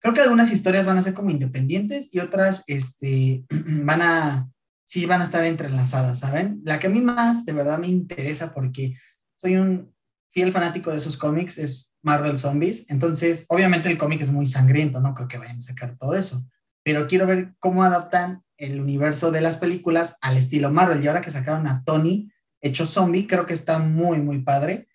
Creo 0.00 0.14
que 0.14 0.20
algunas 0.20 0.52
historias 0.52 0.86
van 0.86 0.96
a 0.96 1.02
ser 1.02 1.14
como 1.14 1.30
independientes 1.30 2.14
y 2.14 2.20
otras 2.20 2.64
este, 2.66 3.44
van 3.50 4.02
a... 4.02 4.50
Sí 4.84 5.06
van 5.06 5.20
a 5.20 5.24
estar 5.24 5.44
entrelazadas, 5.44 6.20
¿saben? 6.20 6.62
La 6.64 6.78
que 6.78 6.86
a 6.86 6.90
mí 6.90 7.00
más 7.00 7.44
de 7.44 7.52
verdad 7.52 7.78
me 7.78 7.88
interesa 7.88 8.52
porque 8.52 8.94
soy 9.36 9.56
un 9.56 9.92
fiel 10.38 10.52
fanático 10.52 10.92
de 10.92 10.98
esos 10.98 11.16
cómics 11.16 11.58
es 11.58 11.96
Marvel 12.00 12.36
Zombies. 12.36 12.88
Entonces, 12.90 13.44
obviamente 13.48 13.90
el 13.90 13.98
cómic 13.98 14.20
es 14.20 14.30
muy 14.30 14.46
sangriento, 14.46 15.00
no 15.00 15.12
creo 15.12 15.26
que 15.26 15.36
vayan 15.36 15.56
a 15.56 15.60
sacar 15.60 15.98
todo 15.98 16.14
eso. 16.14 16.46
Pero 16.84 17.08
quiero 17.08 17.26
ver 17.26 17.54
cómo 17.58 17.82
adaptan 17.82 18.44
el 18.56 18.80
universo 18.80 19.32
de 19.32 19.40
las 19.40 19.56
películas 19.56 20.16
al 20.20 20.36
estilo 20.36 20.70
Marvel. 20.70 21.02
Y 21.02 21.08
ahora 21.08 21.22
que 21.22 21.32
sacaron 21.32 21.66
a 21.66 21.82
Tony, 21.82 22.30
hecho 22.60 22.86
zombie, 22.86 23.26
creo 23.26 23.46
que 23.46 23.52
está 23.52 23.80
muy, 23.80 24.20
muy 24.20 24.42
padre. 24.42 24.86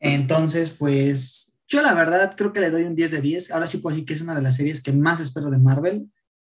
Entonces, 0.00 0.68
pues 0.68 1.58
yo 1.66 1.80
la 1.80 1.94
verdad 1.94 2.34
creo 2.36 2.52
que 2.52 2.60
le 2.60 2.70
doy 2.70 2.82
un 2.82 2.94
10 2.94 3.12
de 3.12 3.20
10. 3.22 3.52
Ahora 3.52 3.66
sí 3.66 3.78
puedo 3.78 3.94
decir 3.94 4.06
que 4.06 4.12
es 4.12 4.20
una 4.20 4.34
de 4.34 4.42
las 4.42 4.56
series 4.56 4.82
que 4.82 4.92
más 4.92 5.18
espero 5.20 5.48
de 5.50 5.56
Marvel. 5.56 6.10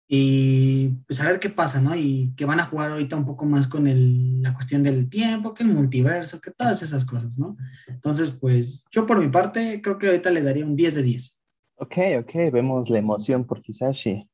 Y 0.08 0.90
pues 1.06 1.20
a 1.20 1.30
ver 1.30 1.40
qué 1.40 1.50
pasa, 1.50 1.82
¿no? 1.82 1.96
Y 1.96 2.34
que 2.38 2.46
van 2.46 2.60
a 2.60 2.66
jugar 2.66 2.92
ahorita 2.92 3.18
un 3.18 3.26
poco 3.26 3.46
más 3.46 3.68
con 3.68 3.88
el, 3.88 4.42
la 4.42 4.54
cuestión 4.54 4.82
del 4.84 5.10
tiempo, 5.10 5.54
que 5.54 5.64
el 5.64 5.70
multiverso, 5.70 6.40
que 6.40 6.52
todas 6.52 6.82
esas 6.82 7.06
cosas, 7.06 7.38
¿no? 7.38 7.58
Entonces, 7.88 8.32
pues 8.32 8.86
yo 8.90 9.06
por 9.06 9.20
mi 9.20 9.28
parte 9.28 9.82
creo 9.82 9.98
que 9.98 10.08
ahorita 10.08 10.32
le 10.32 10.44
daría 10.44 10.66
un 10.66 10.76
10 10.76 10.96
de 10.96 11.04
10. 11.04 11.42
Ok, 11.76 11.98
ok, 12.20 12.32
vemos 12.54 12.90
la 12.90 13.00
emoción 13.00 13.46
por 13.46 13.62
Kisashi, 13.62 14.30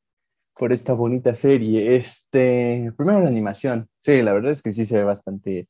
por 0.55 0.71
esta 0.71 0.93
bonita 0.93 1.33
serie. 1.33 1.95
Este, 1.95 2.93
primero 2.95 3.21
la 3.21 3.29
animación. 3.29 3.89
Sí, 3.99 4.21
la 4.21 4.33
verdad 4.33 4.51
es 4.51 4.61
que 4.61 4.73
sí 4.73 4.85
se 4.85 4.97
ve 4.97 5.03
bastante 5.03 5.67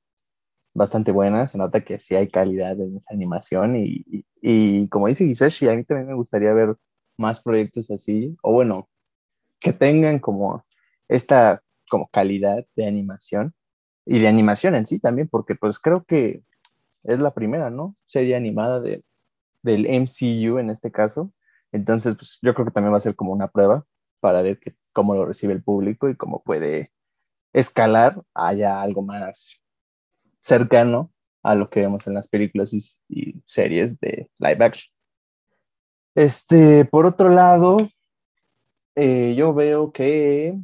bastante 0.74 1.12
buena, 1.12 1.48
se 1.48 1.58
nota 1.58 1.84
que 1.84 2.00
sí 2.00 2.16
hay 2.16 2.28
calidad 2.30 2.80
en 2.80 2.98
esa 2.98 3.14
animación 3.14 3.76
y, 3.76 4.26
y, 4.42 4.88
como 4.90 5.08
dice 5.08 5.26
Giseshi, 5.26 5.68
a 5.68 5.76
mí 5.76 5.84
también 5.84 6.08
me 6.08 6.16
gustaría 6.16 6.54
ver 6.54 6.76
más 7.18 7.42
proyectos 7.42 7.92
así, 7.92 8.36
o 8.42 8.54
bueno, 8.54 8.90
que 9.64 9.74
tengan 9.74 10.20
como 10.20 10.64
esta 11.08 11.64
como 11.90 12.08
calidad 12.10 12.66
de 12.76 12.88
animación 12.88 13.54
y 14.06 14.20
de 14.20 14.28
animación 14.28 14.76
en 14.76 14.86
sí 14.86 15.00
también, 15.00 15.30
porque 15.30 15.56
pues 15.56 15.80
creo 15.80 16.04
que 16.04 16.44
es 17.04 17.20
la 17.20 17.34
primera, 17.34 17.70
¿no? 17.70 17.96
Serie 18.06 18.36
animada 18.36 18.80
de, 18.80 19.04
del 19.62 19.88
MCU 19.88 20.60
en 20.60 20.70
este 20.70 20.92
caso, 20.92 21.32
entonces 21.72 22.16
pues 22.16 22.40
yo 22.42 22.54
creo 22.54 22.66
que 22.66 22.72
también 22.72 22.94
va 22.94 22.98
a 22.98 23.02
ser 23.02 23.16
como 23.16 23.32
una 23.32 23.48
prueba 23.48 23.86
para 24.20 24.42
ver 24.42 24.60
que, 24.60 24.76
cómo 24.92 25.16
lo 25.16 25.26
recibe 25.26 25.54
el 25.54 25.64
público 25.64 26.10
y 26.10 26.16
cómo 26.16 26.44
puede 26.44 26.92
escalar 27.54 28.22
haya 28.34 28.82
algo 28.82 29.02
más 29.02 29.64
cercano 30.42 31.12
a 31.42 31.56
lo 31.56 31.70
que 31.70 31.82
vemos 31.82 32.08
en 32.08 32.14
las 32.14 32.28
películas 32.28 32.74
y, 32.74 33.42
series 33.46 34.00
de 34.00 34.30
live 34.40 34.66
action. 34.66 34.94
Este, 36.16 36.86
por 36.86 37.06
otro 37.06 37.30
lado, 37.30 37.78
eh, 38.96 39.34
yo 39.36 39.54
veo 39.54 39.92
que 39.92 40.58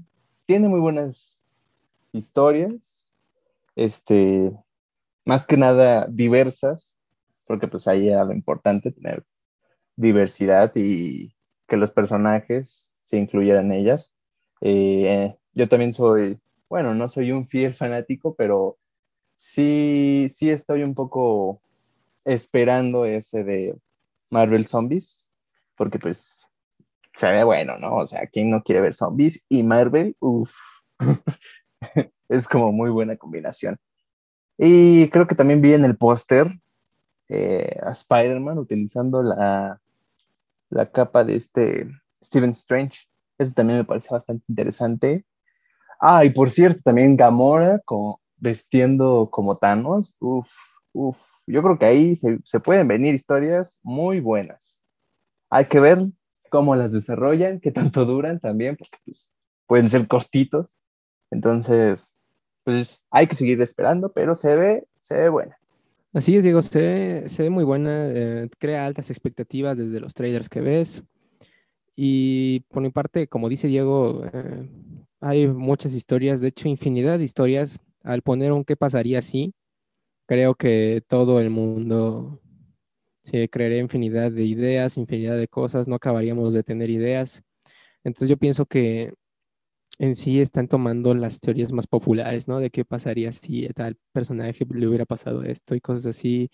tiene 0.45 0.67
muy 0.67 0.79
buenas 0.79 1.41
historias, 2.11 3.11
este, 3.75 4.51
más 5.25 5.45
que 5.45 5.57
nada 5.57 6.07
diversas, 6.09 6.97
porque 7.45 7.67
pues 7.67 7.87
ahí 7.87 8.09
era 8.09 8.23
lo 8.23 8.33
importante, 8.33 8.91
tener 8.91 9.23
diversidad 9.95 10.71
y 10.75 11.35
que 11.67 11.77
los 11.77 11.91
personajes 11.91 12.91
se 13.03 13.17
incluyeran 13.17 13.65
en 13.67 13.79
ellas. 13.79 14.13
Eh, 14.61 15.35
yo 15.53 15.67
también 15.69 15.93
soy, 15.93 16.39
bueno, 16.69 16.93
no 16.95 17.09
soy 17.09 17.31
un 17.31 17.47
fiel 17.47 17.73
fanático, 17.73 18.35
pero 18.35 18.77
sí, 19.35 20.27
sí 20.29 20.49
estoy 20.49 20.83
un 20.83 20.93
poco 20.93 21.61
esperando 22.25 23.05
ese 23.05 23.43
de 23.43 23.75
Marvel 24.29 24.67
Zombies, 24.67 25.25
porque 25.75 25.99
pues 25.99 26.43
se 27.19 27.29
ve 27.29 27.43
bueno, 27.43 27.77
¿no? 27.77 27.95
O 27.95 28.07
sea, 28.07 28.27
¿quién 28.27 28.49
no 28.49 28.63
quiere 28.63 28.79
ver 28.79 28.93
zombies? 28.93 29.43
Y 29.49 29.61
Marvel, 29.61 30.15
uff, 30.19 30.55
es 32.29 32.47
como 32.47 32.71
muy 32.71 32.89
buena 32.89 33.17
combinación. 33.17 33.77
Y 34.57 35.09
creo 35.09 35.27
que 35.27 35.35
también 35.35 35.61
vi 35.61 35.73
en 35.73 35.83
el 35.83 35.97
póster 35.97 36.47
eh, 37.27 37.77
a 37.83 37.91
Spider-Man 37.91 38.57
utilizando 38.57 39.21
la, 39.21 39.81
la 40.69 40.91
capa 40.91 41.25
de 41.25 41.35
este 41.35 41.89
Stephen 42.23 42.51
Strange. 42.51 43.01
Eso 43.37 43.51
también 43.53 43.79
me 43.79 43.85
parece 43.85 44.07
bastante 44.11 44.45
interesante. 44.47 45.25
Ah, 45.99 46.23
y 46.23 46.29
por 46.29 46.49
cierto, 46.49 46.81
también 46.83 47.17
Gamora 47.17 47.79
como, 47.83 48.21
vestiendo 48.37 49.27
como 49.29 49.57
Thanos. 49.57 50.15
Uf, 50.19 50.49
uf. 50.93 51.17
Yo 51.45 51.61
creo 51.63 51.77
que 51.77 51.85
ahí 51.85 52.15
se, 52.15 52.39
se 52.45 52.61
pueden 52.61 52.87
venir 52.87 53.13
historias 53.13 53.77
muy 53.83 54.21
buenas. 54.21 54.81
Hay 55.49 55.65
que 55.65 55.81
ver 55.81 55.99
cómo 56.49 56.75
las 56.75 56.91
desarrollan, 56.91 57.59
qué 57.59 57.71
tanto 57.71 58.05
duran 58.05 58.39
también, 58.39 58.75
porque 58.75 58.97
pues, 59.05 59.31
pueden 59.67 59.89
ser 59.89 60.07
cortitos. 60.07 60.75
Entonces, 61.31 62.13
pues 62.63 63.01
hay 63.11 63.27
que 63.27 63.35
seguir 63.35 63.61
esperando, 63.61 64.11
pero 64.11 64.35
se 64.35 64.55
ve, 64.55 64.87
se 64.99 65.15
ve 65.15 65.29
buena. 65.29 65.57
Así 66.11 66.35
es, 66.35 66.43
Diego, 66.43 66.61
se 66.61 66.79
ve, 66.79 67.29
se 67.29 67.43
ve 67.43 67.49
muy 67.51 67.63
buena, 67.63 68.07
eh, 68.07 68.49
crea 68.57 68.85
altas 68.85 69.11
expectativas 69.11 69.77
desde 69.77 69.99
los 69.99 70.15
trailers 70.15 70.49
que 70.49 70.61
ves. 70.61 71.03
Y 71.95 72.61
por 72.69 72.81
mi 72.81 72.89
parte, 72.89 73.27
como 73.27 73.47
dice 73.47 73.67
Diego, 73.67 74.23
eh, 74.33 74.69
hay 75.19 75.47
muchas 75.47 75.93
historias, 75.93 76.41
de 76.41 76.47
hecho, 76.47 76.67
infinidad 76.67 77.19
de 77.19 77.25
historias. 77.25 77.79
Al 78.03 78.21
poner 78.21 78.53
un 78.53 78.63
qué 78.63 78.75
pasaría 78.75 79.21
si, 79.21 79.53
creo 80.25 80.55
que 80.55 81.03
todo 81.07 81.39
el 81.39 81.49
mundo 81.49 82.41
se 83.29 83.49
crearía 83.49 83.79
infinidad 83.79 84.31
de 84.31 84.43
ideas, 84.45 84.97
infinidad 84.97 85.37
de 85.37 85.47
cosas, 85.47 85.87
no 85.87 85.95
acabaríamos 85.95 86.53
de 86.53 86.63
tener 86.63 86.89
ideas. 86.89 87.43
Entonces 88.03 88.29
yo 88.29 88.37
pienso 88.37 88.65
que 88.65 89.13
en 89.99 90.15
sí 90.15 90.41
están 90.41 90.67
tomando 90.67 91.13
las 91.15 91.41
teorías 91.41 91.73
más 91.73 91.87
populares, 91.87 92.47
¿no? 92.47 92.59
De 92.59 92.71
qué 92.71 92.85
pasaría 92.85 93.33
si 93.33 93.65
a 93.67 93.73
tal 93.73 93.97
personaje 94.13 94.65
le 94.73 94.87
hubiera 94.87 95.05
pasado 95.05 95.43
esto 95.43 95.75
y 95.75 95.81
cosas 95.81 96.05
así. 96.07 96.49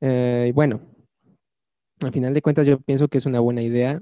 Eh, 0.00 0.46
y 0.50 0.52
bueno, 0.52 0.80
al 2.02 2.12
final 2.12 2.34
de 2.34 2.42
cuentas 2.42 2.66
yo 2.66 2.80
pienso 2.80 3.08
que 3.08 3.18
es 3.18 3.26
una 3.26 3.40
buena 3.40 3.62
idea 3.62 4.00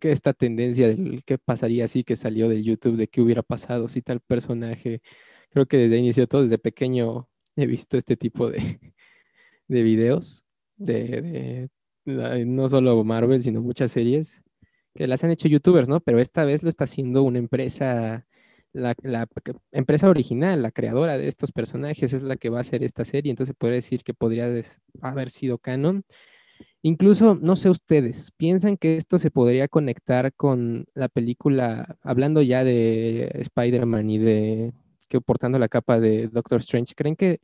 que 0.00 0.12
esta 0.12 0.32
tendencia 0.32 0.88
del 0.88 1.24
qué 1.24 1.38
pasaría 1.38 1.88
si 1.88 2.04
que 2.04 2.16
salió 2.16 2.48
de 2.48 2.62
YouTube, 2.62 2.96
de 2.96 3.08
qué 3.08 3.20
hubiera 3.20 3.42
pasado 3.42 3.88
si 3.88 4.02
tal 4.02 4.20
personaje, 4.20 5.02
creo 5.50 5.66
que 5.66 5.78
desde 5.78 5.98
inicio 5.98 6.26
todo, 6.28 6.42
desde 6.42 6.58
pequeño 6.58 7.28
he 7.56 7.66
visto 7.66 7.96
este 7.96 8.16
tipo 8.16 8.50
de, 8.50 8.58
de 9.68 9.82
videos 9.82 10.44
de, 10.84 11.68
no 12.04 12.68
solo 12.68 13.04
Marvel, 13.04 13.42
sino 13.42 13.62
muchas 13.62 13.92
series 13.92 14.42
que 14.94 15.06
las 15.06 15.24
han 15.24 15.30
hecho 15.30 15.48
youtubers, 15.48 15.88
¿no? 15.88 16.00
Pero 16.00 16.18
esta 16.20 16.44
vez 16.44 16.62
lo 16.62 16.68
está 16.68 16.84
haciendo 16.84 17.22
una 17.22 17.38
empresa, 17.38 18.26
la, 18.72 18.94
empresa 19.72 20.08
original, 20.08 20.62
la 20.62 20.70
creadora 20.70 21.18
de 21.18 21.28
estos 21.28 21.52
personajes, 21.52 22.12
es 22.12 22.22
la 22.22 22.36
que 22.36 22.50
va 22.50 22.58
a 22.58 22.62
hacer 22.62 22.82
esta 22.82 23.04
serie, 23.04 23.30
entonces 23.30 23.54
puede 23.58 23.74
decir 23.74 24.02
que 24.04 24.14
podría 24.14 24.52
haber 25.00 25.30
sido 25.30 25.58
canon. 25.58 26.04
Incluso, 26.82 27.36
no 27.36 27.56
sé 27.56 27.70
ustedes, 27.70 28.32
¿piensan 28.36 28.76
que 28.76 28.96
esto 28.96 29.18
se 29.18 29.30
podría 29.30 29.68
conectar 29.68 30.32
con 30.34 30.86
la 30.94 31.08
película, 31.08 31.96
hablando 32.02 32.42
ya 32.42 32.64
de 32.64 33.30
Spider-Man 33.34 34.10
y 34.10 34.18
de 34.18 34.72
que 35.08 35.20
portando 35.20 35.58
la 35.58 35.68
capa 35.68 36.00
de 36.00 36.28
Doctor 36.28 36.60
Strange, 36.60 36.94
¿creen 36.94 37.16
que 37.16 37.40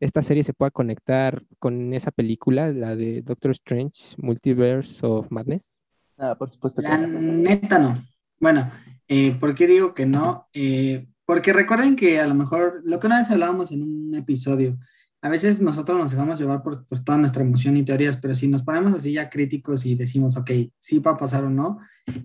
esta 0.00 0.22
serie 0.22 0.44
se 0.44 0.54
pueda 0.54 0.70
conectar 0.70 1.42
con 1.58 1.92
esa 1.94 2.10
película, 2.10 2.72
la 2.72 2.96
de 2.96 3.22
Doctor 3.22 3.52
Strange, 3.52 4.16
Multiverse 4.18 5.04
of 5.06 5.30
Madness? 5.30 5.78
Ah, 6.18 6.36
por 6.38 6.50
supuesto. 6.50 6.82
La 6.82 6.96
neta 6.96 7.78
no. 7.78 8.04
Bueno, 8.38 8.70
eh, 9.08 9.36
¿por 9.38 9.54
qué 9.54 9.66
digo 9.66 9.94
que 9.94 10.06
no? 10.06 10.48
Eh, 10.52 11.06
porque 11.24 11.52
recuerden 11.52 11.96
que 11.96 12.20
a 12.20 12.26
lo 12.26 12.34
mejor, 12.34 12.82
lo 12.84 13.00
que 13.00 13.06
una 13.06 13.18
vez 13.18 13.30
hablábamos 13.30 13.72
en 13.72 13.82
un 13.82 14.14
episodio, 14.14 14.78
a 15.22 15.30
veces 15.30 15.62
nosotros 15.62 15.96
nos 15.96 16.10
dejamos 16.10 16.38
llevar 16.38 16.62
por 16.62 16.86
pues, 16.86 17.02
toda 17.02 17.16
nuestra 17.16 17.42
emoción 17.42 17.76
y 17.78 17.82
teorías, 17.82 18.18
pero 18.18 18.34
si 18.34 18.46
nos 18.46 18.62
ponemos 18.62 18.94
así 18.94 19.14
ya 19.14 19.30
críticos 19.30 19.86
y 19.86 19.94
decimos, 19.94 20.36
ok, 20.36 20.50
sí 20.78 20.98
va 20.98 21.12
a 21.12 21.16
pasar 21.16 21.44
o 21.44 21.50
no, 21.50 21.78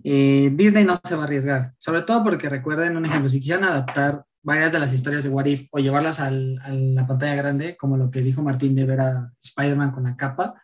eh, 0.04 0.52
Disney 0.54 0.84
no 0.84 1.00
se 1.02 1.14
va 1.14 1.22
a 1.22 1.24
arriesgar. 1.24 1.72
Sobre 1.78 2.02
todo 2.02 2.22
porque 2.22 2.50
recuerden 2.50 2.98
un 2.98 3.06
ejemplo, 3.06 3.30
si 3.30 3.38
quisieran 3.38 3.64
adaptar 3.64 4.26
varias 4.42 4.72
de 4.72 4.78
las 4.78 4.92
historias 4.92 5.24
de 5.24 5.30
What 5.30 5.46
If 5.46 5.68
o 5.70 5.78
llevarlas 5.78 6.20
a 6.20 6.30
la 6.30 7.06
pantalla 7.06 7.34
grande, 7.34 7.76
como 7.76 7.96
lo 7.96 8.10
que 8.10 8.22
dijo 8.22 8.42
Martín 8.42 8.74
de 8.74 8.86
ver 8.86 9.00
a 9.00 9.32
Spider-Man 9.40 9.92
con 9.92 10.04
la 10.04 10.16
capa, 10.16 10.62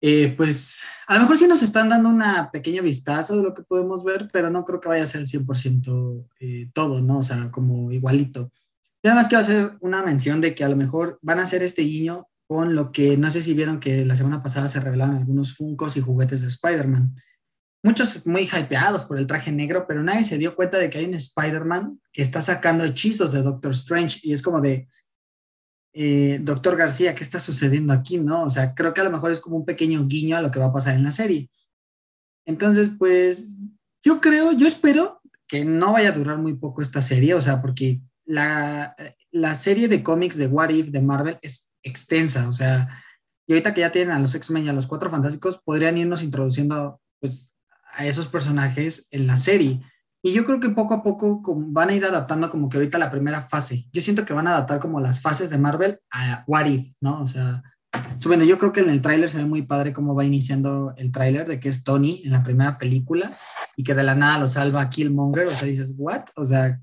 eh, 0.00 0.34
pues 0.36 0.84
a 1.06 1.14
lo 1.14 1.20
mejor 1.20 1.38
sí 1.38 1.48
nos 1.48 1.62
están 1.62 1.88
dando 1.88 2.08
una 2.08 2.50
pequeña 2.50 2.82
vistazo 2.82 3.36
de 3.36 3.42
lo 3.42 3.54
que 3.54 3.62
podemos 3.62 4.04
ver, 4.04 4.28
pero 4.32 4.50
no 4.50 4.64
creo 4.64 4.80
que 4.80 4.88
vaya 4.88 5.04
a 5.04 5.06
ser 5.06 5.22
el 5.22 5.26
100% 5.26 6.28
eh, 6.40 6.70
todo, 6.74 7.00
¿no? 7.00 7.18
O 7.18 7.22
sea, 7.22 7.50
como 7.50 7.90
igualito. 7.90 8.52
Y 9.02 9.08
además 9.08 9.28
quiero 9.28 9.42
hacer 9.42 9.78
una 9.80 10.02
mención 10.02 10.40
de 10.40 10.54
que 10.54 10.64
a 10.64 10.68
lo 10.68 10.76
mejor 10.76 11.18
van 11.22 11.40
a 11.40 11.44
hacer 11.44 11.62
este 11.62 11.82
guiño 11.82 12.26
con 12.46 12.74
lo 12.74 12.92
que 12.92 13.16
no 13.16 13.30
sé 13.30 13.42
si 13.42 13.54
vieron 13.54 13.80
que 13.80 14.04
la 14.04 14.16
semana 14.16 14.42
pasada 14.42 14.68
se 14.68 14.80
revelaron 14.80 15.16
algunos 15.16 15.56
Funcos 15.56 15.96
y 15.96 16.00
juguetes 16.00 16.42
de 16.42 16.48
Spider-Man 16.48 17.16
muchos 17.86 18.26
muy 18.26 18.42
hypeados 18.42 19.04
por 19.04 19.18
el 19.18 19.26
traje 19.26 19.52
negro, 19.52 19.86
pero 19.86 20.02
nadie 20.02 20.24
se 20.24 20.38
dio 20.38 20.56
cuenta 20.56 20.78
de 20.78 20.90
que 20.90 20.98
hay 20.98 21.04
un 21.04 21.14
Spider-Man 21.14 22.00
que 22.12 22.22
está 22.22 22.42
sacando 22.42 22.84
hechizos 22.84 23.32
de 23.32 23.42
Doctor 23.42 23.70
Strange 23.72 24.18
y 24.22 24.32
es 24.32 24.42
como 24.42 24.60
de, 24.60 24.88
eh, 25.98 26.40
Doctor 26.42 26.76
García, 26.76 27.14
¿qué 27.14 27.22
está 27.22 27.40
sucediendo 27.40 27.94
aquí? 27.94 28.18
¿No? 28.18 28.42
O 28.42 28.50
sea, 28.50 28.74
creo 28.74 28.92
que 28.92 29.00
a 29.00 29.04
lo 29.04 29.10
mejor 29.10 29.32
es 29.32 29.40
como 29.40 29.56
un 29.56 29.64
pequeño 29.64 30.06
guiño 30.06 30.36
a 30.36 30.42
lo 30.42 30.50
que 30.50 30.58
va 30.58 30.66
a 30.66 30.72
pasar 30.72 30.94
en 30.94 31.04
la 31.04 31.10
serie. 31.10 31.48
Entonces, 32.44 32.90
pues, 32.98 33.54
yo 34.04 34.20
creo, 34.20 34.52
yo 34.52 34.66
espero 34.66 35.22
que 35.48 35.64
no 35.64 35.92
vaya 35.92 36.10
a 36.10 36.12
durar 36.12 36.36
muy 36.36 36.54
poco 36.54 36.82
esta 36.82 37.00
serie, 37.00 37.32
o 37.32 37.40
sea, 37.40 37.62
porque 37.62 38.02
la, 38.26 38.94
la 39.30 39.54
serie 39.54 39.88
de 39.88 40.02
cómics 40.02 40.36
de 40.36 40.48
What 40.48 40.68
If 40.68 40.88
de 40.88 41.00
Marvel 41.00 41.38
es 41.40 41.72
extensa, 41.82 42.46
o 42.48 42.52
sea, 42.52 43.02
y 43.46 43.54
ahorita 43.54 43.72
que 43.72 43.80
ya 43.80 43.92
tienen 43.92 44.14
a 44.14 44.18
los 44.18 44.34
X-Men 44.34 44.66
y 44.66 44.68
a 44.68 44.74
los 44.74 44.86
Cuatro 44.86 45.08
Fantásticos, 45.08 45.62
podrían 45.64 45.96
irnos 45.96 46.22
introduciendo, 46.22 47.00
pues, 47.20 47.55
a 47.96 48.06
esos 48.06 48.28
personajes 48.28 49.08
en 49.10 49.26
la 49.26 49.36
serie. 49.36 49.80
Y 50.22 50.32
yo 50.32 50.44
creo 50.44 50.60
que 50.60 50.70
poco 50.70 50.94
a 50.94 51.02
poco 51.02 51.40
van 51.44 51.88
a 51.88 51.94
ir 51.94 52.04
adaptando 52.04 52.50
como 52.50 52.68
que 52.68 52.76
ahorita 52.76 52.98
la 52.98 53.10
primera 53.10 53.42
fase. 53.42 53.86
Yo 53.92 54.02
siento 54.02 54.24
que 54.24 54.34
van 54.34 54.46
a 54.46 54.52
adaptar 54.52 54.80
como 54.80 55.00
las 55.00 55.20
fases 55.20 55.50
de 55.50 55.58
Marvel 55.58 55.98
a 56.10 56.44
What 56.46 56.66
If, 56.66 56.94
¿no? 57.00 57.22
O 57.22 57.26
sea, 57.26 57.62
bueno, 58.26 58.44
yo 58.44 58.58
creo 58.58 58.72
que 58.72 58.80
en 58.80 58.90
el 58.90 59.00
tráiler 59.00 59.30
se 59.30 59.38
ve 59.38 59.44
muy 59.44 59.62
padre 59.62 59.92
cómo 59.92 60.14
va 60.14 60.24
iniciando 60.24 60.94
el 60.96 61.12
tráiler 61.12 61.46
de 61.46 61.60
que 61.60 61.68
es 61.68 61.84
Tony 61.84 62.22
en 62.24 62.32
la 62.32 62.42
primera 62.42 62.76
película 62.76 63.30
y 63.76 63.84
que 63.84 63.94
de 63.94 64.02
la 64.02 64.14
nada 64.14 64.40
lo 64.40 64.48
salva 64.48 64.90
Killmonger. 64.90 65.46
O 65.46 65.50
sea, 65.50 65.68
dices, 65.68 65.94
¿what? 65.96 66.24
O 66.36 66.44
sea, 66.44 66.80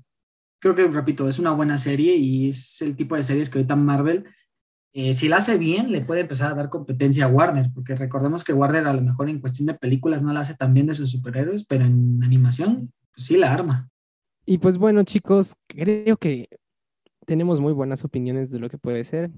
creo 0.58 0.74
que, 0.74 0.86
repito, 0.88 1.28
es 1.28 1.38
una 1.38 1.52
buena 1.52 1.78
serie 1.78 2.16
y 2.16 2.48
es 2.48 2.80
el 2.82 2.96
tipo 2.96 3.16
de 3.16 3.22
series 3.22 3.50
que 3.50 3.58
ahorita 3.58 3.76
Marvel 3.76 4.24
eh, 4.96 5.12
si 5.14 5.28
la 5.28 5.38
hace 5.38 5.58
bien, 5.58 5.90
le 5.90 6.02
puede 6.02 6.20
empezar 6.20 6.52
a 6.52 6.54
dar 6.54 6.70
competencia 6.70 7.24
a 7.24 7.28
Warner, 7.28 7.70
porque 7.74 7.96
recordemos 7.96 8.44
que 8.44 8.52
Warner 8.52 8.86
a 8.86 8.92
lo 8.92 9.02
mejor 9.02 9.28
en 9.28 9.40
cuestión 9.40 9.66
de 9.66 9.74
películas 9.74 10.22
no 10.22 10.32
la 10.32 10.40
hace 10.40 10.54
tan 10.54 10.72
bien 10.72 10.86
de 10.86 10.94
sus 10.94 11.10
superhéroes, 11.10 11.64
pero 11.64 11.84
en 11.84 12.22
animación 12.22 12.92
pues 13.12 13.26
sí 13.26 13.36
la 13.36 13.52
arma. 13.52 13.90
Y 14.46 14.58
pues 14.58 14.78
bueno, 14.78 15.02
chicos, 15.02 15.54
creo 15.66 16.16
que 16.16 16.48
tenemos 17.26 17.60
muy 17.60 17.72
buenas 17.72 18.04
opiniones 18.04 18.52
de 18.52 18.60
lo 18.60 18.70
que 18.70 18.78
puede 18.78 19.02
ser. 19.02 19.32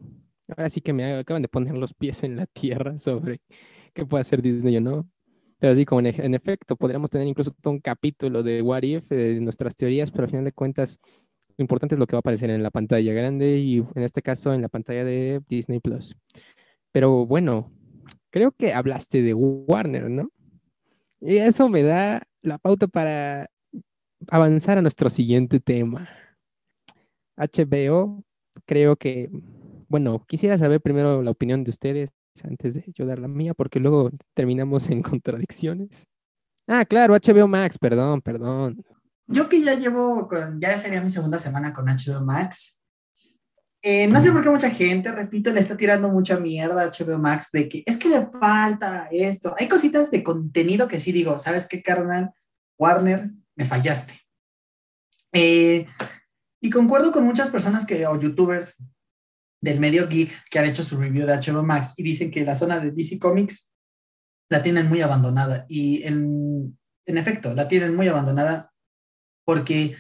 Ahora 0.48 0.68
sí 0.68 0.82
que 0.82 0.92
me 0.92 1.14
acaban 1.14 1.40
de 1.40 1.48
poner 1.48 1.74
los 1.74 1.94
pies 1.94 2.22
en 2.22 2.36
la 2.36 2.46
tierra 2.46 2.98
sobre 2.98 3.40
qué 3.94 4.04
puede 4.04 4.20
hacer 4.20 4.42
Disney 4.42 4.76
o 4.76 4.80
no. 4.82 5.08
Pero 5.58 5.74
sí, 5.74 5.86
como 5.86 6.02
en, 6.02 6.34
efecto, 6.34 6.76
podríamos 6.76 7.08
tener 7.08 7.26
incluso 7.26 7.50
todo 7.62 7.72
un 7.72 7.80
capítulo 7.80 8.42
de 8.42 8.60
What 8.60 8.82
If, 8.82 9.08
de 9.08 9.40
nuestras 9.40 9.74
teorías, 9.74 10.10
pero 10.10 10.24
al 10.24 10.30
final 10.30 10.44
de 10.44 10.52
cuentas 10.52 11.00
lo 11.56 11.62
importante 11.62 11.94
es 11.94 11.98
lo 11.98 12.06
que 12.06 12.16
va 12.16 12.18
a 12.18 12.20
aparecer 12.20 12.50
en 12.50 12.62
la 12.62 12.70
pantalla 12.70 13.12
grande 13.12 13.58
y 13.58 13.78
en 13.78 14.02
este 14.02 14.22
caso 14.22 14.52
en 14.52 14.62
la 14.62 14.68
pantalla 14.68 15.04
de 15.04 15.40
Disney 15.48 15.80
Plus. 15.80 16.16
Pero 16.92 17.26
bueno, 17.26 17.72
creo 18.30 18.52
que 18.52 18.72
hablaste 18.72 19.22
de 19.22 19.34
Warner, 19.34 20.10
¿no? 20.10 20.30
Y 21.20 21.36
eso 21.38 21.68
me 21.68 21.82
da 21.82 22.22
la 22.42 22.58
pauta 22.58 22.86
para 22.86 23.50
avanzar 24.28 24.78
a 24.78 24.82
nuestro 24.82 25.08
siguiente 25.08 25.60
tema. 25.60 26.08
HBO, 27.36 28.22
creo 28.66 28.96
que, 28.96 29.30
bueno, 29.88 30.24
quisiera 30.26 30.58
saber 30.58 30.80
primero 30.80 31.22
la 31.22 31.30
opinión 31.30 31.64
de 31.64 31.70
ustedes 31.70 32.10
antes 32.44 32.74
de 32.74 32.84
yo 32.94 33.06
dar 33.06 33.18
la 33.18 33.28
mía, 33.28 33.54
porque 33.54 33.80
luego 33.80 34.10
terminamos 34.34 34.90
en 34.90 35.02
contradicciones. 35.02 36.06
Ah, 36.66 36.84
claro, 36.84 37.14
HBO 37.14 37.46
Max, 37.46 37.78
perdón, 37.78 38.20
perdón. 38.20 38.84
Yo 39.28 39.48
que 39.48 39.60
ya 39.60 39.74
llevo, 39.74 40.28
con, 40.28 40.60
ya 40.60 40.78
sería 40.78 41.00
mi 41.00 41.10
segunda 41.10 41.38
semana 41.38 41.72
con 41.72 41.86
HBO 41.86 42.24
Max. 42.24 42.82
Eh, 43.82 44.06
no 44.08 44.20
sé 44.20 44.32
por 44.32 44.42
qué 44.42 44.50
mucha 44.50 44.70
gente, 44.70 45.12
repito, 45.12 45.52
le 45.52 45.60
está 45.60 45.76
tirando 45.76 46.08
mucha 46.08 46.38
mierda 46.38 46.82
a 46.82 46.90
HBO 46.90 47.18
Max 47.18 47.50
de 47.52 47.68
que 47.68 47.82
es 47.86 47.96
que 47.96 48.08
le 48.08 48.26
falta 48.40 49.08
esto. 49.10 49.54
Hay 49.58 49.68
cositas 49.68 50.10
de 50.10 50.24
contenido 50.24 50.88
que 50.88 51.00
sí 51.00 51.12
digo, 51.12 51.38
¿sabes 51.38 51.66
qué, 51.66 51.82
carnal? 51.82 52.32
Warner, 52.78 53.30
me 53.56 53.64
fallaste. 53.64 54.20
Eh, 55.32 55.86
y 56.60 56.70
concuerdo 56.70 57.12
con 57.12 57.24
muchas 57.24 57.50
personas 57.50 57.86
que, 57.86 58.06
o 58.06 58.20
youtubers 58.20 58.82
del 59.60 59.80
medio 59.80 60.08
geek 60.08 60.32
que 60.50 60.58
han 60.58 60.66
hecho 60.66 60.84
su 60.84 60.96
review 60.96 61.26
de 61.26 61.34
HBO 61.34 61.62
Max 61.62 61.94
y 61.96 62.02
dicen 62.02 62.30
que 62.30 62.44
la 62.44 62.54
zona 62.54 62.78
de 62.78 62.90
DC 62.90 63.18
Comics 63.18 63.72
la 64.48 64.62
tienen 64.62 64.88
muy 64.88 65.00
abandonada. 65.00 65.66
Y 65.68 66.02
en, 66.04 66.78
en 67.04 67.18
efecto, 67.18 67.54
la 67.54 67.68
tienen 67.68 67.94
muy 67.94 68.08
abandonada 68.08 68.72
porque 69.46 69.96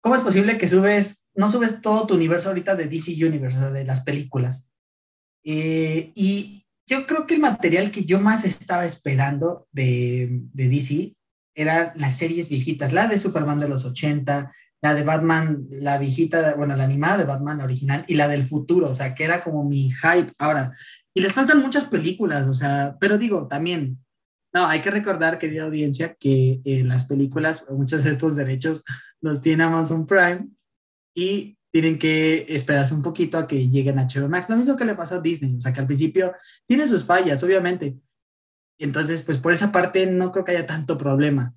¿cómo 0.00 0.14
es 0.14 0.22
posible 0.22 0.56
que 0.56 0.68
subes, 0.68 1.28
no 1.34 1.50
subes 1.50 1.82
todo 1.82 2.06
tu 2.06 2.14
universo 2.14 2.48
ahorita 2.48 2.76
de 2.76 2.86
DC 2.86 3.12
Universe, 3.12 3.58
o 3.58 3.60
sea, 3.60 3.70
de 3.70 3.84
las 3.84 4.00
películas? 4.00 4.72
Eh, 5.44 6.12
y 6.14 6.64
yo 6.86 7.06
creo 7.06 7.26
que 7.26 7.34
el 7.34 7.40
material 7.40 7.90
que 7.90 8.04
yo 8.04 8.20
más 8.20 8.44
estaba 8.44 8.86
esperando 8.86 9.68
de, 9.72 10.28
de 10.54 10.68
DC 10.68 11.14
eran 11.54 11.92
las 11.96 12.16
series 12.16 12.48
viejitas, 12.48 12.92
la 12.92 13.08
de 13.08 13.18
Superman 13.18 13.58
de 13.58 13.68
los 13.68 13.84
80, 13.84 14.52
la 14.80 14.94
de 14.94 15.02
Batman, 15.02 15.66
la 15.70 15.98
viejita, 15.98 16.54
bueno, 16.54 16.76
la 16.76 16.84
animada 16.84 17.18
de 17.18 17.24
Batman, 17.24 17.60
original, 17.60 18.04
y 18.06 18.14
la 18.14 18.28
del 18.28 18.44
futuro, 18.44 18.90
o 18.90 18.94
sea, 18.94 19.14
que 19.14 19.24
era 19.24 19.42
como 19.42 19.64
mi 19.64 19.90
hype. 19.90 20.32
Ahora, 20.38 20.76
y 21.12 21.20
les 21.20 21.32
faltan 21.32 21.60
muchas 21.60 21.84
películas, 21.84 22.46
o 22.46 22.54
sea, 22.54 22.96
pero 23.00 23.18
digo, 23.18 23.48
también, 23.48 23.98
no, 24.52 24.66
hay 24.66 24.80
que 24.80 24.90
recordar, 24.90 25.38
querida 25.38 25.64
audiencia, 25.64 26.14
que 26.14 26.60
eh, 26.64 26.82
las 26.84 27.04
películas, 27.04 27.64
muchos 27.70 28.04
de 28.04 28.10
estos 28.10 28.34
derechos 28.36 28.84
los 29.20 29.42
tiene 29.42 29.64
Amazon 29.64 30.06
Prime 30.06 30.48
y 31.14 31.58
tienen 31.70 31.98
que 31.98 32.46
esperarse 32.48 32.94
un 32.94 33.02
poquito 33.02 33.36
a 33.36 33.46
que 33.46 33.68
lleguen 33.68 33.98
a 33.98 34.06
HBO 34.06 34.28
Max. 34.28 34.48
Lo 34.48 34.56
mismo 34.56 34.76
que 34.76 34.84
le 34.84 34.94
pasó 34.94 35.16
a 35.16 35.20
Disney, 35.20 35.56
o 35.56 35.60
sea, 35.60 35.72
que 35.72 35.80
al 35.80 35.86
principio 35.86 36.34
tiene 36.66 36.88
sus 36.88 37.04
fallas, 37.04 37.42
obviamente. 37.42 37.98
Entonces, 38.78 39.22
pues 39.22 39.38
por 39.38 39.52
esa 39.52 39.70
parte 39.70 40.06
no 40.06 40.32
creo 40.32 40.44
que 40.44 40.52
haya 40.52 40.66
tanto 40.66 40.96
problema. 40.96 41.54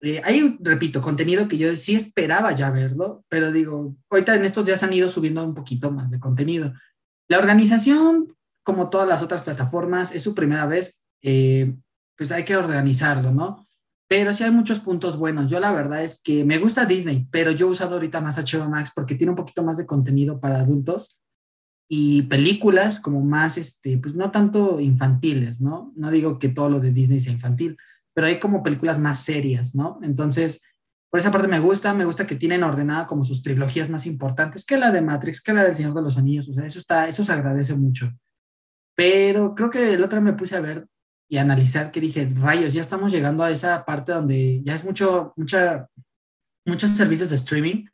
Eh, 0.00 0.20
hay, 0.24 0.56
repito, 0.60 1.02
contenido 1.02 1.48
que 1.48 1.58
yo 1.58 1.74
sí 1.76 1.94
esperaba 1.94 2.52
ya 2.52 2.70
verlo, 2.70 3.24
pero 3.28 3.52
digo, 3.52 3.96
ahorita 4.10 4.34
en 4.34 4.44
estos 4.44 4.66
días 4.66 4.82
han 4.82 4.92
ido 4.92 5.08
subiendo 5.08 5.44
un 5.44 5.54
poquito 5.54 5.90
más 5.90 6.10
de 6.10 6.20
contenido. 6.20 6.72
La 7.28 7.38
organización, 7.38 8.28
como 8.62 8.90
todas 8.90 9.08
las 9.08 9.22
otras 9.22 9.42
plataformas, 9.42 10.14
es 10.14 10.22
su 10.22 10.34
primera 10.34 10.66
vez, 10.66 11.04
eh, 11.22 11.74
pues 12.16 12.32
hay 12.32 12.44
que 12.44 12.56
organizarlo, 12.56 13.32
¿no? 13.32 13.66
Pero 14.08 14.32
sí 14.32 14.44
hay 14.44 14.50
muchos 14.50 14.80
puntos 14.80 15.16
buenos. 15.16 15.50
Yo 15.50 15.60
la 15.60 15.72
verdad 15.72 16.04
es 16.04 16.20
que 16.22 16.44
me 16.44 16.58
gusta 16.58 16.84
Disney, 16.84 17.26
pero 17.30 17.50
yo 17.50 17.66
he 17.66 17.70
usado 17.70 17.94
ahorita 17.94 18.20
más 18.20 18.36
HBO 18.36 18.68
Max 18.68 18.92
porque 18.94 19.14
tiene 19.14 19.30
un 19.30 19.36
poquito 19.36 19.62
más 19.62 19.76
de 19.76 19.86
contenido 19.86 20.40
para 20.40 20.60
adultos 20.60 21.20
y 21.88 22.22
películas 22.22 23.00
como 23.00 23.20
más, 23.20 23.58
este, 23.58 23.98
pues 23.98 24.14
no 24.14 24.30
tanto 24.30 24.80
infantiles, 24.80 25.60
¿no? 25.60 25.92
No 25.96 26.10
digo 26.10 26.38
que 26.38 26.48
todo 26.48 26.68
lo 26.68 26.80
de 26.80 26.92
Disney 26.92 27.20
sea 27.20 27.32
infantil, 27.32 27.76
pero 28.14 28.26
hay 28.26 28.38
como 28.38 28.62
películas 28.62 28.98
más 28.98 29.20
serias, 29.20 29.74
¿no? 29.74 29.98
Entonces, 30.02 30.62
por 31.10 31.20
esa 31.20 31.30
parte 31.30 31.48
me 31.48 31.60
gusta, 31.60 31.94
me 31.94 32.04
gusta 32.04 32.26
que 32.26 32.36
tienen 32.36 32.62
ordenada 32.62 33.06
como 33.06 33.22
sus 33.22 33.42
trilogías 33.42 33.90
más 33.90 34.06
importantes, 34.06 34.64
que 34.64 34.76
la 34.76 34.90
de 34.90 35.02
Matrix, 35.02 35.42
que 35.42 35.52
la 35.52 35.64
del 35.64 35.76
Señor 35.76 35.94
de 35.94 36.02
los 36.02 36.18
Anillos, 36.18 36.48
o 36.48 36.54
sea, 36.54 36.66
eso 36.66 36.78
está, 36.78 37.06
eso 37.06 37.22
se 37.22 37.32
agradece 37.32 37.74
mucho. 37.74 38.10
Pero 38.96 39.54
creo 39.54 39.70
que 39.70 39.94
el 39.94 40.02
otro 40.02 40.20
me 40.20 40.32
puse 40.32 40.56
a 40.56 40.60
ver 40.60 40.86
y 41.28 41.38
analizar 41.38 41.90
que 41.90 42.00
dije, 42.00 42.30
rayos, 42.36 42.72
ya 42.72 42.80
estamos 42.80 43.12
llegando 43.12 43.42
a 43.42 43.50
esa 43.50 43.84
parte 43.84 44.12
donde 44.12 44.62
ya 44.62 44.74
es 44.74 44.84
mucho, 44.84 45.32
mucha, 45.36 45.88
muchos 46.66 46.90
servicios 46.90 47.30
de 47.30 47.36
streaming, 47.36 47.86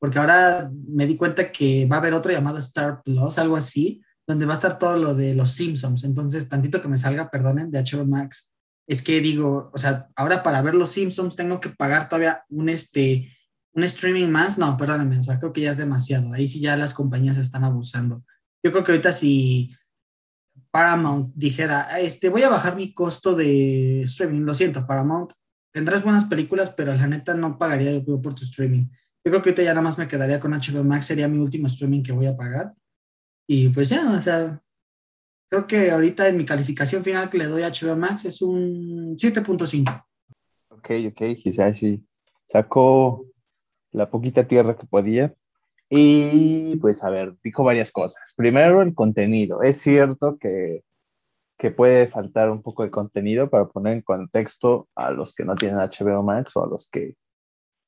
porque 0.00 0.18
ahora 0.18 0.70
me 0.88 1.06
di 1.06 1.16
cuenta 1.16 1.50
que 1.52 1.86
va 1.86 1.96
a 1.96 1.98
haber 1.98 2.14
otro 2.14 2.32
llamado 2.32 2.58
Star 2.58 3.02
Plus, 3.02 3.38
algo 3.38 3.56
así, 3.56 4.02
donde 4.26 4.46
va 4.46 4.52
a 4.52 4.56
estar 4.56 4.78
todo 4.78 4.96
lo 4.96 5.14
de 5.14 5.34
los 5.34 5.52
Simpsons. 5.52 6.04
Entonces, 6.04 6.48
tantito 6.48 6.80
que 6.80 6.88
me 6.88 6.98
salga, 6.98 7.30
perdonen, 7.30 7.70
de 7.70 7.82
HBO 7.82 8.06
Max, 8.06 8.54
es 8.86 9.02
que 9.02 9.20
digo, 9.20 9.70
o 9.72 9.78
sea, 9.78 10.08
ahora 10.16 10.42
para 10.42 10.62
ver 10.62 10.74
los 10.74 10.90
Simpsons 10.90 11.36
tengo 11.36 11.60
que 11.60 11.68
pagar 11.68 12.08
todavía 12.08 12.44
un, 12.48 12.68
este, 12.70 13.30
un 13.74 13.84
streaming 13.84 14.28
más. 14.28 14.58
No, 14.58 14.76
perdónenme, 14.76 15.18
o 15.18 15.22
sea, 15.22 15.38
creo 15.38 15.52
que 15.52 15.60
ya 15.60 15.72
es 15.72 15.78
demasiado. 15.78 16.32
Ahí 16.32 16.48
sí 16.48 16.60
ya 16.60 16.76
las 16.76 16.94
compañías 16.94 17.36
están 17.36 17.64
abusando. 17.64 18.24
Yo 18.62 18.72
creo 18.72 18.84
que 18.84 18.92
ahorita 18.92 19.12
si 19.12 19.76
Paramount 20.70 21.34
dijera, 21.34 21.98
este, 22.00 22.28
voy 22.28 22.42
a 22.42 22.48
bajar 22.48 22.76
mi 22.76 22.92
costo 22.92 23.34
de 23.34 24.02
streaming, 24.02 24.42
lo 24.42 24.54
siento, 24.54 24.86
Paramount, 24.86 25.32
tendrás 25.72 26.04
buenas 26.04 26.24
películas, 26.24 26.70
pero 26.70 26.94
la 26.94 27.06
neta 27.06 27.34
no 27.34 27.58
pagaría 27.58 27.92
yo 27.92 28.20
por 28.20 28.34
tu 28.34 28.44
streaming. 28.44 28.86
Yo 29.24 29.32
creo 29.32 29.42
que 29.42 29.50
ahorita 29.50 29.62
ya 29.62 29.70
nada 29.70 29.82
más 29.82 29.98
me 29.98 30.08
quedaría 30.08 30.40
con 30.40 30.52
HBO 30.52 30.84
Max, 30.84 31.06
sería 31.06 31.28
mi 31.28 31.38
último 31.38 31.66
streaming 31.66 32.02
que 32.02 32.12
voy 32.12 32.26
a 32.26 32.36
pagar. 32.36 32.74
Y 33.46 33.68
pues 33.70 33.88
ya, 33.88 34.10
o 34.10 34.20
sea, 34.20 34.62
creo 35.50 35.66
que 35.66 35.90
ahorita 35.90 36.28
en 36.28 36.36
mi 36.36 36.44
calificación 36.44 37.02
final 37.02 37.30
que 37.30 37.38
le 37.38 37.46
doy 37.46 37.62
a 37.62 37.70
HBO 37.70 37.96
Max 37.96 38.24
es 38.24 38.42
un 38.42 39.16
7.5. 39.16 40.04
Ok, 40.70 40.90
ok, 41.10 41.20
Hisashi 41.44 42.04
sacó 42.46 43.26
la 43.92 44.10
poquita 44.10 44.46
tierra 44.46 44.76
que 44.76 44.86
podía. 44.86 45.34
Y 45.90 46.76
pues 46.76 47.02
a 47.02 47.10
ver, 47.10 47.34
dijo 47.42 47.64
varias 47.64 47.92
cosas. 47.92 48.34
Primero, 48.36 48.82
el 48.82 48.94
contenido. 48.94 49.62
Es 49.62 49.78
cierto 49.80 50.38
que, 50.38 50.82
que 51.58 51.70
puede 51.70 52.08
faltar 52.08 52.50
un 52.50 52.62
poco 52.62 52.82
de 52.82 52.90
contenido 52.90 53.50
para 53.50 53.68
poner 53.68 53.94
en 53.94 54.02
contexto 54.02 54.88
a 54.94 55.10
los 55.10 55.34
que 55.34 55.44
no 55.44 55.54
tienen 55.54 55.78
HBO 55.78 56.22
Max 56.22 56.56
o 56.56 56.64
a 56.64 56.68
los 56.68 56.88
que 56.90 57.16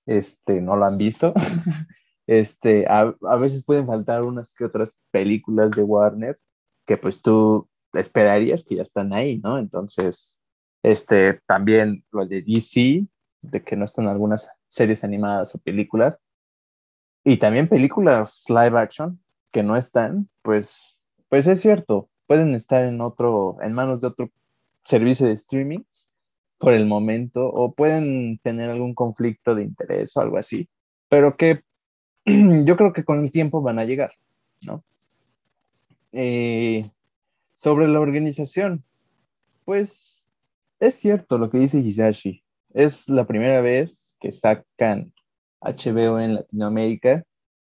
este, 0.07 0.61
no 0.61 0.76
lo 0.76 0.86
han 0.86 0.98
visto. 0.98 1.34
este, 2.26 2.86
a, 2.88 3.14
a 3.28 3.36
veces 3.36 3.64
pueden 3.64 3.86
faltar 3.86 4.22
unas 4.22 4.55
que 4.55 4.64
otras 4.64 4.98
películas 5.11 5.70
de 5.72 5.82
Warner 5.82 6.38
que 6.86 6.96
pues 6.96 7.22
tú 7.22 7.68
esperarías 7.92 8.64
que 8.64 8.76
ya 8.76 8.82
están 8.82 9.12
ahí, 9.12 9.38
¿no? 9.38 9.59
Entonces, 9.59 10.40
este, 10.82 11.40
también 11.46 12.05
lo 12.11 12.26
de 12.26 12.42
DC, 12.42 13.07
de 13.42 13.62
que 13.62 13.76
no 13.76 13.84
están 13.84 14.09
algunas 14.09 14.48
series 14.68 15.05
animadas 15.05 15.55
o 15.55 15.59
películas, 15.59 16.18
y 17.25 17.37
también 17.39 17.68
películas 17.68 18.45
live 18.49 18.79
action 18.79 19.21
que 19.51 19.62
no 19.62 19.77
están, 19.77 20.29
pues, 20.43 20.99
pues 21.29 21.47
es 21.47 21.61
cierto, 21.61 22.09
pueden 22.27 22.55
estar 22.55 22.85
en 22.85 23.01
otro, 23.01 23.59
en 23.62 23.73
manos 23.73 24.01
de 24.01 24.09
otro 24.09 24.31
servicio 24.85 25.27
de 25.27 25.33
streaming 25.33 25.81
por 26.59 26.75
el 26.75 26.87
momento, 26.87 27.47
o 27.47 27.73
pueden 27.73 28.39
tener 28.39 28.71
algún 28.71 28.95
conflicto 28.95 29.55
de 29.55 29.64
interés 29.64 30.16
o 30.16 30.21
algo 30.21 30.37
así, 30.37 30.68
pero 31.09 31.37
que 31.37 31.62
yo 32.27 32.77
creo 32.77 32.93
que 32.93 33.05
con 33.05 33.25
el 33.25 33.33
tiempo 33.33 33.62
van 33.62 33.79
a 33.79 33.85
llegar, 33.85 34.12
¿no? 34.62 34.85
Eh, 36.12 36.91
sobre 37.55 37.89
la 37.89 38.01
organización, 38.01 38.85
pues 39.64 40.25
es 40.81 40.95
cierto 40.95 41.39
lo 41.39 41.51
que 41.51 41.59
dice 41.59 41.81
Hisashi. 41.81 42.43
Es 42.73 43.09
la 43.09 43.27
primera 43.27 43.61
vez 43.61 44.16
que 44.21 44.33
sacan 44.33 45.12
HBO 45.61 46.20
en 46.20 46.34
Latinoamérica 46.34 47.24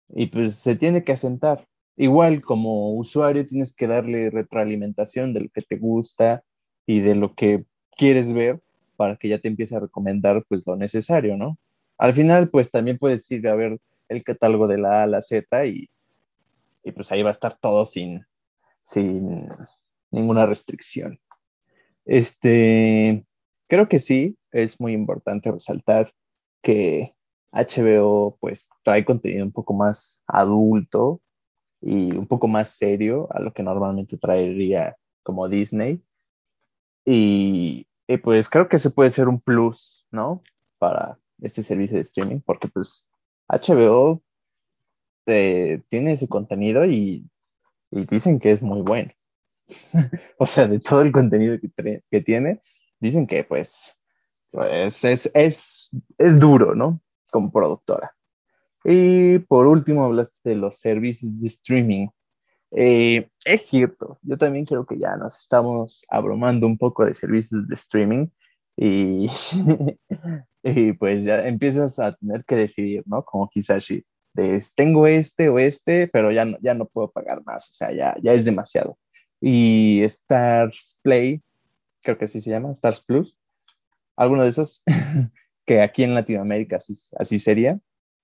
y 0.09 0.27
pues 0.27 0.55
se 0.55 0.75
tiene 0.75 1.03
que 1.03 1.13
asentar. 1.13 1.67
Igual 1.97 2.41
como 2.41 2.93
usuario 2.95 3.47
tienes 3.47 3.73
que 3.73 3.87
darle 3.87 4.29
retroalimentación 4.29 5.33
de 5.33 5.41
lo 5.41 5.49
que 5.49 5.61
te 5.61 5.77
gusta 5.77 6.43
y 6.85 6.99
de 6.99 7.15
lo 7.15 7.35
que 7.35 7.65
quieres 7.97 8.33
ver 8.33 8.61
para 8.95 9.15
que 9.15 9.27
ya 9.29 9.39
te 9.39 9.47
empiece 9.47 9.75
a 9.75 9.79
recomendar 9.79 10.43
pues 10.47 10.65
lo 10.65 10.75
necesario, 10.75 11.37
¿no? 11.37 11.57
Al 11.97 12.13
final 12.13 12.49
pues 12.49 12.71
también 12.71 12.97
puedes 12.97 13.29
ir 13.31 13.47
a 13.47 13.55
ver 13.55 13.79
el 14.09 14.23
catálogo 14.23 14.67
de 14.67 14.77
la 14.77 15.01
A 15.01 15.03
a 15.03 15.07
la 15.07 15.21
Z 15.21 15.65
y, 15.65 15.89
y 16.83 16.91
pues 16.91 17.11
ahí 17.11 17.21
va 17.23 17.29
a 17.29 17.31
estar 17.31 17.57
todo 17.59 17.85
sin, 17.85 18.25
sin 18.83 19.47
ninguna 20.11 20.45
restricción. 20.45 21.19
Este, 22.05 23.25
creo 23.67 23.87
que 23.87 23.99
sí, 23.99 24.37
es 24.51 24.79
muy 24.79 24.93
importante 24.93 25.51
resaltar 25.51 26.11
que 26.61 27.13
HBO 27.51 28.37
pues 28.39 28.67
trae 28.83 29.03
contenido 29.05 29.45
un 29.45 29.51
poco 29.51 29.73
más 29.73 30.23
adulto 30.27 31.21
y 31.81 32.15
un 32.15 32.27
poco 32.27 32.47
más 32.47 32.69
serio 32.69 33.27
a 33.31 33.39
lo 33.39 33.53
que 33.53 33.63
normalmente 33.63 34.17
traería 34.17 34.95
como 35.23 35.49
Disney. 35.49 36.01
Y, 37.05 37.87
pues 38.23 38.49
creo 38.49 38.67
que 38.67 38.79
se 38.79 38.89
puede 38.89 39.11
ser 39.11 39.27
un 39.27 39.39
plus, 39.39 40.05
¿no? 40.11 40.43
Para 40.77 41.17
este 41.41 41.63
servicio 41.63 41.95
de 41.95 42.01
streaming, 42.01 42.41
porque 42.41 42.67
pues 42.67 43.09
HBO 43.47 44.21
eh, 45.25 45.81
tiene 45.89 46.13
ese 46.13 46.27
contenido 46.27 46.85
y 46.85 47.25
dicen 47.89 48.39
que 48.39 48.51
es 48.51 48.61
muy 48.61 48.81
bueno. 48.81 49.11
o 50.37 50.45
sea, 50.45 50.67
de 50.67 50.79
todo 50.79 51.01
el 51.01 51.11
contenido 51.11 51.57
que, 51.59 52.03
que 52.09 52.21
tiene, 52.21 52.61
dicen 52.99 53.27
que 53.27 53.43
pues, 53.43 53.95
pues 54.51 55.03
es, 55.03 55.31
es, 55.33 55.89
es 56.17 56.39
duro, 56.39 56.75
¿no? 56.75 57.01
Como 57.31 57.51
productora. 57.51 58.15
Y 58.83 59.39
por 59.39 59.65
último, 59.65 60.05
hablaste 60.05 60.35
de 60.43 60.55
los 60.55 60.77
servicios 60.77 61.41
de 61.41 61.47
streaming. 61.47 62.07
Eh, 62.71 63.27
es 63.45 63.67
cierto, 63.67 64.19
yo 64.21 64.37
también 64.37 64.65
creo 64.65 64.85
que 64.85 64.97
ya 64.99 65.15
nos 65.17 65.37
estamos 65.37 66.05
abrumando 66.09 66.67
un 66.67 66.77
poco 66.77 67.05
de 67.05 67.13
servicios 67.13 67.67
de 67.67 67.75
streaming 67.75 68.27
Y, 68.77 69.29
y 70.63 70.93
pues 70.93 71.23
ya 71.25 71.45
empiezas 71.47 71.99
a 71.99 72.15
tener 72.15 72.45
que 72.45 72.55
decidir, 72.55 73.03
¿no? 73.05 73.25
Como 73.25 73.49
Kisashi, 73.49 74.05
de 74.33 74.63
tengo 74.75 75.07
este 75.07 75.49
o 75.49 75.59
este, 75.59 76.07
pero 76.07 76.31
ya 76.31 76.45
no, 76.45 76.57
ya 76.61 76.73
no 76.73 76.85
puedo 76.85 77.11
pagar 77.11 77.43
más, 77.45 77.69
o 77.69 77.73
sea, 77.73 77.91
ya, 77.93 78.15
ya 78.21 78.33
es 78.33 78.45
demasiado. 78.45 78.97
Y 79.41 80.01
Stars 80.03 80.99
Play, 81.01 81.41
creo 82.01 82.17
que 82.17 82.25
así 82.25 82.41
se 82.41 82.51
llama, 82.51 82.71
Stars 82.73 83.01
Plus, 83.01 83.35
alguno 84.15 84.43
de 84.43 84.49
esos, 84.49 84.83
que 85.65 85.81
aquí 85.81 86.03
en 86.03 86.15
Latinoamérica 86.15 86.77
así, 86.77 87.39
sería, 87.39 87.79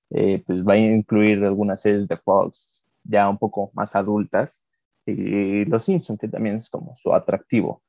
eh, 0.10 0.44
pues 0.46 0.66
va 0.66 0.74
a 0.74 0.78
incluir 0.78 1.44
algunas 1.44 1.82
series 1.82 2.08
de 2.08 2.18
Fox 2.18 2.84
ya 3.04 3.30
un 3.30 3.38
poco 3.38 3.72
más 3.74 3.96
adultas 3.96 4.64
y 5.06 5.66
Los 5.66 5.86
Simpsons, 5.86 6.20
que 6.20 6.28
también 6.28 6.58
es 6.58 6.70
como 6.70 6.96
su 6.98 7.14
atractivo. 7.14 7.82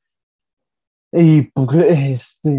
Y 1.11 1.43
pues, 1.43 1.67
este, 1.89 2.49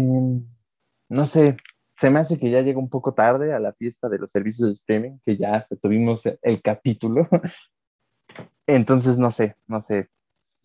no 1.09 1.25
sé, 1.25 1.57
se 1.97 2.09
me 2.09 2.19
hace 2.19 2.37
que 2.37 2.49
ya 2.49 2.61
llega 2.61 2.79
un 2.79 2.89
poco 2.89 3.13
tarde 3.13 3.53
a 3.53 3.59
la 3.59 3.73
fiesta 3.73 4.09
de 4.09 4.19
los 4.19 4.31
servicios 4.31 4.69
de 4.69 4.73
streaming, 4.73 5.19
que 5.23 5.37
ya 5.37 5.55
hasta 5.55 5.75
tuvimos 5.75 6.23
el 6.41 6.61
capítulo. 6.61 7.27
Entonces, 8.67 9.17
no 9.17 9.31
sé, 9.31 9.55
no 9.67 9.81
sé. 9.81 10.09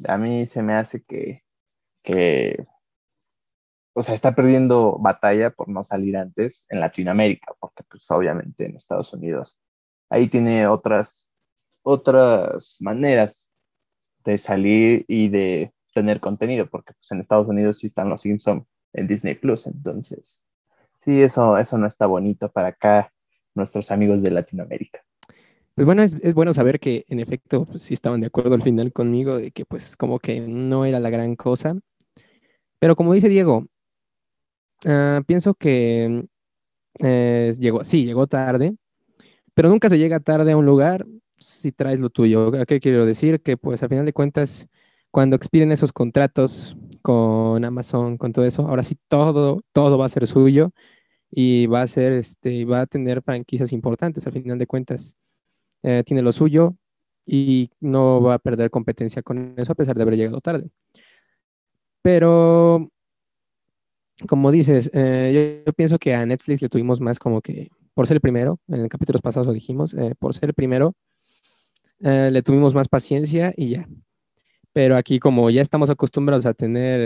A 0.07 0.19
mí 0.19 0.47
se 0.47 0.63
me 0.63 0.75
hace 0.75 1.03
que, 1.03 1.43
que, 2.03 2.67
o 3.99 4.03
sea, 4.03 4.15
está 4.15 4.35
perdiendo 4.35 4.99
batalla 4.99 5.49
por 5.49 5.71
no 5.71 5.83
salir 5.83 6.19
antes 6.19 6.67
en 6.69 6.81
Latinoamérica, 6.81 7.55
porque 7.59 7.83
pues 7.89 8.11
obviamente 8.11 8.67
en 8.67 8.77
Estados 8.77 9.15
Unidos 9.15 9.59
ahí 10.11 10.29
tiene 10.29 10.67
otras, 10.67 11.27
otras 11.83 12.77
maneras 12.81 13.51
de 14.23 14.37
salir 14.37 15.07
y 15.09 15.31
de 15.31 15.73
tener 15.95 16.21
contenido, 16.21 16.67
porque 16.67 16.93
pues, 16.93 17.11
en 17.11 17.21
Estados 17.21 17.49
Unidos 17.49 17.79
sí 17.79 17.87
están 17.87 18.11
los 18.11 18.21
Simpsons 18.21 18.65
en 18.93 19.07
Disney 19.07 19.35
Plus, 19.35 19.67
entonces 19.67 20.45
sí, 21.03 21.23
eso, 21.23 21.57
eso 21.57 21.79
no 21.79 21.87
está 21.87 22.05
bonito 22.05 22.51
para 22.53 22.69
acá, 22.69 23.11
nuestros 23.55 23.91
amigos 23.91 24.21
de 24.21 24.31
Latinoamérica. 24.31 25.01
Pues 25.75 25.87
bueno, 25.87 26.03
es, 26.03 26.35
bueno 26.35 26.53
saber 26.53 26.81
que 26.81 27.07
en 27.09 27.21
efecto 27.21 27.65
pues, 27.65 27.81
sí 27.81 27.95
estaban 27.95 28.21
de 28.21 28.27
acuerdo 28.27 28.57
al 28.57 28.63
final 28.63 28.93
conmigo 28.93 29.39
de 29.39 29.53
que 29.53 29.65
pues 29.65 29.97
como 29.97 30.19
que 30.19 30.43
no 30.43 30.85
era 30.85 31.01
la 31.01 31.09
gran 31.09 31.35
cosa. 31.35 31.79
Pero 32.79 32.95
como 32.95 33.15
dice 33.15 33.31
Diego, 33.31 33.67
ah, 34.85 35.23
pienso 35.27 35.55
que 35.55 36.27
eh, 37.01 37.53
llegó, 37.59 37.85
sí, 37.85 38.05
llegó 38.05 38.27
tarde, 38.27 38.77
pero 39.55 39.69
nunca 39.69 39.89
se 39.89 39.99
llega 39.99 40.21
tarde 40.21 40.53
a 40.53 40.57
un 40.57 40.67
lugar 40.67 41.07
si 41.39 41.73
traes 41.73 42.01
lo 42.01 42.11
tuyo. 42.11 42.53
¿Qué 42.67 42.81
quiero 42.81 43.07
decir? 43.07 43.41
Que 43.43 43.57
pues 43.57 43.83
a 43.83 43.89
final 43.89 44.07
de 44.07 44.13
cuentas 44.13 44.69
cuando 45.11 45.37
expiren 45.37 45.73
esos 45.73 45.93
contratos 45.93 46.77
con 47.03 47.65
Amazon, 47.65 48.19
con 48.19 48.33
todo 48.33 48.45
eso, 48.45 48.69
ahora 48.69 48.83
sí 48.83 48.99
todo, 49.09 49.63
todo 49.73 49.99
va 49.99 50.07
a 50.07 50.09
ser 50.11 50.27
suyo 50.27 50.73
y 51.31 51.67
va 51.67 51.83
a 51.83 51.87
ser, 51.87 52.13
este, 52.13 52.65
va 52.65 52.83
a 52.83 52.87
tener 52.87 53.23
franquicias 53.23 53.73
importantes 53.73 54.27
al 54.27 54.33
final 54.33 54.59
de 54.59 54.67
cuentas. 54.67 55.17
Eh, 55.83 56.03
tiene 56.05 56.23
lo 56.23 56.33
suyo 56.33 56.77
y 57.27 57.71
no 57.81 58.23
va 58.23 58.35
a 58.35 58.39
perder 58.39 58.71
competencia 58.71 59.23
con 59.23 59.55
eso 59.57 59.73
a 59.73 59.75
pesar 59.75 59.97
de 59.97 60.03
haber 60.03 60.17
llegado 60.17 60.41
tarde. 60.41 60.71
Pero, 62.03 62.91
como 64.29 64.51
dices, 64.51 64.91
eh, 64.95 65.63
yo, 65.67 65.73
pienso 65.75 65.99
que 65.99 66.15
a 66.15 66.25
Netflix 66.25 66.63
le 66.63 66.69
tuvimos 66.69 67.01
más 67.01 67.19
como 67.19 67.41
que, 67.41 67.71
por 67.95 68.07
ser 68.07 68.17
el 68.17 68.21
primero, 68.21 68.61
en 68.69 68.89
capítulos 68.89 69.23
pasados 69.23 69.47
lo 69.47 69.53
dijimos, 69.53 69.95
eh, 69.95 70.15
por 70.19 70.35
ser 70.35 70.51
el 70.51 70.55
primero, 70.55 70.95
le 71.99 72.43
tuvimos 72.43 72.75
más 72.75 72.89
paciencia 72.89 73.55
y 73.57 73.71
ya, 73.71 73.89
pero 74.77 74.99
aquí 74.99 75.19
como 75.19 75.49
ya 75.49 75.63
estamos 75.63 75.89
acostumbrados 75.89 76.45
a 76.45 76.53
tener 76.53 77.01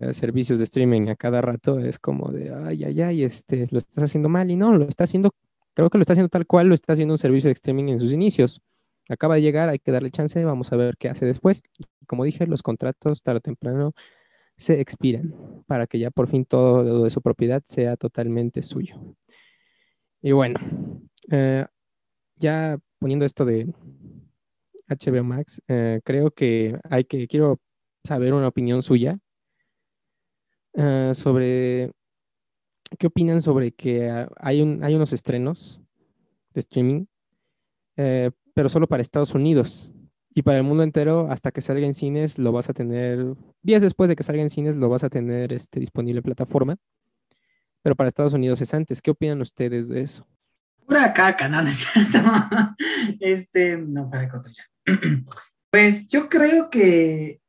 eh, 0.00 0.14
servicios 0.14 0.56
de 0.58 0.64
streaming 0.64 1.08
a 1.08 1.16
cada 1.16 1.42
rato, 1.42 1.78
es 1.78 1.98
como 1.98 2.32
de, 2.32 2.50
ay, 2.50 2.82
ay, 2.82 3.02
ay, 3.02 3.22
este, 3.24 3.66
lo 3.72 3.78
estás 3.78 4.04
haciendo 4.04 4.30
mal 4.30 4.50
y 4.50 4.56
no, 4.56 4.74
lo 4.74 4.88
está 4.88 5.04
haciendo, 5.04 5.30
creo 5.74 5.90
que 5.90 5.98
lo 5.98 6.02
está 6.02 6.14
haciendo 6.14 6.30
tal 6.30 6.46
cual 6.46 6.68
lo 6.68 6.74
está 6.74 6.94
haciendo 6.94 7.12
un 7.12 7.18
servicio 7.18 7.48
de 7.48 7.52
streaming 7.52 7.88
en 7.90 8.00
sus 8.00 8.14
inicios. 8.14 8.62
Acaba 9.10 9.34
de 9.34 9.42
llegar, 9.42 9.68
hay 9.68 9.78
que 9.78 9.92
darle 9.92 10.10
chance, 10.10 10.42
vamos 10.42 10.72
a 10.72 10.76
ver 10.76 10.96
qué 10.96 11.10
hace 11.10 11.26
después. 11.26 11.62
Como 12.06 12.24
dije, 12.24 12.46
los 12.46 12.62
contratos 12.62 13.22
tarde 13.22 13.36
o 13.36 13.40
temprano 13.42 13.92
se 14.60 14.78
expiran 14.78 15.64
para 15.66 15.86
que 15.86 15.98
ya 15.98 16.10
por 16.10 16.28
fin 16.28 16.44
todo 16.44 17.04
de 17.04 17.10
su 17.10 17.22
propiedad 17.22 17.62
sea 17.64 17.96
totalmente 17.96 18.62
suyo. 18.62 19.16
Y 20.20 20.32
bueno, 20.32 20.60
eh, 21.32 21.64
ya 22.36 22.78
poniendo 22.98 23.24
esto 23.24 23.46
de, 23.46 23.72
HBO 24.86 25.24
Max, 25.24 25.62
eh, 25.66 26.00
creo 26.04 26.30
que 26.30 26.78
hay 26.90 27.04
que, 27.04 27.26
quiero 27.26 27.58
saber 28.04 28.34
una 28.34 28.48
opinión 28.48 28.82
suya 28.82 29.18
eh, 30.74 31.12
sobre, 31.14 31.92
¿qué 32.98 33.06
opinan 33.06 33.40
sobre 33.40 33.72
que 33.72 34.10
hay, 34.36 34.60
un, 34.60 34.84
hay 34.84 34.94
unos 34.94 35.14
estrenos 35.14 35.80
de 36.52 36.60
streaming, 36.60 37.06
pero 37.94 38.68
solo 38.68 38.86
para 38.86 39.00
Estados 39.00 39.34
Unidos? 39.34 39.90
Y 40.32 40.42
para 40.42 40.58
el 40.58 40.64
mundo 40.64 40.82
entero, 40.82 41.26
hasta 41.30 41.50
que 41.50 41.60
salga 41.60 41.86
en 41.86 41.94
cines, 41.94 42.38
lo 42.38 42.52
vas 42.52 42.70
a 42.70 42.72
tener, 42.72 43.34
días 43.62 43.82
después 43.82 44.08
de 44.08 44.16
que 44.16 44.22
salga 44.22 44.42
en 44.42 44.50
cines, 44.50 44.76
lo 44.76 44.88
vas 44.88 45.02
a 45.02 45.10
tener 45.10 45.52
este, 45.52 45.80
disponible 45.80 46.18
en 46.18 46.24
plataforma. 46.24 46.76
Pero 47.82 47.96
para 47.96 48.08
Estados 48.08 48.32
Unidos 48.32 48.60
es 48.60 48.72
antes. 48.74 49.02
¿Qué 49.02 49.10
opinan 49.10 49.40
ustedes 49.40 49.88
de 49.88 50.02
eso? 50.02 50.26
Pura 50.86 51.12
caca, 51.12 51.48
¿no? 51.48 51.60
es 51.68 51.76
cierto? 51.76 52.18
Este, 53.18 53.76
no, 53.76 54.08
para 54.08 54.28
ya. 54.28 54.94
Pues 55.72 56.08
yo 56.08 56.28
creo 56.28 56.68
que 56.68 57.40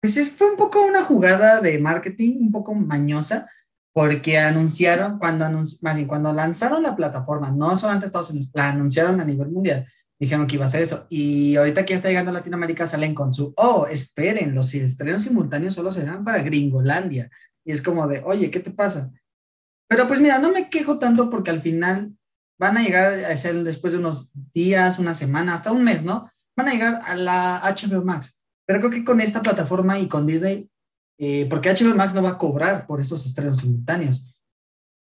pues 0.00 0.30
fue 0.30 0.50
un 0.50 0.56
poco 0.56 0.84
una 0.84 1.02
jugada 1.02 1.60
de 1.60 1.78
marketing, 1.78 2.38
un 2.40 2.52
poco 2.52 2.74
mañosa, 2.74 3.48
porque 3.92 4.38
anunciaron, 4.38 5.18
cuando, 5.18 5.48
más 5.48 5.96
bien, 5.96 6.06
cuando 6.06 6.32
lanzaron 6.32 6.82
la 6.82 6.94
plataforma, 6.94 7.50
no 7.50 7.76
solamente 7.76 8.06
Estados 8.06 8.30
Unidos, 8.30 8.50
la 8.54 8.68
anunciaron 8.68 9.20
a 9.20 9.24
nivel 9.24 9.48
mundial, 9.48 9.86
dijeron 10.18 10.46
que 10.46 10.56
iba 10.56 10.64
a 10.64 10.68
ser 10.68 10.82
eso. 10.82 11.06
Y 11.08 11.56
ahorita 11.56 11.84
que 11.84 11.92
ya 11.92 11.96
está 11.96 12.08
llegando 12.08 12.30
a 12.30 12.34
Latinoamérica, 12.34 12.86
salen 12.86 13.14
con 13.14 13.32
su, 13.32 13.52
oh, 13.56 13.86
esperen, 13.86 14.54
los 14.54 14.74
estrenos 14.74 15.24
simultáneos 15.24 15.74
solo 15.74 15.92
serán 15.92 16.24
para 16.24 16.42
Gringolandia. 16.42 17.30
Y 17.64 17.72
es 17.72 17.82
como 17.82 18.08
de, 18.08 18.22
oye, 18.24 18.50
¿qué 18.50 18.60
te 18.60 18.70
pasa? 18.70 19.10
Pero 19.88 20.06
pues 20.06 20.20
mira, 20.20 20.38
no 20.38 20.52
me 20.52 20.68
quejo 20.70 20.98
tanto 20.98 21.30
porque 21.30 21.50
al 21.50 21.60
final 21.60 22.12
van 22.58 22.76
a 22.76 22.82
llegar 22.82 23.24
a 23.24 23.36
ser 23.36 23.62
después 23.62 23.92
de 23.92 24.00
unos 24.00 24.32
días, 24.52 24.98
una 24.98 25.14
semana, 25.14 25.54
hasta 25.54 25.72
un 25.72 25.84
mes, 25.84 26.04
¿no? 26.04 26.30
Van 26.56 26.68
a 26.68 26.72
llegar 26.72 27.00
a 27.04 27.14
la 27.14 27.62
HBO 27.62 28.04
Max. 28.04 28.44
Pero 28.66 28.80
creo 28.80 28.90
que 28.90 29.04
con 29.04 29.20
esta 29.20 29.40
plataforma 29.40 29.98
y 29.98 30.08
con 30.08 30.26
Disney, 30.26 30.68
eh, 31.18 31.46
porque 31.48 31.70
HBO 31.70 31.94
Max 31.94 32.14
no 32.14 32.22
va 32.22 32.30
a 32.30 32.38
cobrar 32.38 32.86
por 32.86 33.00
esos 33.00 33.24
estrenos 33.24 33.58
simultáneos. 33.58 34.24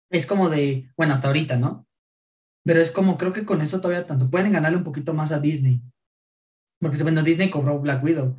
Es 0.09 0.25
como 0.25 0.49
de, 0.49 0.89
bueno, 0.97 1.13
hasta 1.13 1.27
ahorita, 1.27 1.57
¿no? 1.57 1.87
Pero 2.65 2.79
es 2.79 2.91
como, 2.91 3.17
creo 3.17 3.31
que 3.31 3.45
con 3.45 3.61
eso 3.61 3.79
todavía 3.79 4.07
tanto 4.07 4.29
pueden 4.29 4.51
ganarle 4.51 4.77
un 4.77 4.83
poquito 4.83 5.13
más 5.13 5.31
a 5.31 5.39
Disney. 5.39 5.81
Porque 6.81 7.01
bueno, 7.03 7.21
Disney 7.21 7.49
cobró 7.49 7.79
Black 7.79 8.03
Widow. 8.03 8.37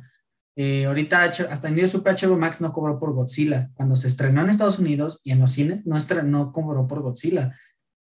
Eh, 0.55 0.85
ahorita, 0.85 1.23
hasta 1.23 1.67
en 1.67 1.75
día 1.75 1.87
supe 1.87 2.11
HBO 2.11 2.37
Max 2.37 2.61
no 2.61 2.73
cobró 2.73 2.99
por 2.99 3.13
Godzilla. 3.13 3.69
Cuando 3.73 3.95
se 3.95 4.07
estrenó 4.07 4.41
en 4.41 4.49
Estados 4.49 4.79
Unidos 4.79 5.21
y 5.23 5.31
en 5.31 5.39
los 5.39 5.51
cines, 5.51 5.85
no, 5.85 5.97
no 6.23 6.51
cobró 6.51 6.87
por 6.87 7.01
Godzilla 7.01 7.55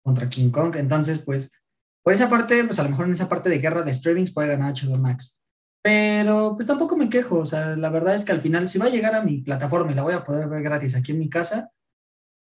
contra 0.03 0.29
King 0.29 0.49
Kong. 0.49 0.75
Entonces, 0.77 1.19
pues, 1.19 1.51
por 2.03 2.13
esa 2.13 2.29
parte, 2.29 2.63
pues 2.63 2.79
a 2.79 2.83
lo 2.83 2.89
mejor 2.89 3.05
en 3.05 3.13
esa 3.13 3.29
parte 3.29 3.49
de 3.49 3.59
guerra 3.59 3.83
de 3.83 3.93
streamings 3.93 4.31
puede 4.31 4.49
ganar 4.49 4.73
HBO 4.73 4.97
Max. 4.97 5.43
Pero 5.83 6.55
pues 6.55 6.65
tampoco 6.65 6.97
me 6.97 7.09
quejo, 7.09 7.37
o 7.37 7.45
sea, 7.45 7.75
la 7.75 7.89
verdad 7.89 8.15
es 8.15 8.25
que 8.25 8.31
al 8.31 8.39
final, 8.39 8.67
si 8.67 8.79
va 8.79 8.85
a 8.85 8.89
llegar 8.89 9.13
a 9.13 9.21
mi 9.21 9.41
plataforma 9.41 9.91
y 9.91 9.95
la 9.95 10.01
voy 10.01 10.15
a 10.15 10.23
poder 10.23 10.47
ver 10.47 10.63
gratis 10.63 10.95
aquí 10.95 11.11
en 11.11 11.19
mi 11.19 11.29
casa, 11.29 11.69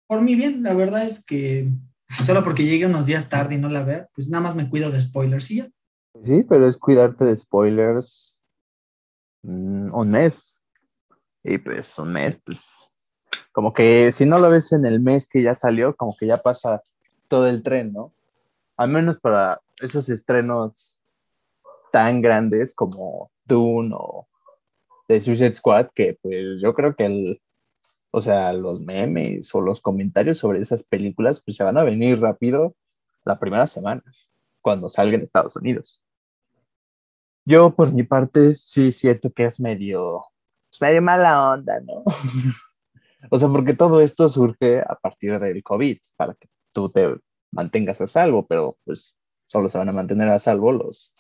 por 0.08 0.22
mí 0.22 0.36
bien, 0.36 0.62
la 0.62 0.76
verdad 0.76 1.04
es 1.04 1.26
que 1.26 1.68
solo 2.26 2.44
porque 2.44 2.66
llegue 2.66 2.86
unos 2.86 3.06
días 3.06 3.30
tarde 3.30 3.56
y 3.56 3.58
no 3.58 3.70
la 3.70 3.84
vea, 3.84 4.08
pues 4.14 4.30
nada 4.30 4.44
más 4.44 4.56
me 4.56 4.70
cuido 4.70 4.92
de 4.92 5.02
spoilers 5.02 5.52
y 5.52 5.58
ya. 5.58 5.70
Sí, 6.24 6.44
pero 6.48 6.68
es 6.68 6.78
cuidarte 6.78 7.26
de 7.26 7.38
spoilers 7.38 8.40
mm, 9.44 9.94
un 9.94 10.12
mes. 10.12 10.62
Y 11.44 11.58
pues 11.58 11.98
un 12.00 12.14
mes, 12.14 12.40
pues 12.46 12.94
como 13.52 13.74
que 13.74 14.12
si 14.12 14.26
no 14.26 14.40
lo 14.40 14.50
ves 14.50 14.72
en 14.72 14.86
el 14.86 15.00
mes 15.00 15.28
que 15.28 15.44
ya 15.44 15.56
salió, 15.56 15.96
como 15.96 16.16
que 16.18 16.28
ya 16.28 16.38
pasa 16.42 16.82
todo 17.28 17.48
el 17.48 17.64
tren, 17.64 17.92
¿no? 17.92 18.14
Al 18.78 18.90
menos 18.90 19.20
para 19.20 19.60
esos 19.82 20.10
estrenos 20.10 20.98
tan 21.92 22.22
grandes 22.22 22.74
como 22.74 23.32
Dune 23.46 23.92
o 23.94 24.28
The 25.08 25.20
Suicide 25.20 25.56
Squad, 25.56 25.90
que 25.94 26.18
pues 26.22 26.62
yo 26.62 26.74
creo 26.74 26.96
que 26.96 27.06
el, 27.06 27.42
o 28.16 28.22
sea, 28.22 28.54
los 28.54 28.80
memes 28.80 29.54
o 29.56 29.62
los 29.62 29.82
comentarios 29.82 30.38
sobre 30.38 30.60
esas 30.60 30.84
películas, 30.84 31.42
pues 31.44 31.58
se 31.58 31.64
van 31.64 31.80
a 31.80 31.84
venir 31.84 32.20
rápido 32.20 32.76
la 33.26 33.40
primera 33.40 33.66
semana, 33.66 34.04
cuando 34.62 34.88
salga 34.88 35.16
en 35.16 35.24
Estados 35.24 35.56
Unidos. 35.56 36.00
Yo, 37.44 37.76
por 37.76 37.92
mi 37.92 38.04
parte, 38.04 38.54
sí 38.54 38.92
siento 38.92 39.32
que 39.34 39.46
es 39.46 39.60
medio, 39.60 40.26
pues, 40.70 40.80
medio 40.80 41.02
mala 41.02 41.54
onda, 41.54 41.80
¿no? 41.80 42.04
o 43.32 43.40
sea, 43.40 43.50
porque 43.50 43.74
todo 43.74 44.00
esto 44.00 44.30
surge 44.30 44.82
a 44.82 44.94
partir 44.94 45.40
del 45.40 45.64
COVID, 45.64 45.98
para 46.16 46.36
que 46.36 46.48
tú 46.72 46.90
te 46.90 47.16
mantengas 47.52 48.00
a 48.00 48.06
salvo, 48.06 48.46
pero 48.46 48.78
pues 48.86 49.16
solo 49.48 49.70
se 49.70 49.80
van 49.80 49.90
a 49.90 49.94
mantener 49.94 50.30
a 50.30 50.38
salvo 50.38 50.72
los, 50.72 51.14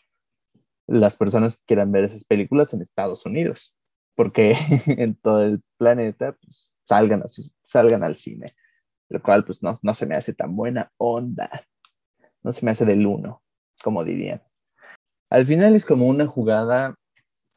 las 0.85 1.15
personas 1.15 1.57
que 1.57 1.63
quieran 1.65 1.91
ver 1.91 2.03
esas 2.03 2.23
películas 2.23 2.71
en 2.75 2.83
Estados 2.83 3.25
Unidos, 3.25 3.75
porque 4.13 4.55
en 4.85 5.15
todo 5.15 5.41
el 5.43 5.63
planeta, 5.79 6.37
pues 6.39 6.72
salgan, 6.85 7.23
a 7.23 7.25
salgan 7.63 8.03
al 8.03 8.15
cine, 8.15 8.47
lo 9.09 9.21
cual 9.21 9.45
pues 9.45 9.61
no, 9.61 9.77
no 9.81 9.93
se 9.93 10.05
me 10.05 10.15
hace 10.15 10.33
tan 10.33 10.55
buena 10.55 10.91
onda, 10.97 11.49
no 12.41 12.51
se 12.51 12.65
me 12.65 12.71
hace 12.71 12.85
del 12.85 13.05
uno, 13.05 13.41
como 13.83 14.03
dirían. 14.03 14.41
Al 15.29 15.45
final 15.45 15.75
es 15.75 15.85
como 15.85 16.07
una 16.07 16.27
jugada 16.27 16.95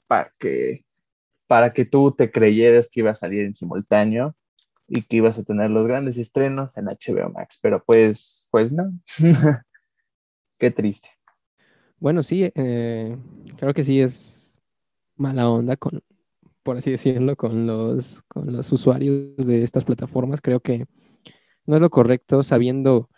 para 0.07 0.33
que, 0.39 0.85
para 1.47 1.73
que 1.73 1.85
tú 1.85 2.13
te 2.13 2.31
creyeras 2.31 2.89
que 2.89 3.01
iba 3.01 3.11
a 3.11 3.15
salir 3.15 3.43
en 3.43 3.55
simultáneo 3.55 4.35
y 4.89 5.03
que 5.03 5.17
ibas 5.17 5.39
a 5.39 5.45
tener 5.45 5.71
los 5.71 5.87
grandes 5.87 6.17
estrenos 6.17 6.77
en 6.77 6.87
HBO 6.87 7.31
Max, 7.31 7.59
pero 7.61 7.83
pues, 7.85 8.49
pues 8.51 8.73
no. 8.73 8.93
Qué 10.59 10.71
triste. 10.71 11.11
Bueno, 11.99 12.23
sí, 12.23 12.51
eh, 12.55 13.17
creo 13.57 13.75
que 13.75 13.85
sí 13.85 14.01
es 14.01 14.61
mala 15.17 15.49
onda 15.49 15.77
con, 15.77 16.03
por 16.67 16.77
así 16.77 16.91
decirlo, 16.91 17.37
con 17.37 17.65
los, 17.69 18.23
con 18.25 18.53
los 18.53 18.73
usuarios 18.73 19.37
de 19.37 19.63
estas 19.63 19.85
plataformas. 19.85 20.41
Creo 20.41 20.59
que 20.59 20.87
no 21.65 21.77
es 21.77 21.81
lo 21.83 21.91
correcto 21.91 22.43
sabiendo 22.43 23.09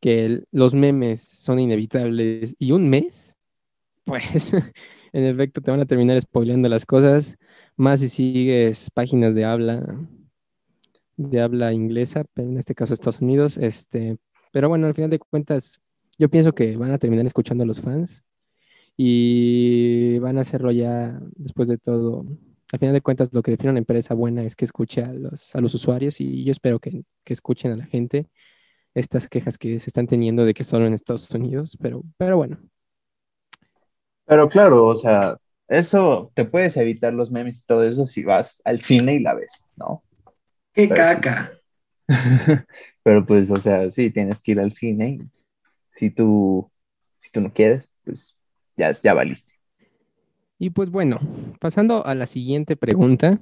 que 0.00 0.44
los 0.50 0.74
memes 0.74 1.20
son 1.20 1.58
inevitables 1.58 2.56
y 2.58 2.72
un 2.72 2.88
mes, 2.88 3.36
pues 4.04 4.54
en 4.54 5.24
efecto 5.24 5.60
te 5.60 5.70
van 5.70 5.80
a 5.80 5.84
terminar 5.84 6.18
spoileando 6.22 6.70
las 6.70 6.86
cosas, 6.86 7.36
más 7.76 8.00
si 8.00 8.08
sigues 8.08 8.90
páginas 8.90 9.34
de 9.34 9.44
habla 9.44 10.08
de 11.18 11.40
habla 11.42 11.74
inglesa, 11.74 12.24
pero 12.32 12.48
en 12.48 12.56
este 12.56 12.74
caso 12.74 12.94
Estados 12.94 13.20
Unidos, 13.20 13.58
este, 13.58 14.16
pero 14.52 14.70
bueno, 14.70 14.86
al 14.86 14.94
final 14.94 15.10
de 15.10 15.18
cuentas 15.18 15.82
yo 16.18 16.30
pienso 16.30 16.54
que 16.54 16.78
van 16.78 16.92
a 16.92 16.98
terminar 16.98 17.26
escuchando 17.26 17.64
a 17.64 17.66
los 17.66 17.82
fans 17.82 18.24
y 18.96 20.18
van 20.20 20.38
a 20.38 20.42
hacerlo 20.42 20.70
ya 20.70 21.20
después 21.36 21.68
de 21.68 21.76
todo. 21.76 22.24
Al 22.72 22.78
final 22.78 22.94
de 22.94 23.00
cuentas, 23.00 23.30
lo 23.32 23.42
que 23.42 23.50
define 23.50 23.70
una 23.70 23.80
empresa 23.80 24.14
buena 24.14 24.42
es 24.44 24.54
que 24.54 24.64
escuche 24.64 25.02
a 25.02 25.12
los, 25.12 25.54
a 25.56 25.60
los 25.60 25.74
usuarios 25.74 26.20
y 26.20 26.44
yo 26.44 26.52
espero 26.52 26.78
que, 26.78 27.02
que 27.24 27.32
escuchen 27.32 27.72
a 27.72 27.76
la 27.76 27.86
gente 27.86 28.28
estas 28.94 29.28
quejas 29.28 29.58
que 29.58 29.80
se 29.80 29.90
están 29.90 30.06
teniendo 30.06 30.44
de 30.44 30.54
que 30.54 30.64
solo 30.64 30.86
en 30.86 30.94
Estados 30.94 31.30
Unidos, 31.30 31.76
pero, 31.80 32.02
pero 32.16 32.36
bueno. 32.36 32.58
Pero 34.24 34.48
claro, 34.48 34.86
o 34.86 34.96
sea, 34.96 35.36
eso 35.68 36.30
te 36.34 36.44
puedes 36.44 36.76
evitar 36.76 37.12
los 37.12 37.30
memes 37.30 37.62
y 37.62 37.66
todo 37.66 37.84
eso 37.84 38.04
si 38.04 38.24
vas 38.24 38.62
al 38.64 38.80
cine 38.80 39.14
y 39.14 39.20
la 39.20 39.34
ves, 39.34 39.66
¿no? 39.76 40.02
¡Qué 40.72 40.88
caca! 40.88 41.52
pero 43.02 43.26
pues, 43.26 43.50
o 43.50 43.56
sea, 43.56 43.90
sí, 43.90 44.10
tienes 44.10 44.38
que 44.38 44.52
ir 44.52 44.60
al 44.60 44.72
cine 44.72 45.18
y 45.20 45.20
si 45.92 46.10
tú, 46.10 46.70
si 47.20 47.30
tú 47.30 47.40
no 47.40 47.52
quieres, 47.52 47.88
pues 48.04 48.36
ya, 48.76 48.92
ya 48.92 49.14
valiste. 49.14 49.59
Y 50.62 50.68
pues 50.68 50.90
bueno, 50.90 51.18
pasando 51.58 52.04
a 52.04 52.14
la 52.14 52.26
siguiente 52.26 52.76
pregunta. 52.76 53.40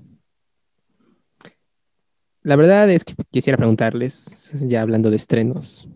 La 2.42 2.54
verdad 2.54 2.88
es 2.90 3.04
que 3.04 3.14
quisiera 3.32 3.56
preguntarles, 3.56 4.52
ya 4.68 4.82
hablando 4.82 5.10
de 5.10 5.16
estrenos, 5.16 5.88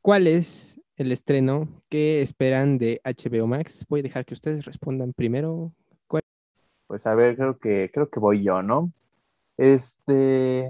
¿cuál 0.00 0.26
es 0.26 0.80
el 0.96 1.12
estreno 1.12 1.68
que 1.88 2.20
esperan 2.20 2.78
de 2.78 3.00
HBO 3.04 3.46
Max? 3.46 3.86
Voy 3.88 4.00
a 4.00 4.02
dejar 4.02 4.24
que 4.24 4.34
ustedes 4.34 4.64
respondan 4.64 5.12
primero. 5.12 5.72
Pues 6.88 7.06
a 7.06 7.14
ver, 7.14 7.36
creo 7.36 7.58
que, 7.60 7.88
creo 7.94 8.10
que 8.10 8.18
voy 8.18 8.42
yo, 8.42 8.60
¿no? 8.60 8.92
Este, 9.56 10.68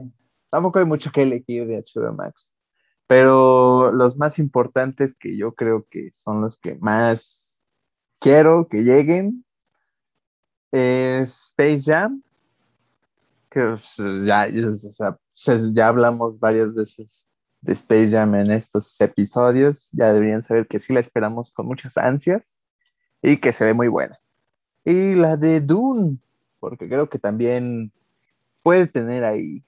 tampoco 0.51 0.79
hay 0.79 0.85
mucho 0.85 1.11
que 1.11 1.23
elegir 1.23 1.67
de 1.67 1.83
HBO 1.83 2.13
Max. 2.13 2.53
Pero 3.07 3.93
los 3.93 4.15
más 4.19 4.39
importantes 4.39 5.15
que 5.15 5.39
yo 5.39 5.55
creo 5.55 5.87
que 5.91 6.11
son 6.13 6.43
los 6.43 6.59
que 6.59 6.75
más 6.75 7.52
quiero 8.23 8.69
que 8.69 8.83
lleguen 8.83 9.45
es 10.71 11.53
Space 11.57 11.83
Jam, 11.85 12.23
que 13.51 13.61
pues, 13.61 13.97
ya, 14.25 14.49
ya 15.75 15.89
hablamos 15.89 16.41
varias 16.41 16.75
veces 16.75 17.27
de 17.61 17.73
Space 17.75 18.11
Jam 18.11 18.35
en 18.37 18.51
estos 18.51 18.99
episodios, 19.01 19.91
ya 19.93 20.13
deberían 20.13 20.43
saber 20.43 20.67
que 20.67 20.81
sí 20.81 20.93
la 20.93 21.01
esperamos 21.01 21.53
con 21.53 21.67
muchas 21.67 21.99
ansias 21.99 22.63
y 23.21 23.37
que 23.37 23.53
se 23.53 23.65
ve 23.65 23.75
muy 23.75 23.89
buena. 23.89 24.19
Y 24.85 25.15
la 25.15 25.37
de 25.37 25.61
Dune, 25.61 26.17
porque 26.59 26.89
creo 26.89 27.11
que 27.11 27.19
también 27.19 27.93
puede 28.63 28.87
tener 28.87 29.25
ahí 29.25 29.63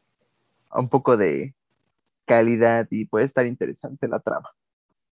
un 0.73 0.89
poco 0.89 1.17
de, 1.17 1.55
calidad 2.25 2.87
y 2.91 3.05
puede 3.05 3.25
estar 3.25 3.47
interesante 3.47 4.09
la 4.09 4.21
trama. 4.21 4.51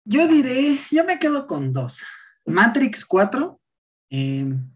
Yo 0.05 0.27
diré, 0.27 0.79
yo 0.91 1.05
me 1.05 1.19
quedo 1.19 1.47
con 1.47 1.73
dos. 1.73 2.05
Matrix 2.49 3.05
4. 3.05 3.61
Em, 4.11 4.71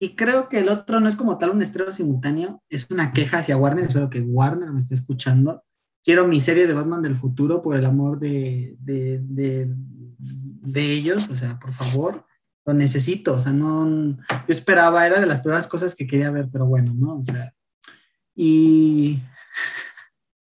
y 0.00 0.14
creo 0.14 0.48
que 0.48 0.58
el 0.60 0.68
otro 0.68 1.00
no 1.00 1.08
es 1.08 1.16
como 1.16 1.38
tal 1.38 1.50
un 1.50 1.62
estreno 1.62 1.90
simultáneo, 1.90 2.62
es 2.68 2.90
una 2.90 3.12
queja 3.12 3.38
hacia 3.38 3.56
Warner. 3.56 3.86
Espero 3.86 4.10
que 4.10 4.20
Warner 4.20 4.70
me 4.70 4.78
esté 4.78 4.94
escuchando. 4.94 5.64
Quiero 6.04 6.28
mi 6.28 6.40
serie 6.40 6.66
de 6.66 6.74
Batman 6.74 7.02
del 7.02 7.16
futuro 7.16 7.62
por 7.62 7.76
el 7.76 7.84
amor 7.84 8.18
de, 8.20 8.76
de, 8.78 9.20
de 9.20 10.92
ellos. 10.92 11.28
O 11.30 11.34
sea, 11.34 11.58
por 11.58 11.72
favor, 11.72 12.26
lo 12.64 12.74
necesito. 12.74 13.34
O 13.34 13.40
sea, 13.40 13.52
no. 13.52 14.16
Yo 14.28 14.48
esperaba, 14.48 15.06
era 15.06 15.18
de 15.18 15.26
las 15.26 15.40
primeras 15.40 15.66
cosas 15.66 15.94
que 15.94 16.06
quería 16.06 16.30
ver, 16.30 16.48
pero 16.52 16.66
bueno, 16.66 16.92
¿no? 16.94 17.18
O 17.18 17.24
sea. 17.24 17.52
Y 18.34 19.20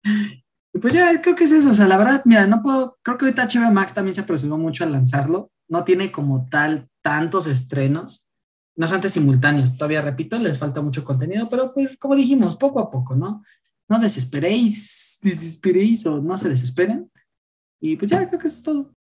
y 0.73 0.79
pues 0.79 0.95
ya 0.95 1.21
creo 1.21 1.35
que 1.35 1.45
es 1.45 1.53
eso, 1.53 1.71
o 1.71 1.75
sea, 1.75 1.87
la 1.87 1.97
verdad, 1.97 2.23
mira, 2.25 2.47
no 2.47 2.63
puedo, 2.63 2.99
creo 3.03 3.19
que 3.19 3.27
ahorita 3.27 3.49
HBO 3.49 3.73
Max 3.73 3.95
también 3.95 4.15
se 4.15 4.21
apresuró 4.21 4.57
mucho 4.57 4.85
a 4.85 4.89
lanzarlo, 4.89 5.51
no 5.69 5.85
tiene 5.85 6.13
como 6.13 6.49
tal 6.49 6.89
tantos 7.03 7.47
estrenos, 7.47 8.29
no 8.77 8.87
son 8.87 8.97
antes 8.97 9.13
simultáneos, 9.13 9.77
todavía 9.77 10.03
repito, 10.03 10.39
les 10.39 10.59
falta 10.59 10.81
mucho 10.81 11.05
contenido, 11.05 11.47
pero 11.51 11.73
pues 11.73 11.97
como 11.97 12.15
dijimos, 12.15 12.57
poco 12.57 12.81
a 12.81 12.91
poco, 12.91 13.15
¿no? 13.15 13.43
No 13.89 13.99
desesperéis, 13.99 15.19
desesperéis 15.23 16.07
o 16.07 16.21
no 16.23 16.39
se 16.39 16.49
desesperen. 16.49 17.11
Y 17.81 17.97
pues 17.97 18.11
ya 18.11 18.27
creo 18.29 18.39
que 18.39 18.47
eso 18.47 18.57
es 18.57 18.63
todo. 18.63 18.95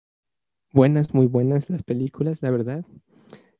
Buenas, 0.72 1.12
muy 1.12 1.26
buenas 1.26 1.68
las 1.68 1.82
películas, 1.82 2.42
la 2.42 2.50
verdad. 2.50 2.84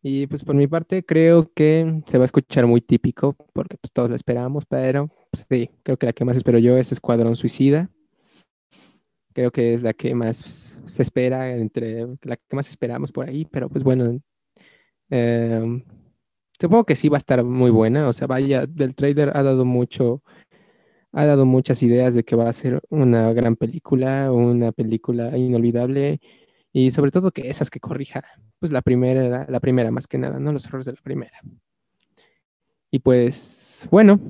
Y 0.03 0.27
pues 0.27 0.45
por 0.45 0.55
mi 0.55 0.67
parte 0.67 1.05
creo 1.05 1.53
que 1.53 2.03
se 2.07 2.19
va 2.19 2.25
a 2.25 2.27
escuchar 2.27 2.67
muy 2.67 2.81
típico 2.81 3.35
porque 3.53 3.77
pues 3.77 3.93
todos 3.93 4.11
la 4.11 4.17
esperamos, 4.17 4.65
pero 4.67 5.09
pues, 5.31 5.47
sí, 5.51 5.71
creo 5.83 5.99
que 5.99 6.07
la 6.07 6.13
que 6.13 6.25
más 6.25 6.37
espero 6.37 6.59
yo 6.59 6.77
es 6.77 6.93
Escuadrón 6.93 7.37
Suicida. 7.37 7.91
Creo 9.35 9.51
que 9.51 9.75
es 9.75 9.83
la 9.83 9.93
que 9.93 10.15
más 10.15 10.81
se 10.87 11.03
espera, 11.03 11.55
entre 11.57 12.07
la 12.23 12.37
que 12.37 12.57
más 12.57 12.69
esperamos 12.71 13.13
por 13.13 13.29
ahí, 13.29 13.45
pero 13.45 13.69
pues 13.69 13.85
bueno, 13.85 14.21
em, 15.11 15.85
supongo 16.61 16.85
que 16.85 16.97
sí 16.97 17.09
va 17.09 17.17
a 17.17 17.19
estar 17.19 17.45
muy 17.45 17.71
buena. 17.71 18.09
O 18.09 18.13
sea, 18.13 18.27
vaya, 18.27 18.67
del 18.67 18.95
trailer 18.95 19.31
ha 19.37 19.43
dado 19.43 19.65
mucho, 19.65 20.23
ha 21.13 21.25
dado 21.27 21.47
muchas 21.47 21.83
ideas 21.83 22.15
de 22.15 22.25
que 22.25 22.37
va 22.37 22.49
a 22.49 22.53
ser 22.53 22.81
una 22.91 23.33
gran 23.33 23.57
película, 23.57 24.33
una 24.33 24.73
película 24.73 25.37
inolvidable 25.39 26.21
y 26.73 26.91
sobre 26.91 27.11
todo 27.11 27.31
que 27.33 27.49
esas 27.51 27.71
que 27.71 27.81
corrija, 27.81 28.25
pues 28.59 28.73
la 28.73 28.83
primera, 28.83 29.47
la 29.49 29.61
primera 29.61 29.91
más 29.91 30.07
que 30.07 30.19
nada, 30.19 30.39
¿no? 30.39 30.53
Los 30.53 30.67
errores 30.67 30.87
de 30.87 30.93
la 30.93 31.03
primera. 31.03 31.41
Y 32.91 33.01
pues, 33.01 33.87
bueno, 33.91 34.21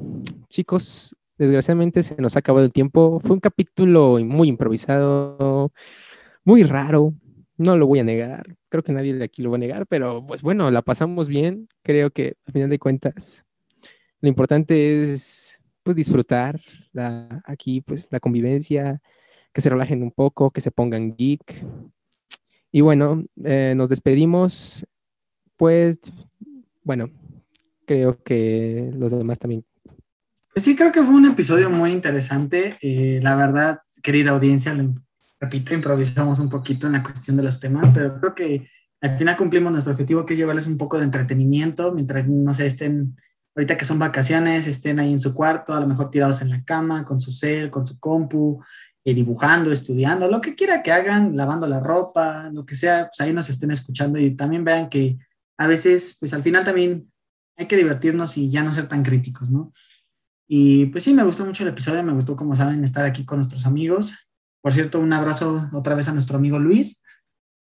chicos, 0.49 1.16
desgraciadamente 1.39 2.03
se 2.03 2.16
nos 2.20 2.36
ha 2.36 2.41
acabado 2.41 2.66
el 2.66 2.72
tiempo. 2.72 3.20
Fue 3.20 3.34
un 3.34 3.41
capítulo 3.41 4.18
muy 4.20 4.49
improvisado, 4.49 5.72
muy 6.45 6.64
raro, 6.64 7.14
no 7.57 7.76
lo 7.76 7.86
voy 7.86 8.01
a 8.01 8.05
negar. 8.05 8.57
Creo 8.68 8.82
que 8.82 8.93
nadie 8.93 9.14
de 9.14 9.24
aquí 9.24 9.43
lo 9.43 9.51
va 9.51 9.57
a 9.57 9.61
negar, 9.61 9.86
pero 9.86 10.24
pues 10.26 10.43
bueno, 10.43 10.70
la 10.70 10.82
pasamos 10.82 11.28
bien. 11.28 11.68
Creo 11.82 12.11
que 12.11 12.36
a 12.47 12.53
final 12.53 12.70
de 12.70 12.78
cuentas, 12.78 13.45
lo 14.20 14.28
importante 14.28 15.03
es 15.03 15.61
pues 15.82 15.97
disfrutar 15.97 16.61
aquí, 17.45 17.80
pues 17.80 18.09
la 18.11 18.20
convivencia, 18.20 19.01
que 19.53 19.61
se 19.61 19.70
relajen 19.70 20.03
un 20.03 20.12
poco, 20.12 20.51
que 20.51 20.61
se 20.61 20.70
pongan 20.70 21.16
geek. 21.16 21.64
Y 22.70 22.82
bueno, 22.82 23.24
eh, 23.45 23.74
nos 23.76 23.89
despedimos. 23.89 24.86
Pues, 25.57 25.99
bueno, 26.84 27.11
creo 27.86 28.22
que 28.22 28.91
los 28.95 29.12
demás 29.12 29.39
también. 29.39 29.64
Sí, 30.61 30.74
creo 30.74 30.90
que 30.90 31.02
fue 31.02 31.14
un 31.14 31.26
episodio 31.26 31.70
muy 31.70 31.92
interesante. 31.92 32.78
Eh, 32.80 33.20
la 33.22 33.36
verdad, 33.36 33.80
querida 34.02 34.30
audiencia, 34.30 34.74
repito, 35.38 35.74
improvisamos 35.74 36.38
un 36.38 36.48
poquito 36.48 36.86
en 36.86 36.94
la 36.94 37.02
cuestión 37.02 37.36
de 37.36 37.42
los 37.42 37.61
temas, 37.61 37.88
pero 37.94 38.18
creo 38.18 38.34
que 38.34 38.68
al 39.00 39.16
final 39.16 39.36
cumplimos 39.36 39.70
nuestro 39.70 39.92
objetivo, 39.92 40.26
que 40.26 40.34
es 40.34 40.38
llevarles 40.38 40.66
un 40.66 40.76
poco 40.76 40.98
de 40.98 41.04
entretenimiento 41.04 41.92
mientras, 41.92 42.26
no 42.26 42.52
sé, 42.54 42.66
estén, 42.66 43.16
ahorita 43.54 43.76
que 43.76 43.84
son 43.84 43.98
vacaciones, 43.98 44.66
estén 44.66 44.98
ahí 44.98 45.12
en 45.12 45.20
su 45.20 45.34
cuarto, 45.34 45.74
a 45.74 45.80
lo 45.80 45.86
mejor 45.86 46.11
tirados 46.11 46.42
en 46.42 46.50
la 46.50 46.64
cama, 46.64 47.04
con 47.04 47.20
su 47.20 47.30
cel, 47.30 47.70
con 47.70 47.86
su 47.86 48.00
compu, 48.00 48.61
eh, 49.04 49.14
dibujando, 49.14 49.70
estudiando, 49.70 50.28
lo 50.28 50.40
que 50.40 50.56
quiera 50.56 50.82
que 50.82 50.90
hagan, 50.90 51.36
lavando 51.36 51.68
la 51.68 51.78
ropa, 51.78 52.50
lo 52.52 52.66
que 52.66 52.74
sea, 52.74 53.11
pues 53.11 53.20
ahí 53.20 53.32
nos 53.32 53.48
estén 53.48 53.70
escuchando 53.70 54.18
y 54.18 54.34
también 54.34 54.64
vean 54.64 54.88
que 54.88 55.18
a 55.56 55.66
veces, 55.66 56.16
pues 56.18 56.34
al 56.34 56.42
final 56.42 56.64
también 56.64 57.12
hay 57.56 57.66
que 57.66 57.76
divertirnos 57.76 58.36
y 58.38 58.50
ya 58.50 58.62
no 58.62 58.72
ser 58.72 58.88
tan 58.88 59.02
críticos, 59.02 59.50
¿no? 59.50 59.72
Y 60.49 60.86
pues 60.86 61.05
sí, 61.05 61.12
me 61.14 61.24
gustó 61.24 61.44
mucho 61.44 61.62
el 61.62 61.70
episodio, 61.70 62.03
me 62.03 62.14
gustó, 62.14 62.34
como 62.34 62.57
saben, 62.57 62.82
estar 62.82 63.05
aquí 63.05 63.24
con 63.24 63.38
nuestros 63.38 63.66
amigos. 63.66 64.30
Por 64.62 64.72
cierto, 64.72 64.99
un 64.99 65.12
abrazo 65.12 65.68
otra 65.72 65.94
vez 65.94 66.09
a 66.09 66.14
nuestro 66.14 66.38
amigo 66.38 66.59
Luis, 66.59 67.03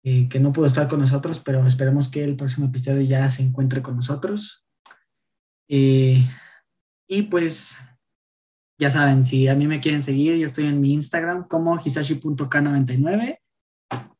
eh, 0.05 0.29
que 0.29 0.41
no 0.41 0.53
pudo 0.53 0.67
estar 0.67 0.89
con 0.89 1.01
nosotros, 1.01 1.41
pero 1.41 1.67
esperemos 1.67 2.09
que 2.09 2.25
el 2.25 2.37
próximo 2.37 2.67
episodio 2.67 3.03
ya 3.03 3.29
se 3.31 3.43
encuentre 3.43 3.83
con 3.83 3.97
nosotros. 3.97 4.67
Eh, 5.69 6.25
Y 7.09 7.23
pues, 7.23 7.81
ya 8.79 8.91
saben, 8.91 9.25
si 9.25 9.49
a 9.49 9.55
mí 9.55 9.67
me 9.67 9.81
quieren 9.81 10.03
seguir, 10.03 10.37
yo 10.37 10.47
estoy 10.47 10.67
en 10.67 10.81
mi 10.81 10.93
Instagram 10.93 11.49
como 11.49 11.79
hisashi.k99 11.79 13.41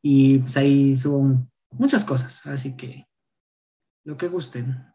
y 0.01 0.39
pues 0.39 0.57
ahí 0.57 0.97
subo 0.97 1.47
muchas 1.71 2.03
cosas, 2.03 2.45
así 2.47 2.75
que 2.75 3.07
lo 4.03 4.17
que 4.17 4.27
gusten. 4.27 4.88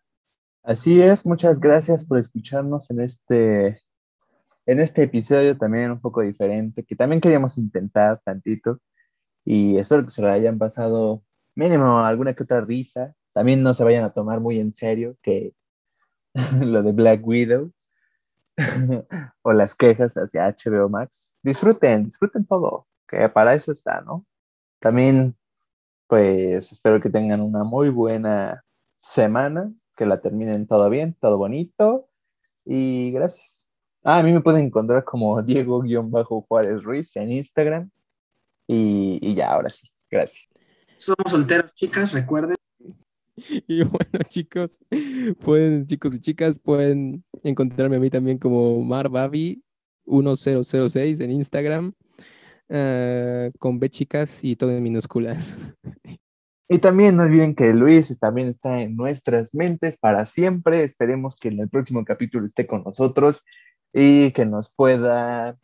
Así 0.64 1.02
es, 1.02 1.26
muchas 1.26 1.60
gracias 1.60 2.06
por 2.06 2.18
escucharnos 2.18 2.90
en 2.90 3.00
este, 3.00 3.82
en 4.64 4.80
este 4.80 5.02
episodio 5.02 5.58
también 5.58 5.90
un 5.90 6.00
poco 6.00 6.22
diferente, 6.22 6.84
que 6.84 6.96
también 6.96 7.20
queríamos 7.20 7.58
intentar 7.58 8.22
tantito 8.24 8.80
y 9.44 9.76
espero 9.76 10.04
que 10.06 10.10
se 10.10 10.22
lo 10.22 10.30
hayan 10.30 10.56
pasado 10.58 11.22
mínimo 11.54 11.98
alguna 11.98 12.32
que 12.32 12.44
otra 12.44 12.62
risa. 12.62 13.14
También 13.34 13.62
no 13.62 13.74
se 13.74 13.84
vayan 13.84 14.04
a 14.04 14.14
tomar 14.14 14.40
muy 14.40 14.58
en 14.58 14.72
serio 14.72 15.18
que 15.22 15.52
lo 16.62 16.82
de 16.82 16.92
Black 16.92 17.26
Widow 17.26 17.70
o 19.42 19.52
las 19.52 19.74
quejas 19.74 20.14
hacia 20.14 20.48
HBO 20.48 20.88
Max. 20.88 21.36
Disfruten, 21.42 22.06
disfruten 22.06 22.46
todo, 22.46 22.86
que 23.06 23.28
para 23.28 23.54
eso 23.54 23.70
está, 23.70 24.00
¿no? 24.00 24.24
También, 24.80 25.36
pues 26.06 26.72
espero 26.72 27.02
que 27.02 27.10
tengan 27.10 27.42
una 27.42 27.64
muy 27.64 27.90
buena 27.90 28.64
semana 29.02 29.70
que 29.96 30.06
la 30.06 30.20
terminen 30.20 30.66
todo 30.66 30.90
bien, 30.90 31.16
todo 31.20 31.38
bonito. 31.38 32.08
Y 32.64 33.12
gracias. 33.12 33.66
Ah, 34.02 34.18
a 34.18 34.22
mí 34.22 34.32
me 34.32 34.40
pueden 34.40 34.66
encontrar 34.66 35.04
como 35.04 35.40
Diego-Juárez 35.46 36.82
Ruiz 36.82 37.14
en 37.16 37.32
Instagram. 37.32 37.90
Y, 38.66 39.34
ya, 39.34 39.52
ahora 39.52 39.70
sí. 39.70 39.88
Gracias. 40.10 40.48
Somos 40.96 41.30
solteros, 41.30 41.72
chicas, 41.74 42.12
recuerden. 42.12 42.56
Y 43.66 43.82
bueno, 43.82 44.20
chicos, 44.28 44.78
pueden, 45.40 45.88
chicos 45.88 46.14
y 46.14 46.20
chicas, 46.20 46.56
pueden 46.56 47.24
encontrarme 47.42 47.96
a 47.96 47.98
mí 47.98 48.08
también 48.08 48.38
como 48.38 48.80
marbabi1006 48.84 51.20
en 51.20 51.32
Instagram, 51.32 51.94
ah, 52.70 53.50
con 53.58 53.80
B 53.80 53.90
chicas 53.90 54.44
y 54.44 54.54
todo 54.54 54.70
en 54.70 54.84
minúsculas. 54.84 55.58
Y 56.68 56.78
también 56.78 57.16
no 57.16 57.24
olviden 57.24 57.54
que 57.54 57.74
Luis 57.74 58.18
también 58.18 58.48
está 58.48 58.80
en 58.80 58.96
nuestras 58.96 59.54
mentes 59.54 59.98
para 59.98 60.24
siempre. 60.24 60.82
Esperemos 60.82 61.36
que 61.36 61.48
en 61.48 61.60
el 61.60 61.68
próximo 61.68 62.04
capítulo 62.04 62.46
esté 62.46 62.66
con 62.66 62.82
nosotros 62.84 63.44
y 63.92 64.32
que 64.32 64.46
nos 64.46 64.72
pueda, 64.72 65.58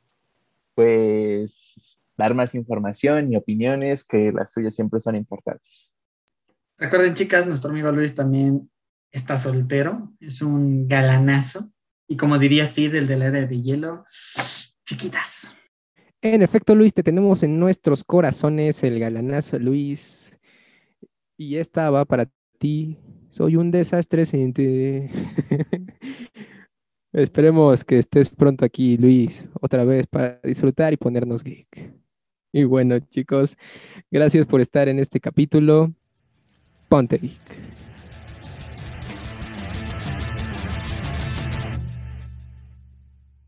pues, 0.75 1.99
dar 2.19 2.35
más 2.35 2.55
información 2.55 3.33
y 3.33 3.37
opiniones, 3.37 4.05
que 4.05 4.31
las 4.31 4.53
suyas 4.53 4.75
siempre 4.75 5.01
son 5.01 5.17
importantes. 5.17 5.95
Recuerden, 6.77 7.15
chicas, 7.15 7.47
nuestro 7.47 7.71
amigo 7.71 7.91
Luis 7.93 8.15
también 8.15 8.71
está 9.11 9.39
soltero, 9.39 10.13
es 10.21 10.43
un 10.43 10.87
galanazo. 10.87 11.73
Y 12.07 12.17
como 12.17 12.39
diría 12.39 12.67
Sid, 12.67 12.95
el 12.95 13.07
del 13.07 13.23
área 13.23 13.47
de 13.47 13.63
hielo, 13.63 14.05
chiquitas. 14.85 15.57
En 16.23 16.43
efecto, 16.43 16.75
Luis, 16.75 16.93
te 16.93 17.03
tenemos 17.03 17.43
en 17.43 17.59
nuestros 17.59 18.05
corazones 18.05 18.83
el 18.83 18.99
galanazo 18.99 19.59
Luis 19.59 20.37
y 21.41 21.57
esta 21.57 21.89
va 21.89 22.05
para 22.05 22.31
ti. 22.59 22.99
Soy 23.31 23.57
un 23.57 23.71
desastre 23.71 24.27
sin 24.27 24.53
ti. 24.53 25.09
Esperemos 27.15 27.83
que 27.83 27.99
estés 27.99 28.29
pronto 28.29 28.67
aquí, 28.67 28.99
Luis, 28.99 29.49
otra 29.59 29.85
vez 29.85 30.07
para 30.07 30.39
disfrutar 30.45 30.93
y 30.93 30.99
ponernos 30.99 31.43
geek. 31.43 31.95
Y 32.53 32.65
bueno, 32.65 32.99
chicos, 32.99 33.57
gracias 34.11 34.47
por 34.47 34.61
estar 34.61 34.89
en 34.89 34.99
este 34.99 35.19
capítulo. 35.19 35.95
Ponte 36.91 37.17
geek. 37.17 37.70